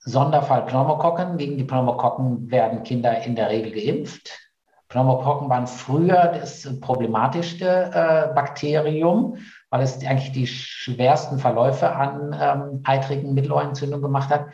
[0.00, 1.38] Sonderfall Pneumokokken.
[1.38, 4.44] Gegen die Pneumokokken werden Kinder in der Regel geimpft.
[4.88, 9.38] Pneumokokken waren früher das problematischste äh, Bakterium,
[9.70, 14.46] weil es eigentlich die schwersten Verläufe an ähm, eitrigen Mittelohrentzündungen gemacht hat.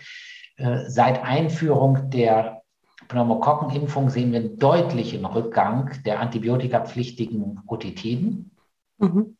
[0.60, 2.62] Äh, seit Einführung der
[3.08, 8.50] Pneumokokkenimpfung sehen wir einen deutlichen Rückgang der antibiotikapflichtigen Otitiden.
[8.98, 9.36] Mhm.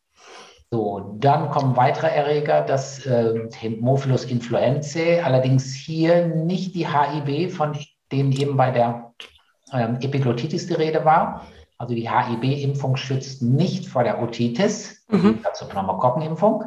[0.71, 7.77] So, dann kommen weitere Erreger, das äh, Hämophilus influenzae, allerdings hier nicht die HIB, von
[8.11, 9.13] denen eben bei der
[9.73, 11.45] ähm, Epiglottitis die Rede war.
[11.77, 15.39] Also die HIB-Impfung schützt nicht vor der Otitis, mhm.
[15.53, 16.65] zur Pneumokokkenimpfung.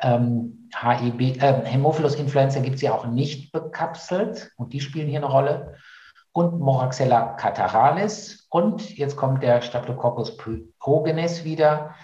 [0.00, 5.18] Ähm, HIB, äh, Hämophilus influenza gibt es ja auch nicht bekapselt und die spielen hier
[5.18, 5.74] eine Rolle.
[6.32, 8.46] Und Moraxella cataralis.
[8.50, 11.94] Und jetzt kommt der Staphylococcus pyogenes wieder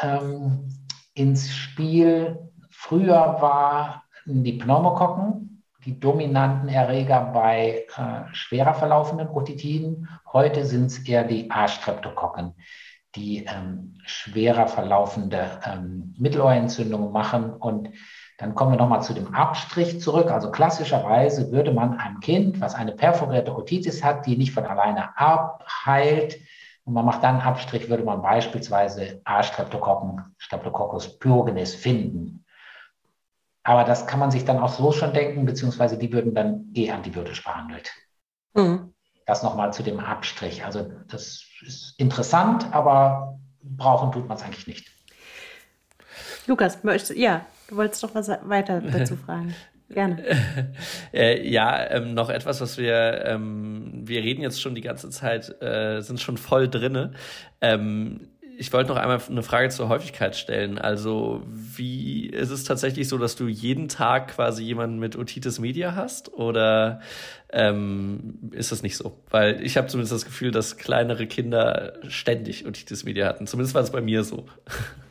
[0.00, 0.68] ähm,
[1.14, 2.38] ins Spiel.
[2.70, 5.48] Früher waren die Pneumokokken
[5.84, 10.08] die dominanten Erreger bei äh, schwerer verlaufenden Otitiden.
[10.32, 12.54] Heute sind es eher die A-Streptokokken
[13.14, 17.52] die ähm, schwerer verlaufende ähm, Mittelohrentzündungen machen.
[17.52, 17.90] Und
[18.38, 20.30] dann kommen wir nochmal zu dem Abstrich zurück.
[20.30, 25.16] Also klassischerweise würde man einem Kind, was eine perforierte Otitis hat, die nicht von alleine
[25.18, 26.38] abheilt,
[26.84, 32.44] und man macht dann einen Abstrich, würde man beispielsweise A-Streptokokken, Streptococcus pyogenes finden.
[33.62, 36.90] Aber das kann man sich dann auch so schon denken, beziehungsweise die würden dann eh
[36.90, 37.92] antibiotisch behandelt.
[38.54, 38.92] Mhm.
[39.26, 40.64] Das nochmal zu dem Abstrich.
[40.64, 44.90] Also das ist interessant, aber brauchen tut man es eigentlich nicht.
[46.48, 49.54] Lukas, möchtest, ja, du wolltest doch was weiter dazu fragen.
[49.88, 50.22] Gerne.
[51.12, 55.60] äh, ja, ähm, noch etwas, was wir, ähm, wir reden jetzt schon die ganze Zeit,
[55.62, 57.12] äh, sind schon voll drinne.
[57.60, 60.78] Ähm, ich wollte noch einmal eine Frage zur Häufigkeit stellen.
[60.78, 65.94] Also, wie ist es tatsächlich so, dass du jeden Tag quasi jemanden mit Otitis Media
[65.94, 66.32] hast?
[66.32, 67.00] Oder
[67.50, 69.18] ähm, ist das nicht so?
[69.30, 73.46] Weil ich habe zumindest das Gefühl, dass kleinere Kinder ständig Otitis Media hatten.
[73.46, 74.46] Zumindest war es bei mir so.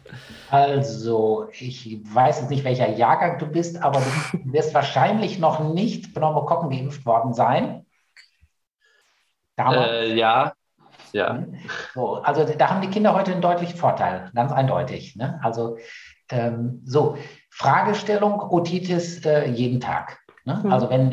[0.50, 4.02] Also, ich weiß jetzt nicht, welcher Jahrgang du bist, aber
[4.34, 7.86] du wirst wahrscheinlich noch nicht Pneumokokken geimpft worden sein.
[9.58, 10.54] Äh, ja,
[11.14, 11.34] ja.
[11.34, 11.58] Mhm.
[11.94, 15.16] So, also da haben die Kinder heute einen deutlichen Vorteil, ganz eindeutig.
[15.16, 15.40] Ne?
[15.44, 15.78] Also
[16.30, 17.18] ähm, so,
[17.50, 20.20] Fragestellung Otitis äh, jeden Tag.
[20.46, 20.62] Ne?
[20.64, 20.72] Mhm.
[20.72, 21.12] Also wenn,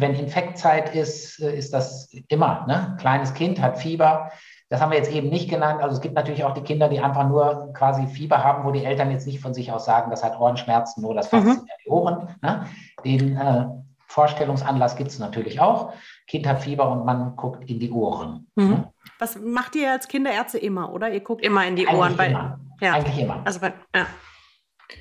[0.00, 2.66] wenn Infektzeit ist, äh, ist das immer.
[2.66, 2.96] Ne?
[3.00, 4.30] Kleines Kind hat Fieber.
[4.70, 5.82] Das haben wir jetzt eben nicht genannt.
[5.82, 8.84] Also es gibt natürlich auch die Kinder, die einfach nur quasi Fieber haben, wo die
[8.84, 11.52] Eltern jetzt nicht von sich aus sagen, das hat Ohrenschmerzen oder das fasst mhm.
[11.52, 12.28] in die Ohren.
[12.40, 12.66] Ne?
[13.04, 13.66] Den äh,
[14.06, 15.92] Vorstellungsanlass gibt es natürlich auch.
[16.28, 18.46] Kind hat Fieber und man guckt in die Ohren.
[18.54, 18.68] Mhm.
[18.68, 18.92] Ne?
[19.18, 21.10] Was macht ihr als Kinderärzte immer, oder?
[21.10, 22.18] Ihr guckt immer in die Ohren.
[22.18, 22.60] Eigentlich immer.
[22.80, 22.92] Ja.
[22.92, 23.40] Eigentlich immer.
[23.44, 24.06] Also bei, ja.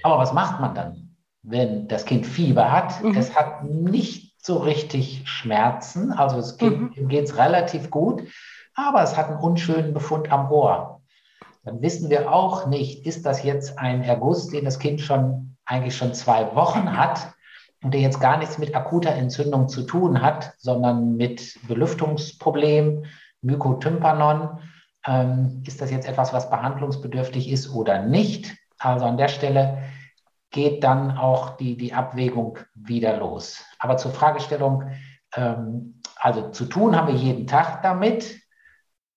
[0.02, 3.04] Aber was macht man dann, wenn das Kind Fieber hat?
[3.04, 3.16] Mhm.
[3.16, 7.08] Es hat nicht so richtig Schmerzen, also das Kind mhm.
[7.08, 8.24] geht es relativ gut,
[8.88, 11.02] aber es hat einen unschönen Befund am Ohr.
[11.64, 15.96] Dann wissen wir auch nicht, ist das jetzt ein Erguss, den das Kind schon eigentlich
[15.96, 17.34] schon zwei Wochen hat
[17.84, 23.06] und der jetzt gar nichts mit akuter Entzündung zu tun hat, sondern mit Belüftungsproblemen,
[23.42, 24.60] Mykotympanon.
[25.06, 28.56] Ähm, ist das jetzt etwas, was behandlungsbedürftig ist oder nicht?
[28.80, 29.84] Also an der Stelle
[30.52, 33.64] geht dann auch die, die Abwägung wieder los.
[33.78, 34.92] Aber zur Fragestellung,
[35.36, 38.40] ähm, also zu tun haben wir jeden Tag damit,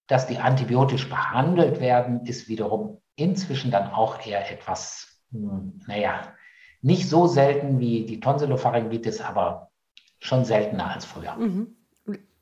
[0.07, 6.33] dass die antibiotisch behandelt werden, ist wiederum inzwischen dann auch eher etwas, hm, naja,
[6.81, 9.71] nicht so selten wie die Tonsillopharyngitis, aber
[10.19, 11.35] schon seltener als früher.
[11.37, 11.77] Mhm.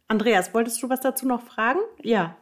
[0.08, 1.78] Andreas, wolltest du was dazu noch fragen?
[2.02, 2.36] Ja.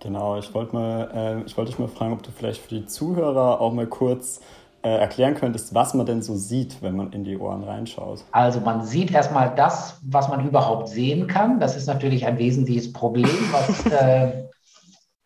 [0.00, 2.86] Genau, ich wollte mal, äh, ich wollte dich mal fragen, ob du vielleicht für die
[2.86, 4.40] Zuhörer auch mal kurz
[4.82, 8.24] äh, erklären könntest, was man denn so sieht, wenn man in die Ohren reinschaut.
[8.32, 11.60] Also man sieht erstmal das, was man überhaupt sehen kann.
[11.60, 14.44] Das ist natürlich ein wesentliches Problem, was äh,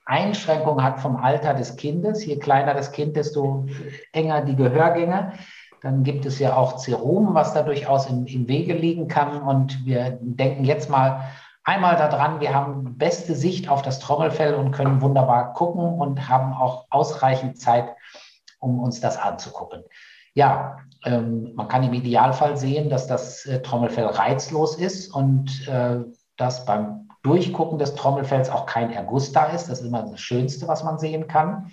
[0.04, 2.24] Einschränkungen hat vom Alter des Kindes.
[2.24, 3.66] Je kleiner das Kind, desto
[4.12, 5.32] enger die Gehörgänge.
[5.82, 9.42] Dann gibt es ja auch Serum, was da durchaus im, im Wege liegen kann.
[9.42, 11.22] Und wir denken jetzt mal
[11.64, 16.52] einmal daran, wir haben beste Sicht auf das Trommelfell und können wunderbar gucken und haben
[16.52, 17.95] auch ausreichend Zeit,
[18.58, 19.84] um uns das anzugucken.
[20.34, 26.00] Ja, ähm, man kann im Idealfall sehen, dass das äh, Trommelfell reizlos ist und äh,
[26.36, 29.68] dass beim Durchgucken des Trommelfells auch kein Erguss da ist.
[29.68, 31.70] Das ist immer das Schönste, was man sehen kann.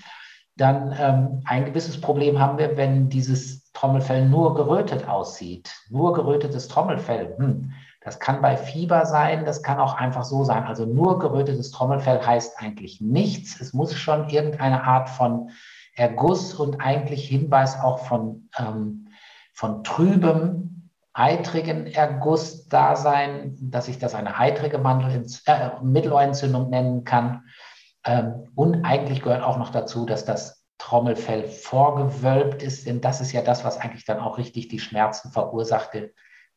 [0.55, 5.73] Dann ähm, ein gewisses Problem haben wir, wenn dieses Trommelfell nur gerötet aussieht.
[5.89, 7.35] Nur gerötetes Trommelfell.
[7.38, 7.73] Hm
[8.03, 10.65] das kann bei Fieber sein, das kann auch einfach so sein.
[10.65, 13.61] Also nur gerötetes Trommelfell heißt eigentlich nichts.
[13.61, 15.51] Es muss schon irgendeine Art von
[15.95, 19.10] Erguss und eigentlich Hinweis auch von, ähm,
[19.53, 27.44] von trübem, eitrigen Erguss da sein, dass ich das eine eitrige äh, Mittelohrentzündung nennen kann.
[28.03, 33.32] Ähm, und eigentlich gehört auch noch dazu, dass das Trommelfell vorgewölbt ist, denn das ist
[33.32, 36.14] ja das, was eigentlich dann auch richtig die Schmerzen verursachte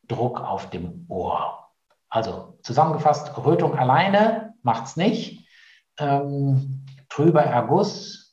[0.07, 1.69] Druck auf dem Ohr.
[2.09, 5.47] Also zusammengefasst, Rötung alleine macht es nicht.
[5.99, 8.26] Ähm, trüber Erguss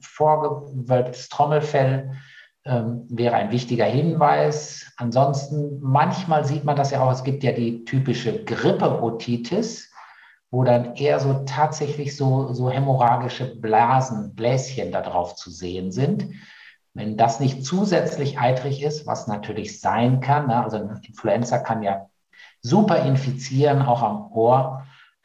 [0.00, 2.12] vorgewölbtes Trommelfell
[2.64, 4.92] ähm, wäre ein wichtiger Hinweis.
[4.96, 9.92] Ansonsten, manchmal sieht man das ja auch, es gibt ja die typische Grippeotitis,
[10.50, 16.28] wo dann eher so tatsächlich so, so hämorrhagische Blasen, Bläschen da drauf zu sehen sind.
[16.94, 22.06] Wenn das nicht zusätzlich eitrig ist, was natürlich sein kann, ne, also Influenza kann ja
[22.62, 24.75] super infizieren, auch am Ohr.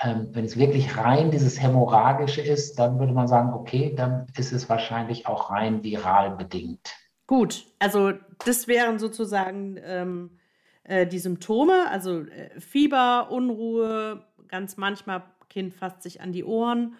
[0.03, 4.51] Ähm, wenn es wirklich rein dieses Hämorrhagische ist, dann würde man sagen, okay, dann ist
[4.51, 6.95] es wahrscheinlich auch rein viral bedingt.
[7.27, 8.13] Gut, also
[8.45, 10.39] das wären sozusagen ähm,
[10.83, 16.95] äh, die Symptome, also äh, Fieber, Unruhe, ganz manchmal Kind fasst sich an die Ohren,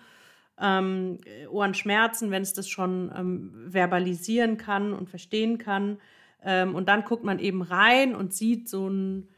[0.59, 1.19] ähm,
[1.49, 5.99] Ohrenschmerzen, wenn es das schon ähm, verbalisieren kann und verstehen kann.
[6.43, 9.29] Ähm, und dann guckt man eben rein und sieht so ein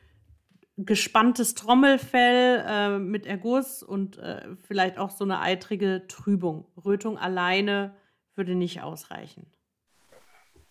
[0.77, 6.65] gespanntes Trommelfell äh, mit Erguss und äh, vielleicht auch so eine eitrige Trübung.
[6.83, 7.95] Rötung alleine
[8.35, 9.45] würde nicht ausreichen.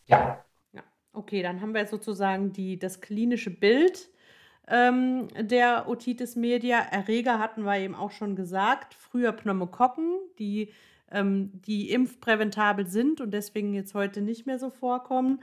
[0.07, 0.45] Ja.
[0.73, 0.83] ja.
[1.13, 4.09] Okay, dann haben wir sozusagen die, das klinische Bild
[4.67, 6.79] ähm, der Otitis media.
[6.79, 8.95] Erreger hatten wir eben auch schon gesagt.
[8.95, 10.73] Früher Pneumokokken, die,
[11.13, 15.41] ähm, die impfpräventabel sind und deswegen jetzt heute nicht mehr so vorkommen.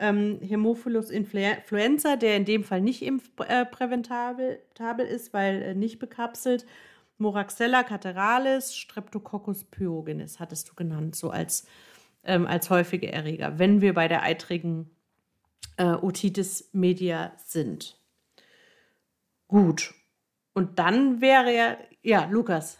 [0.00, 4.58] Ähm, Hämophilus influenza, der in dem Fall nicht impfpräventabel
[5.06, 6.66] ist, weil äh, nicht bekapselt.
[7.18, 11.66] Moraxella cateralis, Streptococcus pyogenes hattest du genannt, so als
[12.24, 14.90] ähm, als häufige Erreger, wenn wir bei der eitrigen
[15.76, 17.98] äh, Otitis media sind.
[19.48, 19.94] Gut.
[20.52, 22.78] Und dann wäre ja, ja, Lukas.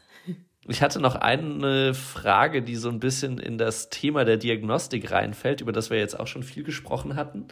[0.69, 5.63] Ich hatte noch eine Frage, die so ein bisschen in das Thema der Diagnostik reinfällt,
[5.63, 7.47] über das wir jetzt auch schon viel gesprochen hatten.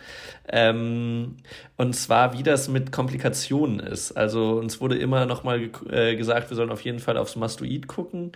[0.47, 1.39] Ähm,
[1.78, 4.12] und zwar, wie das mit Komplikationen ist.
[4.12, 7.89] Also uns wurde immer noch mal äh, gesagt, wir sollen auf jeden Fall aufs Mastoid
[7.89, 8.32] gucken.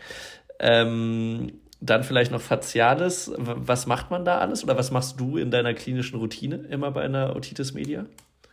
[0.59, 3.31] Ähm, dann vielleicht noch Faciales.
[3.37, 7.03] Was macht man da alles oder was machst du in deiner klinischen Routine immer bei
[7.03, 8.07] einer Otitis media?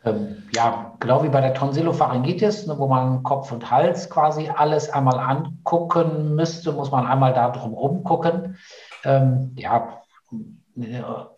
[0.06, 4.90] Ähm, ja, genau wie bei der Tonsillopharyngitis, ne, wo man Kopf und Hals quasi alles
[4.90, 8.58] einmal angucken müsste, muss man einmal da drum rumgucken.
[9.04, 10.02] Ähm, ja,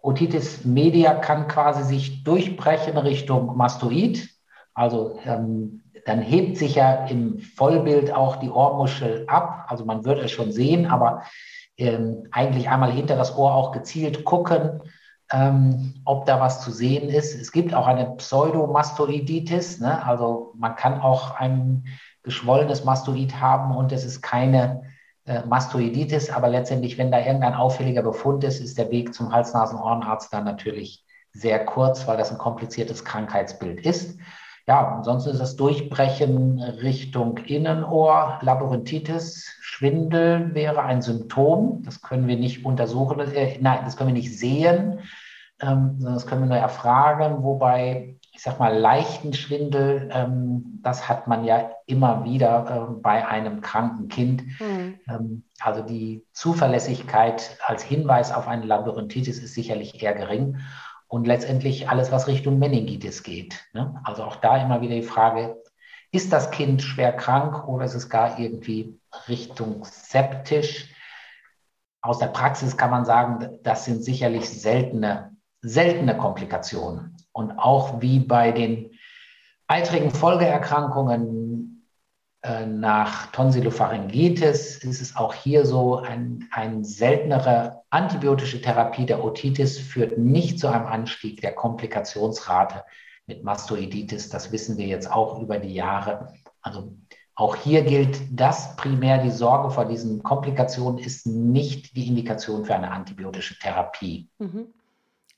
[0.02, 4.30] Otitis media kann quasi sich durchbrechen Richtung Mastoid.
[4.74, 9.66] Also ähm, dann hebt sich ja im Vollbild auch die Ohrmuschel ab.
[9.68, 11.24] Also man wird es schon sehen, aber
[11.78, 14.82] ähm, eigentlich einmal hinter das Ohr auch gezielt gucken,
[15.32, 17.36] ähm, ob da was zu sehen ist.
[17.36, 20.06] Es gibt auch eine Pseudomastoiditis, ne?
[20.06, 21.86] also man kann auch ein
[22.24, 24.84] geschwollenes Mastoid haben und es ist keine
[25.26, 30.34] äh, Mastoiditis, aber letztendlich, wenn da irgendein auffälliger Befund ist, ist der Weg zum Hals-Nasen-Ohrenarzt
[30.34, 34.18] dann natürlich sehr kurz, weil das ein kompliziertes Krankheitsbild ist.
[34.68, 41.82] Ja, ansonsten ist das Durchbrechen Richtung Innenohr, Labyrinthitis, Schwindel wäre ein Symptom.
[41.84, 45.00] Das können wir nicht untersuchen, äh, nein, das können wir nicht sehen,
[45.62, 47.44] ähm, sondern das können wir nur erfragen.
[47.44, 53.28] Wobei, ich sag mal, leichten Schwindel, ähm, das hat man ja immer wieder äh, bei
[53.28, 54.44] einem kranken Kind.
[54.60, 55.00] Mhm.
[55.08, 60.58] Ähm, also die Zuverlässigkeit als Hinweis auf eine Labyrinthitis ist sicherlich eher gering
[61.08, 63.68] und letztendlich alles, was Richtung Meningitis geht.
[63.74, 64.00] Ne?
[64.04, 65.62] Also auch da immer wieder die Frage,
[66.12, 70.94] ist das Kind schwer krank oder ist es gar irgendwie Richtung septisch?
[72.02, 75.31] Aus der Praxis kann man sagen, das sind sicherlich seltene,
[75.62, 77.16] seltene Komplikationen.
[77.32, 78.92] Und auch wie bei den
[79.68, 81.88] eitrigen Folgeerkrankungen
[82.44, 89.78] äh, nach Tonsillopharyngitis ist es auch hier so, ein, ein seltenere antibiotische Therapie der Otitis
[89.78, 92.84] führt nicht zu einem Anstieg der Komplikationsrate
[93.28, 94.30] mit Mastoiditis.
[94.30, 96.34] Das wissen wir jetzt auch über die Jahre.
[96.62, 96.98] Also
[97.36, 102.76] auch hier gilt das primär, die Sorge vor diesen Komplikationen ist nicht die Indikation für
[102.76, 104.28] eine antibiotische Therapie.
[104.40, 104.68] Mhm.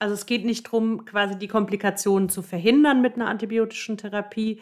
[0.04, 4.60] Also es geht nicht darum, quasi die Komplikationen zu verhindern mit einer antibiotischen Therapie.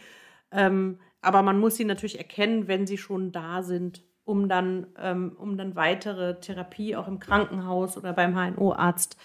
[0.51, 5.35] Ähm, aber man muss sie natürlich erkennen, wenn sie schon da sind, um dann, ähm,
[5.39, 9.17] um dann weitere Therapie auch im Krankenhaus oder beim HNO-Arzt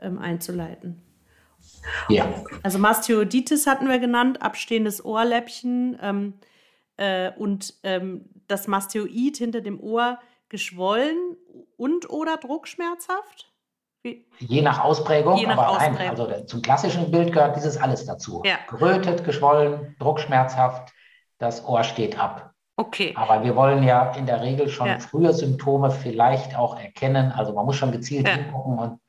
[0.00, 1.00] ähm, einzuleiten.
[2.08, 2.26] Ja.
[2.64, 6.34] Also Mastoiditis hatten wir genannt, abstehendes Ohrläppchen ähm,
[6.96, 10.18] äh, und ähm, das Mastoid hinter dem Ohr
[10.48, 11.36] geschwollen
[11.76, 13.49] und oder druckschmerzhaft?
[14.02, 14.26] Wie?
[14.38, 15.94] Je nach Ausprägung, Je nach aber Ausprägung.
[15.96, 18.42] nein, also zum klassischen Bild gehört dieses alles dazu.
[18.44, 18.58] Ja.
[18.68, 20.92] Gerötet, geschwollen, druckschmerzhaft,
[21.38, 22.54] das Ohr steht ab.
[22.76, 23.12] Okay.
[23.14, 24.98] Aber wir wollen ja in der Regel schon ja.
[24.98, 27.30] frühe Symptome vielleicht auch erkennen.
[27.30, 28.34] Also man muss schon gezielt ja.
[28.34, 29.00] hingucken und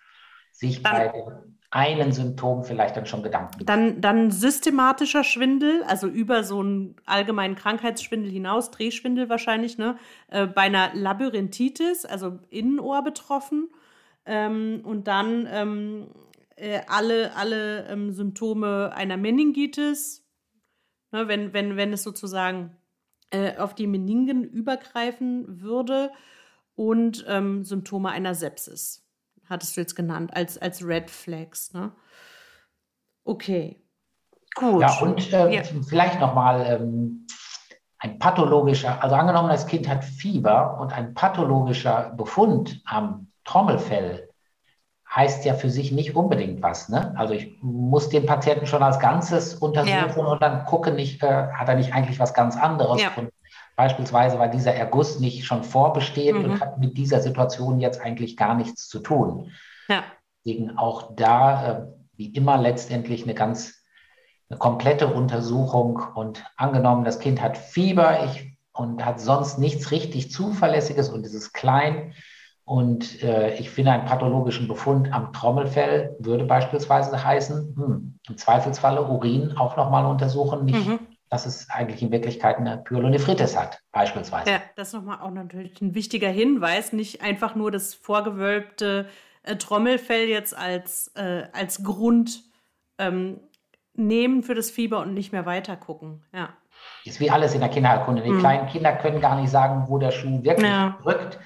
[0.52, 6.08] sich dann, bei dem einen Symptom vielleicht dann schon Gedanken Dann, dann systematischer Schwindel, also
[6.08, 9.96] über so einen allgemeinen Krankheitsschwindel hinaus, Drehschwindel wahrscheinlich, ne?
[10.28, 13.70] Äh, bei einer Labyrinthitis, also Innenohr betroffen.
[14.26, 16.08] Ähm, und dann ähm,
[16.56, 20.24] äh, alle, alle ähm, Symptome einer Meningitis,
[21.12, 22.78] ne, wenn, wenn, wenn es sozusagen
[23.32, 26.12] äh, auf die Meningen übergreifen würde
[26.76, 29.08] und ähm, Symptome einer Sepsis,
[29.50, 31.74] hattest du jetzt genannt, als, als Red Flags.
[31.74, 31.92] Ne?
[33.24, 33.82] Okay,
[34.56, 34.82] gut.
[34.82, 35.64] Ja, und äh, ja.
[35.64, 37.26] vielleicht nochmal ähm,
[37.98, 44.30] ein pathologischer, also angenommen, das Kind hat Fieber und ein pathologischer Befund am Trommelfell
[45.14, 46.88] heißt ja für sich nicht unbedingt was.
[46.88, 47.14] Ne?
[47.18, 50.32] Also ich muss den Patienten schon als Ganzes untersuchen ja.
[50.32, 53.02] und dann gucken, nicht, äh, hat er nicht eigentlich was ganz anderes.
[53.02, 53.12] Ja.
[53.76, 56.52] beispielsweise war dieser Erguss nicht schon vorbestehend mhm.
[56.52, 59.52] und hat mit dieser Situation jetzt eigentlich gar nichts zu tun.
[59.90, 60.04] Ja.
[60.46, 63.82] Deswegen auch da, äh, wie immer, letztendlich eine ganz
[64.50, 70.32] eine komplette Untersuchung und angenommen, das Kind hat Fieber ich, und hat sonst nichts richtig
[70.32, 72.14] Zuverlässiges und es ist klein,
[72.66, 79.04] und äh, ich finde, einen pathologischen Befund am Trommelfell würde beispielsweise heißen, hm, im Zweifelsfalle
[79.04, 81.00] Urin auch nochmal untersuchen, nicht, mhm.
[81.30, 84.50] dass es eigentlich in Wirklichkeit eine Pyelonephritis hat, beispielsweise.
[84.50, 89.08] Ja, das ist nochmal auch natürlich ein wichtiger Hinweis, nicht einfach nur das vorgewölbte
[89.44, 92.44] äh, Trommelfell jetzt als, äh, als Grund
[93.00, 93.40] ähm,
[93.96, 96.24] nehmen für das Fieber und nicht mehr weiter gucken.
[96.34, 96.50] Ja.
[97.06, 98.22] Ist wie alles in der Kinderheilkunde.
[98.22, 98.40] Die mhm.
[98.40, 100.98] kleinen Kinder können gar nicht sagen, wo der Schuh wirklich ja.
[101.02, 101.40] drückt.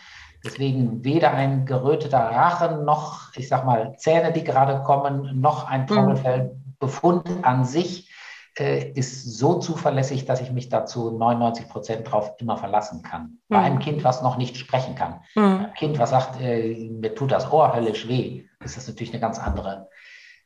[0.45, 5.81] Deswegen weder ein geröteter Rachen noch, ich sag mal, Zähne, die gerade kommen, noch ein
[5.81, 5.87] mhm.
[5.87, 8.11] Trommelfellbefund an sich
[8.57, 13.39] äh, ist so zuverlässig, dass ich mich dazu 99 Prozent drauf immer verlassen kann.
[13.49, 13.79] Bei einem mhm.
[13.79, 15.19] Kind, was noch nicht sprechen kann.
[15.35, 15.65] Mhm.
[15.65, 19.19] Ein Kind, was sagt, äh, mir tut das Ohr höllisch weh, ist das natürlich eine
[19.19, 19.89] ganz andere,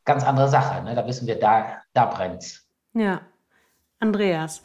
[0.06, 0.84] ganz andere Sache.
[0.84, 0.96] Ne?
[0.96, 2.64] Da wissen wir, da, da brennt
[2.94, 3.22] Ja.
[4.00, 4.64] Andreas.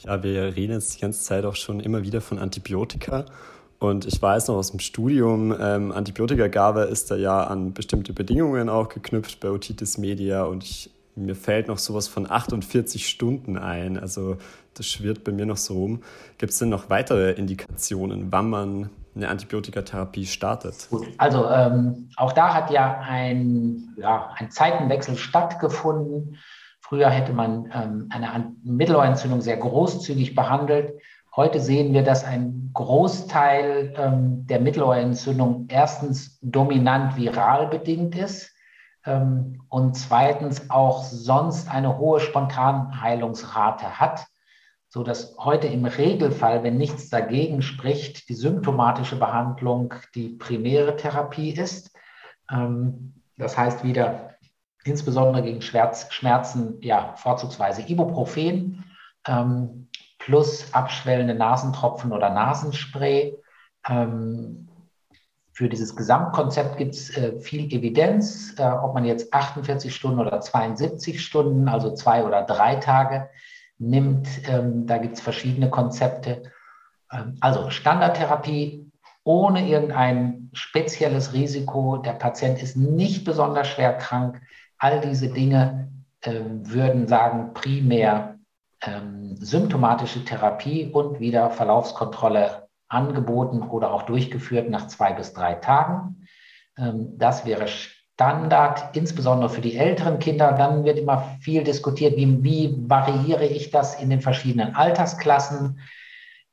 [0.00, 3.24] Ja, wir reden jetzt die ganze Zeit auch schon immer wieder von Antibiotika.
[3.78, 8.68] Und ich weiß noch aus dem Studium, ähm, Antibiotikagabe ist da ja an bestimmte Bedingungen
[8.68, 13.96] auch geknüpft bei Otitis Media und ich, mir fällt noch sowas von 48 Stunden ein.
[13.98, 14.36] Also
[14.74, 16.02] das schwirrt bei mir noch so rum.
[16.38, 20.88] Gibt es denn noch weitere Indikationen, wann man eine Antibiotikatherapie startet?
[20.90, 26.38] Gut, also ähm, auch da hat ja ein, ja ein Zeitenwechsel stattgefunden.
[26.80, 30.94] Früher hätte man ähm, eine Mittelohrentzündung sehr großzügig behandelt
[31.38, 38.52] Heute sehen wir, dass ein Großteil ähm, der Mittelohrentzündung erstens dominant viral bedingt ist
[39.06, 44.26] ähm, und zweitens auch sonst eine hohe Spontanheilungsrate hat,
[44.88, 51.96] sodass heute im Regelfall, wenn nichts dagegen spricht, die symptomatische Behandlung die primäre Therapie ist.
[52.50, 54.34] Ähm, das heißt wieder
[54.82, 58.84] insbesondere gegen Schmerzen, ja, vorzugsweise Ibuprofen.
[59.24, 59.87] Ähm,
[60.28, 63.34] plus abschwellende Nasentropfen oder Nasenspray.
[63.88, 64.68] Ähm,
[65.52, 70.38] für dieses Gesamtkonzept gibt es äh, viel Evidenz, äh, ob man jetzt 48 Stunden oder
[70.38, 73.30] 72 Stunden, also zwei oder drei Tage
[73.78, 74.28] nimmt.
[74.46, 76.42] Ähm, da gibt es verschiedene Konzepte.
[77.10, 78.92] Ähm, also Standardtherapie
[79.24, 81.96] ohne irgendein spezielles Risiko.
[81.96, 84.42] Der Patient ist nicht besonders schwer krank.
[84.76, 85.90] All diese Dinge
[86.20, 88.37] äh, würden sagen, primär
[88.82, 96.26] ähm, symptomatische Therapie und wieder Verlaufskontrolle angeboten oder auch durchgeführt nach zwei bis drei Tagen.
[96.76, 100.52] Ähm, das wäre Standard, insbesondere für die älteren Kinder.
[100.52, 105.80] Dann wird immer viel diskutiert, wie, wie variiere ich das in den verschiedenen Altersklassen.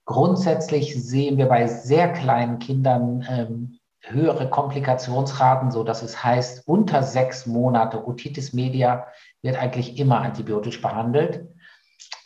[0.05, 7.01] Grundsätzlich sehen wir bei sehr kleinen Kindern ähm, höhere Komplikationsraten, so dass es heißt, unter
[7.01, 9.07] sechs Monate Otitis media
[9.41, 11.54] wird eigentlich immer antibiotisch behandelt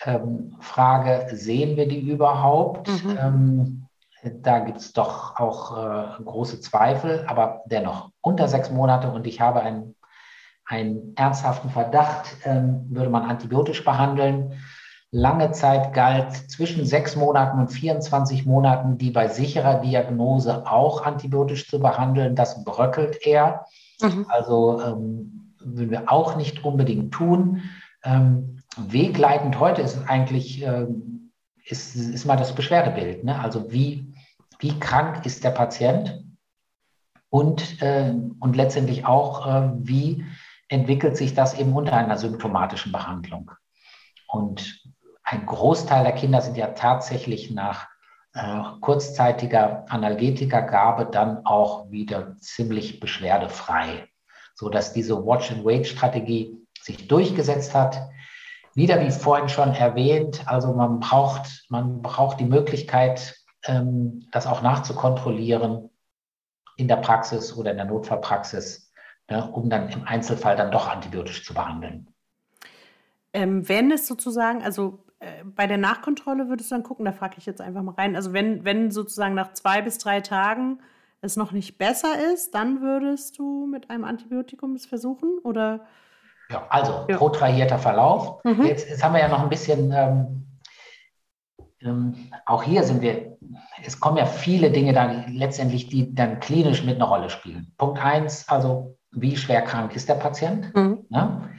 [0.05, 2.87] ähm, Frage, sehen wir die überhaupt?
[2.87, 3.17] Mhm.
[3.19, 3.85] Ähm,
[4.41, 9.39] da gibt es doch auch äh, große Zweifel, aber dennoch unter sechs Monate und ich
[9.39, 9.95] habe einen,
[10.65, 14.53] einen ernsthaften Verdacht, ähm, würde man antibiotisch behandeln.
[15.11, 21.67] Lange Zeit galt zwischen sechs Monaten und 24 Monaten die bei sicherer Diagnose auch antibiotisch
[21.67, 22.35] zu behandeln.
[22.35, 23.65] Das bröckelt eher.
[24.01, 24.25] Mhm.
[24.29, 27.63] Also ähm, würden wir auch nicht unbedingt tun.
[28.03, 30.87] Ähm, wegleitend heute ist eigentlich, äh,
[31.65, 33.23] ist, ist mal das Beschwerdebild.
[33.23, 33.39] Ne?
[33.39, 34.13] Also wie,
[34.59, 36.23] wie krank ist der Patient
[37.29, 40.25] und, äh, und letztendlich auch, äh, wie
[40.67, 43.51] entwickelt sich das eben unter einer symptomatischen Behandlung.
[44.27, 44.83] Und
[45.23, 47.87] ein Großteil der Kinder sind ja tatsächlich nach
[48.33, 54.07] äh, kurzzeitiger Analgetikergabe dann auch wieder ziemlich beschwerdefrei,
[54.53, 58.09] sodass diese Watch-and-Wait-Strategie sich durchgesetzt hat
[58.75, 63.35] wieder wie vorhin schon erwähnt, also man braucht, man braucht die Möglichkeit,
[63.65, 65.89] ähm, das auch nachzukontrollieren.
[66.77, 68.93] in der Praxis oder in der Notfallpraxis,
[69.29, 72.07] ne, um dann im Einzelfall dann doch antibiotisch zu behandeln.
[73.33, 77.35] Ähm, wenn es sozusagen, also äh, bei der Nachkontrolle würdest du dann gucken, da frage
[77.37, 80.79] ich jetzt einfach mal rein, also wenn, wenn sozusagen nach zwei bis drei Tagen
[81.19, 85.85] es noch nicht besser ist, dann würdest du mit einem Antibiotikum es versuchen oder?
[86.51, 87.17] Ja, also ja.
[87.17, 88.43] protrahierter Verlauf.
[88.43, 88.65] Mhm.
[88.65, 90.47] Jetzt, jetzt, haben wir ja noch ein bisschen, ähm,
[91.81, 92.15] ähm,
[92.45, 93.37] auch hier sind wir,
[93.85, 97.73] es kommen ja viele Dinge dann letztendlich, die dann klinisch mit einer Rolle spielen.
[97.77, 100.73] Punkt eins, also wie schwer krank ist der Patient?
[100.75, 101.05] Mhm.
[101.09, 101.49] Ne?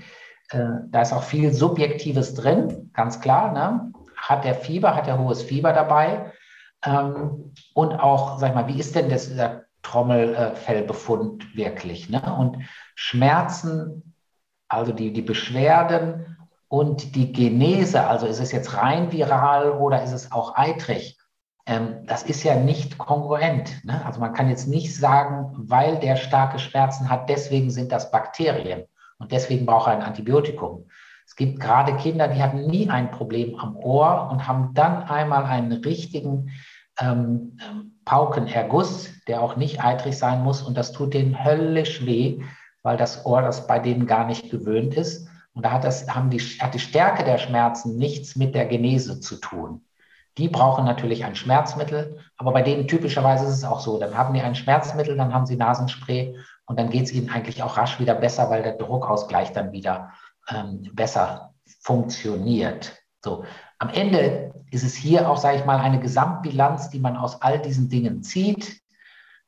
[0.51, 3.53] Äh, da ist auch viel Subjektives drin, ganz klar.
[3.53, 3.93] Ne?
[4.17, 6.33] Hat der Fieber, hat er hohes Fieber dabei?
[6.85, 12.11] Ähm, und auch, sag ich mal, wie ist denn das, der Trommelfellbefund wirklich?
[12.11, 12.23] Ne?
[12.39, 12.59] Und
[12.95, 14.10] Schmerzen,
[14.71, 16.37] also die, die Beschwerden
[16.69, 21.19] und die Genese, also ist es jetzt rein viral oder ist es auch eitrig?
[21.67, 23.85] Ähm, das ist ja nicht kongruent.
[23.85, 24.05] Ne?
[24.07, 28.85] Also man kann jetzt nicht sagen, weil der starke Schmerzen hat, deswegen sind das Bakterien
[29.19, 30.87] und deswegen braucht er ein Antibiotikum.
[31.27, 35.45] Es gibt gerade Kinder, die hatten nie ein Problem am Ohr und haben dann einmal
[35.45, 36.51] einen richtigen
[37.01, 37.59] ähm,
[38.05, 40.63] Paukenerguss, der auch nicht eitrig sein muss.
[40.63, 42.41] Und das tut denen höllisch weh,
[42.83, 45.29] weil das Ohr das bei denen gar nicht gewöhnt ist.
[45.53, 49.21] Und da hat, das, haben die, hat die Stärke der Schmerzen nichts mit der Genese
[49.21, 49.85] zu tun.
[50.39, 53.99] Die brauchen natürlich ein Schmerzmittel, aber bei denen typischerweise ist es auch so.
[53.99, 56.37] Dann haben die ein Schmerzmittel, dann haben sie Nasenspray
[56.67, 60.13] und dann geht es ihnen eigentlich auch rasch wieder besser, weil der Druckausgleich dann wieder
[60.49, 61.53] ähm, besser
[61.83, 62.97] funktioniert.
[63.23, 63.45] So,
[63.79, 67.61] am Ende ist es hier auch, sage ich mal, eine Gesamtbilanz, die man aus all
[67.61, 68.81] diesen Dingen zieht.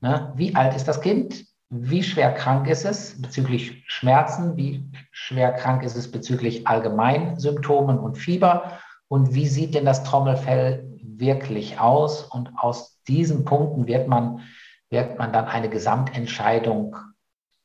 [0.01, 0.33] Ne?
[0.37, 1.45] Wie alt ist das Kind?
[1.75, 4.59] Wie schwer krank ist es bezüglich Schmerzen?
[4.59, 8.79] Wie schwer krank ist es bezüglich Allgemeinsymptomen und Fieber?
[9.09, 12.25] Und wie sieht denn das Trommelfell wirklich aus?
[12.25, 14.43] Und aus diesen Punkten wird man,
[14.91, 16.95] wird man dann eine Gesamtentscheidung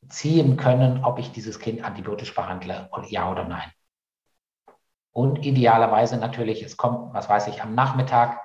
[0.08, 3.70] ziehen können, ob ich dieses Kind antibiotisch behandle, ja oder nein.
[5.12, 8.40] Und idealerweise natürlich, es kommt, was weiß ich, am Nachmittag,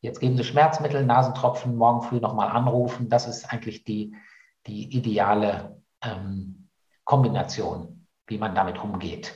[0.00, 3.10] jetzt geben Sie Schmerzmittel, Nasentropfen, morgen früh nochmal anrufen.
[3.10, 4.14] Das ist eigentlich die,
[4.66, 6.68] die ideale ähm,
[7.04, 9.34] Kombination, wie man damit umgeht.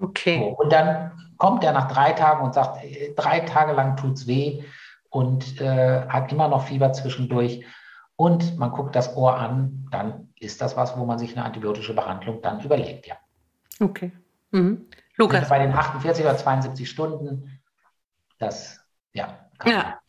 [0.00, 0.38] Okay.
[0.38, 4.14] So, und dann kommt er nach drei Tagen und sagt, äh, drei Tage lang tut
[4.14, 4.64] es weh
[5.10, 7.64] und äh, hat immer noch Fieber zwischendurch.
[8.16, 11.94] Und man guckt das Ohr an, dann ist das was, wo man sich eine antibiotische
[11.94, 13.16] Behandlung dann überlegt, ja.
[13.80, 14.12] Okay.
[14.50, 14.86] Mhm.
[15.16, 15.48] Lukas.
[15.48, 17.60] Bei den 48 oder 72 Stunden,
[18.38, 18.80] das,
[19.12, 19.48] ja.
[19.64, 20.00] Ja.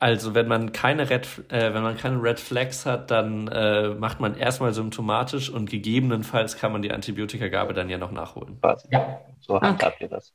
[0.00, 4.18] Also wenn man keine Red, äh, wenn man keine Red Flags hat, dann äh, macht
[4.18, 8.58] man erstmal symptomatisch und gegebenenfalls kann man die Antibiotikagabe dann ja noch nachholen.
[8.90, 10.04] Ja, so handhabt okay.
[10.04, 10.32] ihr das.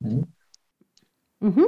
[0.00, 0.26] Mhm.
[1.40, 1.66] Mhm.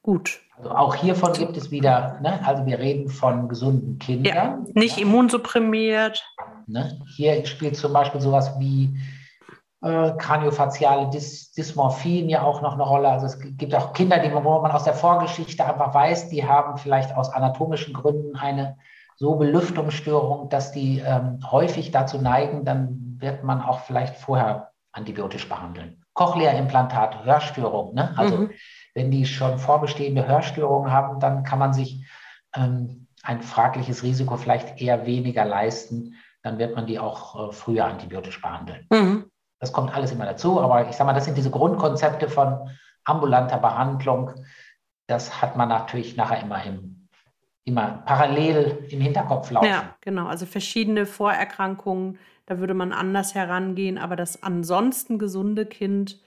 [0.00, 0.40] Gut.
[0.56, 2.40] Also auch hiervon gibt es wieder, ne?
[2.46, 4.34] also wir reden von gesunden Kindern.
[4.34, 5.02] Ja, nicht ja.
[5.02, 6.24] immunsupprimiert.
[6.66, 6.98] Ne?
[7.14, 8.96] Hier spielt zum Beispiel sowas wie
[9.86, 13.08] äh, kraniofaziale Dys Dysmorphien ja auch noch eine Rolle.
[13.08, 16.76] Also es gibt auch Kinder, die, wo man aus der Vorgeschichte einfach weiß, die haben
[16.76, 18.76] vielleicht aus anatomischen Gründen eine
[19.16, 25.48] so Belüftungsstörung, dass die ähm, häufig dazu neigen, dann wird man auch vielleicht vorher antibiotisch
[25.48, 26.02] behandeln.
[26.12, 27.94] Cochlea-Implantat, Hörstörung.
[27.94, 28.12] Ne?
[28.16, 28.50] Also mhm.
[28.94, 32.04] wenn die schon vorbestehende Hörstörungen haben, dann kann man sich
[32.54, 36.14] ähm, ein fragliches Risiko vielleicht eher weniger leisten.
[36.42, 38.86] Dann wird man die auch äh, früher antibiotisch behandeln.
[38.90, 39.30] Mhm.
[39.58, 42.68] Das kommt alles immer dazu, aber ich sage mal, das sind diese Grundkonzepte von
[43.04, 44.32] ambulanter Behandlung.
[45.06, 47.08] Das hat man natürlich nachher immer im,
[47.64, 49.68] immer parallel im Hinterkopf laufen.
[49.68, 50.26] Ja, genau.
[50.26, 56.20] Also verschiedene Vorerkrankungen, da würde man anders herangehen, aber das ansonsten gesunde Kind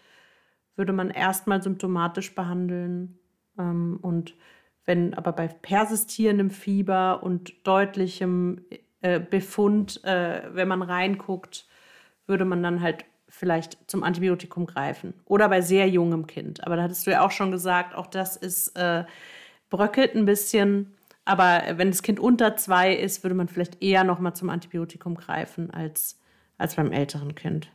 [0.76, 3.19] würde man erstmal symptomatisch behandeln.
[3.57, 4.34] Ähm, und
[4.85, 8.65] wenn aber bei persistierendem Fieber und deutlichem
[9.01, 11.68] äh, Befund, äh, wenn man reinguckt,
[12.26, 15.14] würde man dann halt vielleicht zum Antibiotikum greifen.
[15.26, 16.65] Oder bei sehr jungem Kind.
[16.65, 19.06] Aber da hattest du ja auch schon gesagt, auch das ist äh,
[19.69, 20.95] bröckelt ein bisschen.
[21.26, 25.72] Aber wenn das Kind unter zwei ist, würde man vielleicht eher nochmal zum Antibiotikum greifen
[25.72, 26.19] als,
[26.57, 27.72] als beim älteren Kind.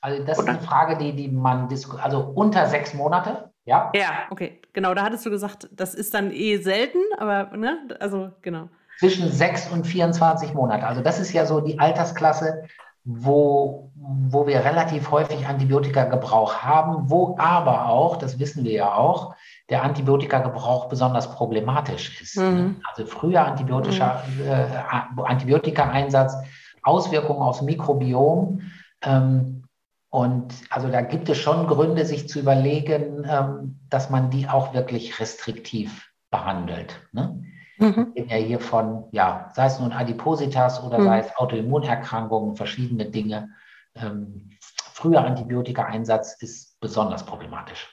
[0.00, 0.52] Also das Oder?
[0.52, 2.04] ist eine Frage, die, die man diskutiert.
[2.04, 3.90] Also unter sechs Monate, ja?
[3.94, 4.60] Ja, okay.
[4.72, 8.68] Genau, da hattest du gesagt, das ist dann eh selten, aber ne, also genau.
[9.00, 10.86] Zwischen sechs und 24 Monate.
[10.86, 12.68] Also das ist ja so die Altersklasse,
[13.06, 19.36] wo, wo wir relativ häufig Antibiotika-Gebrauch haben, wo aber auch, das wissen wir ja auch,
[19.70, 22.36] der Antibiotika-Gebrauch besonders problematisch ist.
[22.36, 22.82] Mhm.
[22.88, 24.48] Also früher antibiotischer, mhm.
[24.48, 26.34] äh, Antibiotika-Einsatz,
[26.82, 28.62] Auswirkungen aufs Mikrobiom.
[29.02, 29.62] Ähm,
[30.10, 34.74] und also da gibt es schon Gründe, sich zu überlegen, ähm, dass man die auch
[34.74, 37.00] wirklich restriktiv behandelt.
[37.12, 37.40] Ne?
[37.78, 38.12] Mhm.
[38.14, 41.04] Wir ja hier von, ja, sei es nun Adipositas oder mhm.
[41.04, 43.50] sei es Autoimmunerkrankungen, verschiedene Dinge.
[43.94, 44.50] Ähm,
[44.92, 47.88] früher Antibiotika-Einsatz ist besonders problematisch.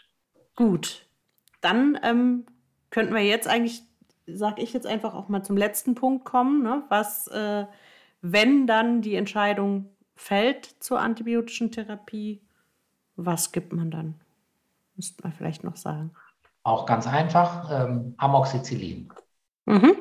[0.55, 1.07] Gut,
[1.61, 2.45] dann ähm,
[2.91, 3.83] könnten wir jetzt eigentlich,
[4.27, 6.83] sage ich jetzt einfach auch mal zum letzten Punkt kommen, ne?
[6.89, 7.65] was, äh,
[8.21, 12.41] wenn dann die Entscheidung fällt zur antibiotischen Therapie,
[13.15, 14.15] was gibt man dann?
[14.95, 16.11] Müsste man vielleicht noch sagen.
[16.63, 19.11] Auch ganz einfach, ähm, Amoxicillin.
[19.65, 19.95] Mhm.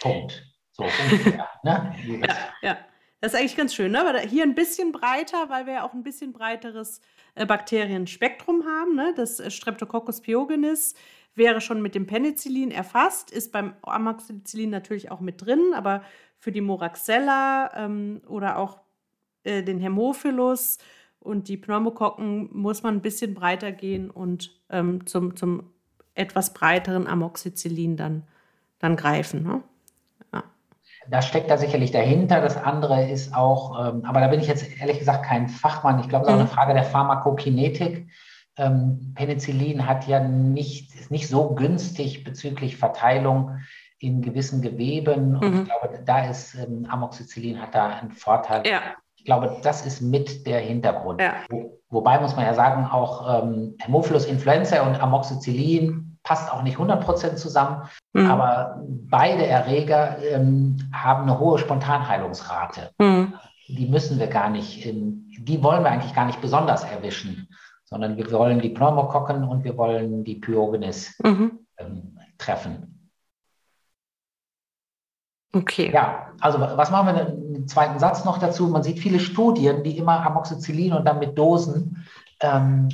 [0.00, 0.44] Punkt.
[0.72, 1.48] So ungefähr.
[1.62, 1.94] ne?
[2.26, 2.78] ja, ja,
[3.20, 4.00] das ist eigentlich ganz schön, ne?
[4.00, 7.00] Aber hier ein bisschen breiter, weil wir ja auch ein bisschen breiteres
[7.34, 8.94] äh, Bakterienspektrum haben.
[8.94, 9.12] Ne?
[9.16, 10.94] Das äh, Streptococcus pyogenes
[11.34, 16.02] wäre schon mit dem Penicillin erfasst, ist beim Amoxicillin natürlich auch mit drin, aber
[16.38, 18.80] für die Moraxella ähm, oder auch
[19.44, 20.78] äh, den Hämophilus
[21.20, 25.70] und die Pneumokokken muss man ein bisschen breiter gehen und ähm, zum, zum
[26.14, 28.24] etwas breiteren Amoxicillin dann,
[28.82, 29.42] dann greifen.
[29.44, 29.62] Ne?
[30.34, 30.42] Ja.
[31.08, 32.40] Das steckt da sicherlich dahinter.
[32.40, 36.00] Das andere ist auch, ähm, aber da bin ich jetzt ehrlich gesagt kein Fachmann.
[36.00, 36.54] Ich glaube, es ist auch eine mhm.
[36.54, 38.08] Frage der Pharmakokinetik.
[38.58, 43.58] Ähm, Penicillin hat ja nicht, ist nicht so günstig bezüglich Verteilung
[43.98, 45.36] in gewissen Geweben.
[45.36, 45.62] Und mhm.
[45.62, 48.66] ich glaube, da ist ähm, Amoxicillin hat da einen Vorteil.
[48.66, 48.80] Ja.
[49.16, 51.20] Ich glaube, das ist mit der Hintergrund.
[51.20, 51.34] Ja.
[51.48, 56.78] Wo, wobei muss man ja sagen, auch ähm, Hämophilus influenza und Amoxicillin passt auch nicht
[56.78, 57.82] 100% zusammen,
[58.12, 58.30] mhm.
[58.30, 62.90] aber beide Erreger ähm, haben eine hohe Spontanheilungsrate.
[62.98, 63.34] Mhm.
[63.68, 67.48] Die müssen wir gar nicht, ähm, die wollen wir eigentlich gar nicht besonders erwischen,
[67.84, 71.58] sondern wir wollen die Pneumokokken und wir wollen die Pyogenes mhm.
[71.78, 73.10] ähm, treffen.
[75.54, 75.90] Okay.
[75.92, 78.68] Ja, also was machen wir einen zweiten Satz noch dazu?
[78.68, 82.06] Man sieht viele Studien, die immer Amoxicillin und dann mit Dosen
[82.40, 82.88] ähm,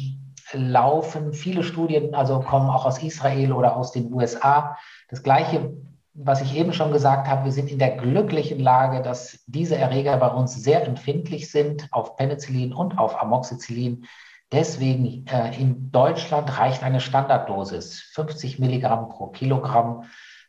[0.53, 1.33] laufen.
[1.33, 4.77] Viele Studien, also kommen auch aus Israel oder aus den USA.
[5.09, 5.73] Das gleiche,
[6.15, 10.17] was ich eben schon gesagt habe, wir sind in der glücklichen Lage, dass diese Erreger
[10.17, 14.07] bei uns sehr empfindlich sind auf Penicillin und auf Amoxicillin.
[14.51, 20.05] Deswegen äh, in Deutschland reicht eine Standarddosis 50 Milligramm pro Kilogramm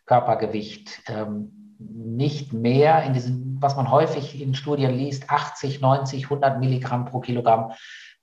[0.06, 1.04] Körpergewicht.
[1.08, 7.06] Ähm, nicht mehr in diesem, was man häufig in Studien liest, 80, 90, 100 Milligramm
[7.06, 7.72] pro Kilogramm.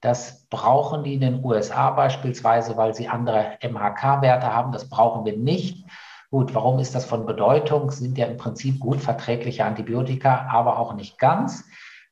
[0.07, 4.71] Das brauchen die in den USA beispielsweise, weil sie andere MHK-Werte haben.
[4.71, 5.85] Das brauchen wir nicht.
[6.31, 7.91] Gut, warum ist das von Bedeutung?
[7.91, 11.65] Sind ja im Prinzip gut verträgliche Antibiotika, aber auch nicht ganz.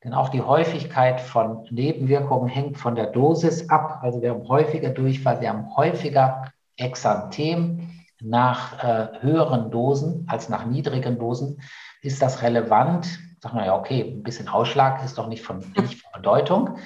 [0.03, 4.01] Denn auch die Häufigkeit von Nebenwirkungen hängt von der Dosis ab.
[4.03, 10.67] Also wir haben häufiger Durchfall, wir haben häufiger Exanthem nach äh, höheren Dosen als nach
[10.67, 11.61] niedrigen Dosen.
[12.03, 13.07] Ist das relevant?
[13.39, 16.79] Sagt man ja, okay, ein bisschen Ausschlag ist doch nicht von, nicht von Bedeutung.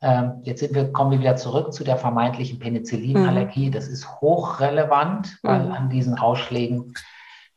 [0.00, 3.68] Ähm, jetzt wir, kommen wir wieder zurück zu der vermeintlichen Penicillinallergie.
[3.68, 3.72] Mhm.
[3.72, 5.72] Das ist hochrelevant, weil mhm.
[5.72, 6.94] an diesen Ausschlägen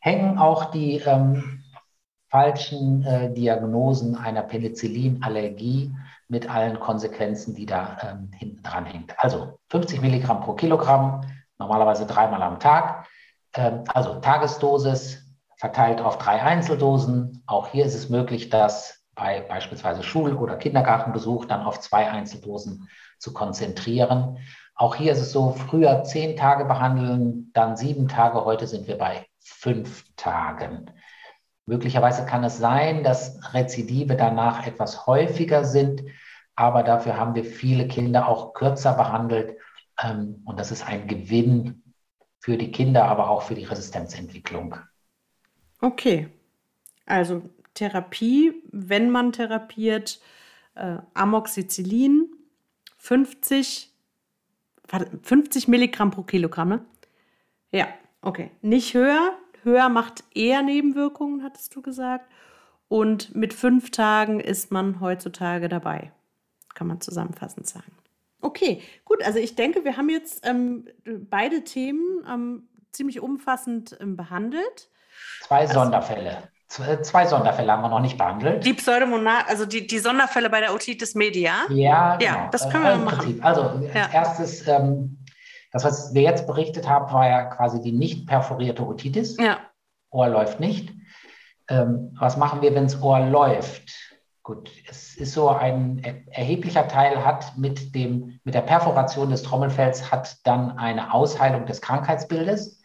[0.00, 1.62] hängen auch die ähm,
[2.28, 5.94] falschen äh, Diagnosen einer Penicillinallergie
[6.28, 9.14] mit allen Konsequenzen, die da ähm, hinten dran hängt.
[9.18, 11.20] Also 50 Milligramm pro Kilogramm,
[11.58, 13.06] normalerweise dreimal am Tag.
[13.54, 15.26] Ähm, also Tagesdosis
[15.58, 17.44] verteilt auf drei Einzeldosen.
[17.46, 22.88] Auch hier ist es möglich, das bei beispielsweise Schul- oder Kindergartenbesuch dann auf zwei Einzeldosen
[23.20, 24.38] zu konzentrieren.
[24.74, 28.44] Auch hier ist es so, früher zehn Tage behandeln, dann sieben Tage.
[28.44, 30.90] Heute sind wir bei fünf Tagen.
[31.66, 36.02] Möglicherweise kann es sein, dass Rezidive danach etwas häufiger sind,
[36.56, 39.56] aber dafür haben wir viele Kinder auch kürzer behandelt.
[40.02, 41.84] Ähm, und das ist ein Gewinn
[42.40, 44.74] für die Kinder, aber auch für die Resistenzentwicklung.
[45.80, 46.28] Okay,
[47.06, 47.42] also
[47.74, 50.20] Therapie, wenn man therapiert,
[50.74, 52.30] äh, Amoxicillin
[52.98, 53.90] 50,
[55.22, 56.84] 50 Milligramm pro Kilogramm, ne?
[57.70, 57.88] Ja,
[58.20, 58.50] okay.
[58.60, 59.36] Nicht höher.
[59.64, 62.30] Höher macht eher Nebenwirkungen, hattest du gesagt.
[62.88, 66.12] Und mit fünf Tagen ist man heutzutage dabei.
[66.74, 67.92] Kann man zusammenfassend sagen.
[68.40, 69.22] Okay, gut.
[69.24, 74.90] Also ich denke, wir haben jetzt ähm, beide Themen ähm, ziemlich umfassend ähm, behandelt.
[75.42, 76.48] Zwei also, Sonderfälle.
[77.02, 78.64] Zwei Sonderfälle haben wir noch nicht behandelt.
[78.64, 81.52] Die Pseudomonat, also die, die Sonderfälle bei der Otitis media.
[81.68, 82.32] Ja, genau.
[82.32, 83.18] ja das können wir äh, machen.
[83.18, 83.44] Prinzip.
[83.44, 84.08] Also als ja.
[84.10, 85.18] erstes, ähm,
[85.70, 89.36] das, was wir jetzt berichtet haben, war ja quasi die nicht perforierte Otitis.
[89.38, 89.58] Ja.
[90.10, 90.94] Ohr läuft nicht.
[91.68, 93.90] Ähm, was machen wir, wenn das Ohr läuft?
[94.42, 100.10] Gut, es ist so ein erheblicher Teil hat mit dem, mit der Perforation des Trommelfells
[100.10, 102.81] hat dann eine Ausheilung des Krankheitsbildes.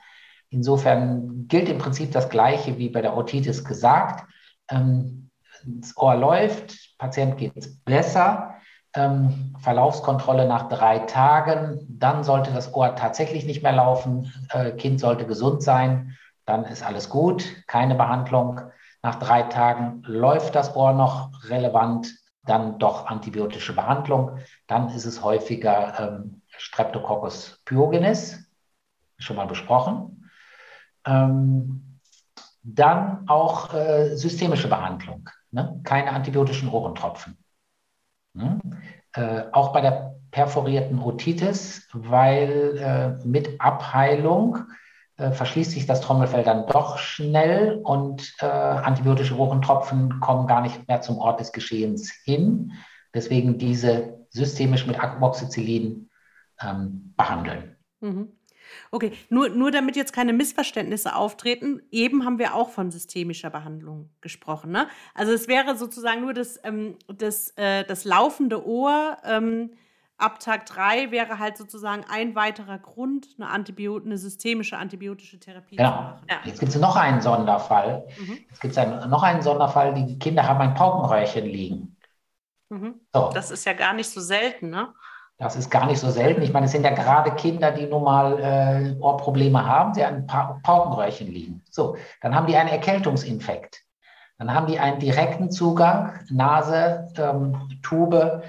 [0.50, 4.26] Insofern gilt im Prinzip das Gleiche wie bei der Otitis gesagt.
[4.70, 5.30] Ähm,
[5.66, 8.56] das Ohr läuft, Patient geht es besser.
[8.94, 14.32] Ähm, Verlaufskontrolle nach drei Tagen, dann sollte das Ohr tatsächlich nicht mehr laufen.
[14.50, 16.18] Äh, kind sollte gesund sein
[16.48, 18.62] dann ist alles gut, keine Behandlung.
[19.04, 22.10] Nach drei Tagen läuft das Ohr noch relevant,
[22.44, 24.40] dann doch antibiotische Behandlung.
[24.66, 28.50] Dann ist es häufiger ähm, Streptococcus pyogenes,
[29.20, 30.17] schon mal besprochen.
[31.08, 32.00] Ähm,
[32.64, 35.80] dann auch äh, systemische Behandlung, ne?
[35.84, 37.38] keine antibiotischen Ohrentropfen.
[38.34, 38.60] Ne?
[39.14, 44.60] Äh, auch bei der perforierten Otitis, weil äh, mit Abheilung
[45.16, 50.88] äh, verschließt sich das Trommelfell dann doch schnell und äh, antibiotische Ohrentropfen kommen gar nicht
[50.88, 52.74] mehr zum Ort des Geschehens hin.
[53.14, 56.10] Deswegen diese systemisch mit Amoxicillin
[56.62, 57.78] ähm, behandeln.
[58.02, 58.37] Mhm.
[58.92, 64.10] Okay, nur, nur damit jetzt keine Missverständnisse auftreten, eben haben wir auch von systemischer Behandlung
[64.22, 64.72] gesprochen.
[64.72, 64.88] Ne?
[65.14, 69.18] Also es wäre sozusagen nur das, ähm, das, äh, das laufende Ohr.
[69.24, 69.72] Ähm,
[70.18, 75.76] ab Tag 3 wäre halt sozusagen ein weiterer Grund, eine, Antibiot eine systemische antibiotische Therapie
[75.76, 75.90] genau.
[75.90, 76.26] zu machen.
[76.30, 76.38] Ja.
[76.44, 78.08] Jetzt gibt es noch einen Sonderfall.
[78.20, 78.40] Mhm.
[78.50, 81.98] Jetzt gibt es noch einen Sonderfall, die Kinder haben ein Paukenröhrchen liegen.
[82.70, 82.96] Mhm.
[83.14, 83.32] So.
[83.34, 84.94] Das ist ja gar nicht so selten, ne?
[85.38, 86.42] Das ist gar nicht so selten.
[86.42, 90.26] Ich meine, es sind ja gerade Kinder, die nun mal äh, Ohrprobleme haben, die an
[90.26, 91.64] pa Paukenröhrchen liegen.
[91.70, 93.84] So, dann haben die einen Erkältungsinfekt.
[94.40, 98.44] Dann haben die einen direkten Zugang, Nase, ähm, Tube,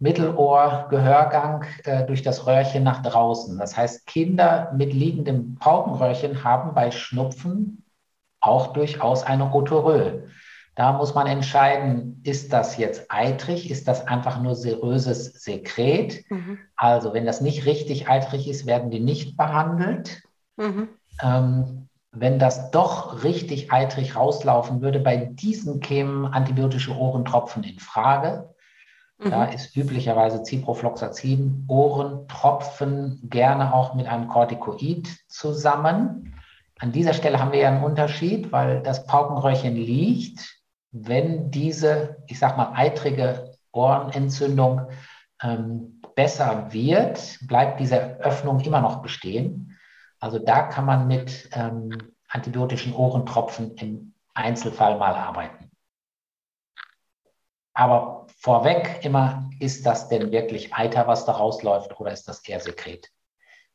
[0.00, 3.56] Mittelohr, Gehörgang äh, durch das Röhrchen nach draußen.
[3.58, 7.84] Das heißt, Kinder mit liegendem Paukenröhrchen haben bei Schnupfen
[8.40, 10.22] auch durchaus eine Otorö.
[10.76, 16.24] Da muss man entscheiden, ist das jetzt eitrig, ist das einfach nur seröses Sekret?
[16.30, 16.58] Mhm.
[16.76, 20.22] Also wenn das nicht richtig eitrig ist, werden die nicht behandelt.
[20.56, 20.88] Mhm.
[21.22, 28.54] Ähm, wenn das doch richtig eitrig rauslaufen würde, bei diesen kämen antibiotische Ohrentropfen in Frage.
[29.18, 29.30] Mhm.
[29.30, 36.34] Da ist üblicherweise Ciprofloxacin, Ohrentropfen, gerne auch mit einem Corticoid zusammen.
[36.80, 40.63] An dieser Stelle haben wir ja einen Unterschied, weil das Paukenröhrchen liegt
[40.94, 44.82] wenn diese, ich sag mal, eitrige Ohrenentzündung
[45.42, 49.76] ähm, besser wird, bleibt diese Öffnung immer noch bestehen.
[50.20, 51.90] Also da kann man mit ähm,
[52.28, 55.72] antibiotischen Ohrentropfen im Einzelfall mal arbeiten.
[57.72, 62.60] Aber vorweg immer, ist das denn wirklich Eiter, was da rausläuft, oder ist das eher
[62.60, 63.10] Sekret?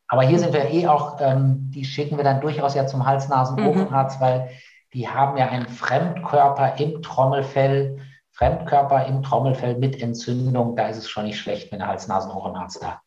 [0.07, 4.21] Aber hier sind wir eh auch, ähm, die schicken wir dann durchaus ja zum Hals-Nasen-Ohrenarzt,
[4.21, 4.23] mhm.
[4.23, 4.49] weil
[4.93, 7.99] die haben ja einen Fremdkörper im Trommelfell,
[8.31, 10.75] Fremdkörper im Trommelfell mit Entzündung.
[10.75, 13.01] Da ist es schon nicht schlecht, wenn der Hals-Nasen-Ohrenarzt da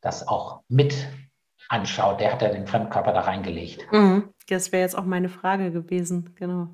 [0.00, 1.08] das auch mit
[1.68, 2.20] anschaut.
[2.20, 3.90] Der hat ja den Fremdkörper da reingelegt.
[3.90, 4.28] Mhm.
[4.48, 6.34] Das wäre jetzt auch meine Frage gewesen.
[6.36, 6.68] Genau.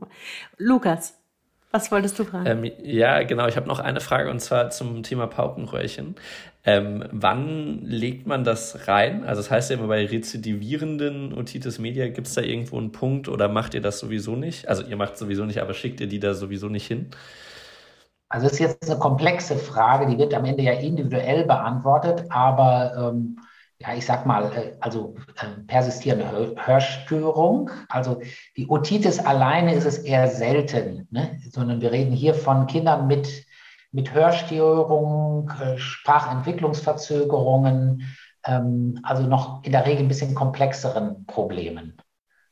[0.57, 1.20] Lukas,
[1.73, 2.53] was wolltest du fragen?
[2.53, 3.47] Ähm, ja, genau.
[3.49, 6.17] Ich habe noch eine Frage und zwar zum Thema Paukenröhrchen.
[6.65, 9.25] Ähm, wann legt man das rein?
[9.25, 13.29] Also das heißt ja immer bei rezidivierenden Otitis Media, gibt es da irgendwo einen Punkt
[13.29, 14.69] oder macht ihr das sowieso nicht?
[14.69, 17.11] Also ihr macht sowieso nicht, aber schickt ihr die da sowieso nicht hin?
[18.29, 23.11] Also das ist jetzt eine komplexe Frage, die wird am Ende ja individuell beantwortet, aber
[23.13, 23.41] ähm,
[23.81, 27.71] ja, ich sag mal, äh, also äh, persistierende Hörstörung.
[27.89, 28.21] Also
[28.57, 31.41] die Otitis alleine ist es eher selten, ne?
[31.51, 33.47] sondern wir reden hier von Kindern mit
[33.93, 38.05] mit Hörstörungen, äh, Sprachentwicklungsverzögerungen,
[38.45, 41.97] ähm, also noch in der Regel ein bisschen komplexeren Problemen.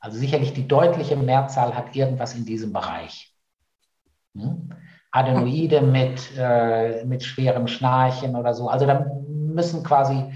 [0.00, 3.34] Also sicherlich die deutliche Mehrzahl hat irgendwas in diesem Bereich.
[4.36, 4.70] Hm?
[5.10, 8.68] Adenoide mit, äh, mit schwerem Schnarchen oder so.
[8.68, 10.30] Also da müssen quasi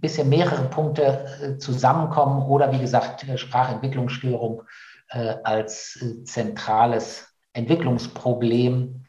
[0.00, 4.62] bisschen mehrere Punkte äh, zusammenkommen oder wie gesagt äh, Sprachentwicklungsstörung
[5.10, 9.04] äh, als zentrales Entwicklungsproblem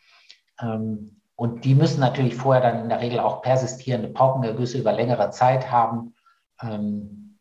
[0.62, 5.32] ähm, und die müssen natürlich vorher dann in der Regel auch persistierende Paukenergüsse über längere
[5.32, 6.14] Zeit haben.
[6.62, 7.40] Ähm,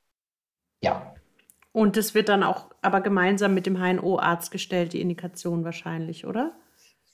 [0.82, 1.14] ja.
[1.73, 6.52] Und das wird dann auch aber gemeinsam mit dem HNO-Arzt gestellt, die Indikation wahrscheinlich, oder?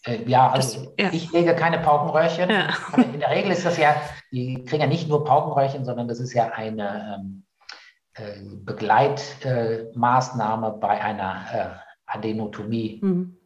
[0.04, 1.12] Äh, ja, also das, ja.
[1.12, 2.50] ich lege keine Paukenröhrchen.
[2.50, 2.74] Ja.
[2.96, 3.94] In der Regel ist das ja,
[4.30, 7.42] die kriegen ja nicht nur Paukenröhrchen, sondern das ist ja eine ähm,
[8.14, 11.70] äh, Begleitmaßnahme bei einer äh,
[12.06, 13.00] Adenotomie.
[13.02, 13.36] Mhm.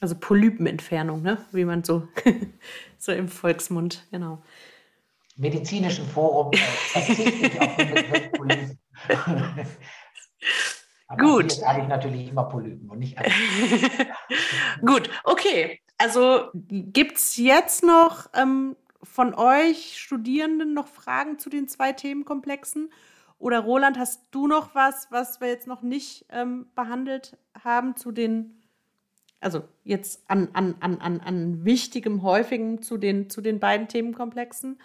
[0.00, 1.38] Also Polypenentfernung, ne?
[1.52, 2.08] wie man so,
[2.98, 4.42] so im Volksmund, genau.
[5.36, 6.50] Medizinischen Forum
[6.94, 8.78] äh, Polypen.
[11.18, 11.52] Gut.
[11.52, 13.16] sage ich natürlich immer Polypen und nicht
[14.86, 15.80] Gut, okay.
[15.98, 22.92] Also gibt es jetzt noch ähm, von euch Studierenden noch Fragen zu den zwei Themenkomplexen?
[23.38, 28.12] Oder Roland, hast du noch was, was wir jetzt noch nicht ähm, behandelt haben zu
[28.12, 28.60] den
[29.40, 34.78] also jetzt an, an, an, an, an wichtigem, häufigem zu den, zu den beiden Themenkomplexen.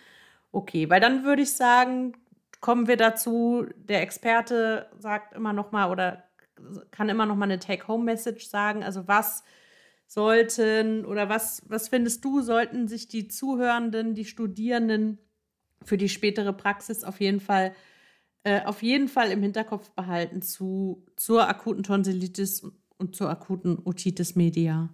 [0.52, 2.14] Okay, weil dann würde ich sagen,
[2.62, 6.24] kommen wir dazu, der Experte sagt immer noch mal oder
[6.92, 8.84] kann immer noch mal eine Take-Home-Message sagen.
[8.84, 9.44] Also was
[10.08, 15.20] sollten oder was, was findest du, sollten sich die Zuhörenden, die Studierenden
[15.84, 17.74] für die spätere Praxis auf jeden Fall
[18.46, 22.64] äh, auf jeden Fall im Hinterkopf behalten zu, zur akuten Tonsillitis
[22.98, 24.90] und zur akuten Otitis media?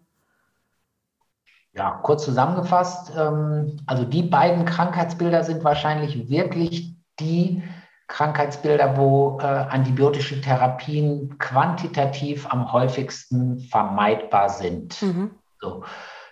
[1.73, 7.63] Ja, kurz zusammengefasst, ähm, also die beiden Krankheitsbilder sind wahrscheinlich wirklich die
[8.07, 15.01] Krankheitsbilder, wo äh, antibiotische Therapien quantitativ am häufigsten vermeidbar sind.
[15.01, 15.31] Mhm.
[15.59, 15.83] So,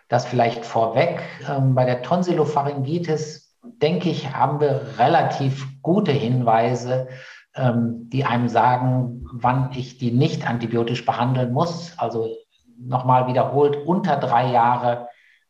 [0.10, 1.22] das vielleicht vorweg.
[1.50, 7.08] Ähm, bei der Tonsillopharyngitis, denke ich, haben wir relativ gute Hinweise,
[7.56, 11.94] ähm, die einem sagen, wann ich die nicht antibiotisch behandeln muss.
[11.98, 12.28] Also
[12.78, 15.08] nochmal wiederholt, unter drei Jahre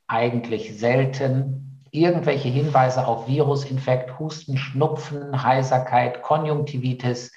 [0.07, 1.58] eigentlich selten
[1.91, 7.31] irgendwelche Hinweise auf Virusinfekt, Husten, Schnupfen, Heiserkeit, Konjunktivitis?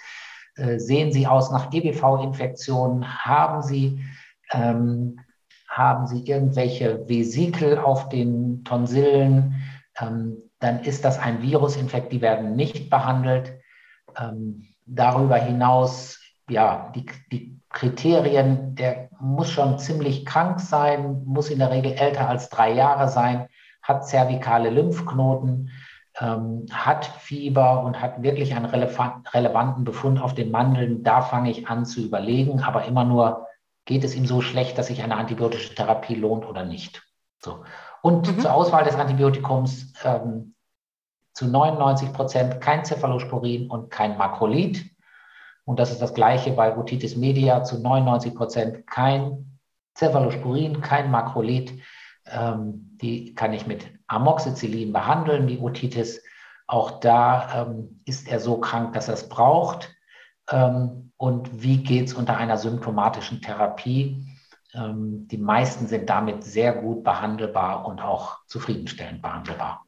[0.57, 3.25] Äh, sehen Sie aus nach EBV-Infektionen?
[3.25, 4.05] Haben Sie,
[4.51, 5.21] ähm,
[5.69, 9.63] haben Sie irgendwelche Vesikel auf den Tonsillen?
[9.99, 13.55] Ähm, dann ist das ein Virusinfekt, die werden nicht behandelt.
[14.17, 21.59] Ähm, darüber hinaus, ja, die, die Kriterien, der muss schon ziemlich krank sein, muss in
[21.59, 23.49] der Regel älter als drei Jahre sein
[23.83, 25.71] hat zervikale Lymphknoten,
[26.21, 31.69] ähm, hat Fieber und hat wirklich einen relevanten Befund auf den Mandeln, da fange ich
[31.69, 33.47] an zu überlegen, aber immer nur,
[33.85, 37.03] geht es ihm so schlecht, dass sich eine antibiotische Therapie lohnt oder nicht.
[37.41, 37.65] So.
[38.01, 38.41] Und mhm.
[38.41, 40.55] zur Auswahl des Antibiotikums ähm,
[41.33, 44.85] zu 99 Prozent kein Cephalosporin und kein Makrolid.
[45.65, 49.59] Und das ist das gleiche bei Otitis media, zu 99 Prozent kein
[49.97, 51.81] Cephalosporin, kein Makrolid.
[52.27, 56.23] Ähm, die kann ich mit Amoxicillin behandeln, die Otitis.
[56.67, 59.95] Auch da ähm, ist er so krank, dass er es braucht.
[60.51, 64.27] Ähm, und wie geht es unter einer symptomatischen Therapie?
[64.75, 69.85] Ähm, die meisten sind damit sehr gut behandelbar und auch zufriedenstellend behandelbar.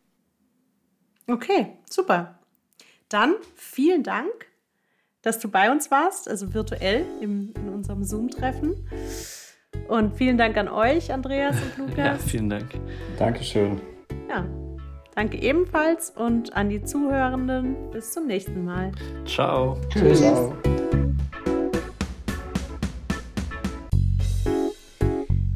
[1.27, 2.39] Okay, super.
[3.09, 4.47] Dann vielen Dank,
[5.23, 8.89] dass du bei uns warst, also virtuell im, in unserem Zoom-Treffen.
[9.89, 11.97] Und vielen Dank an euch, Andreas und Lukas.
[11.97, 12.67] Ja, vielen Dank.
[13.19, 13.81] Dankeschön.
[14.29, 14.45] Ja,
[15.15, 17.77] danke ebenfalls und an die Zuhörenden.
[17.93, 18.93] Bis zum nächsten Mal.
[19.27, 19.77] Ciao.
[19.91, 20.21] Tschüss.
[20.21, 20.55] Ciao.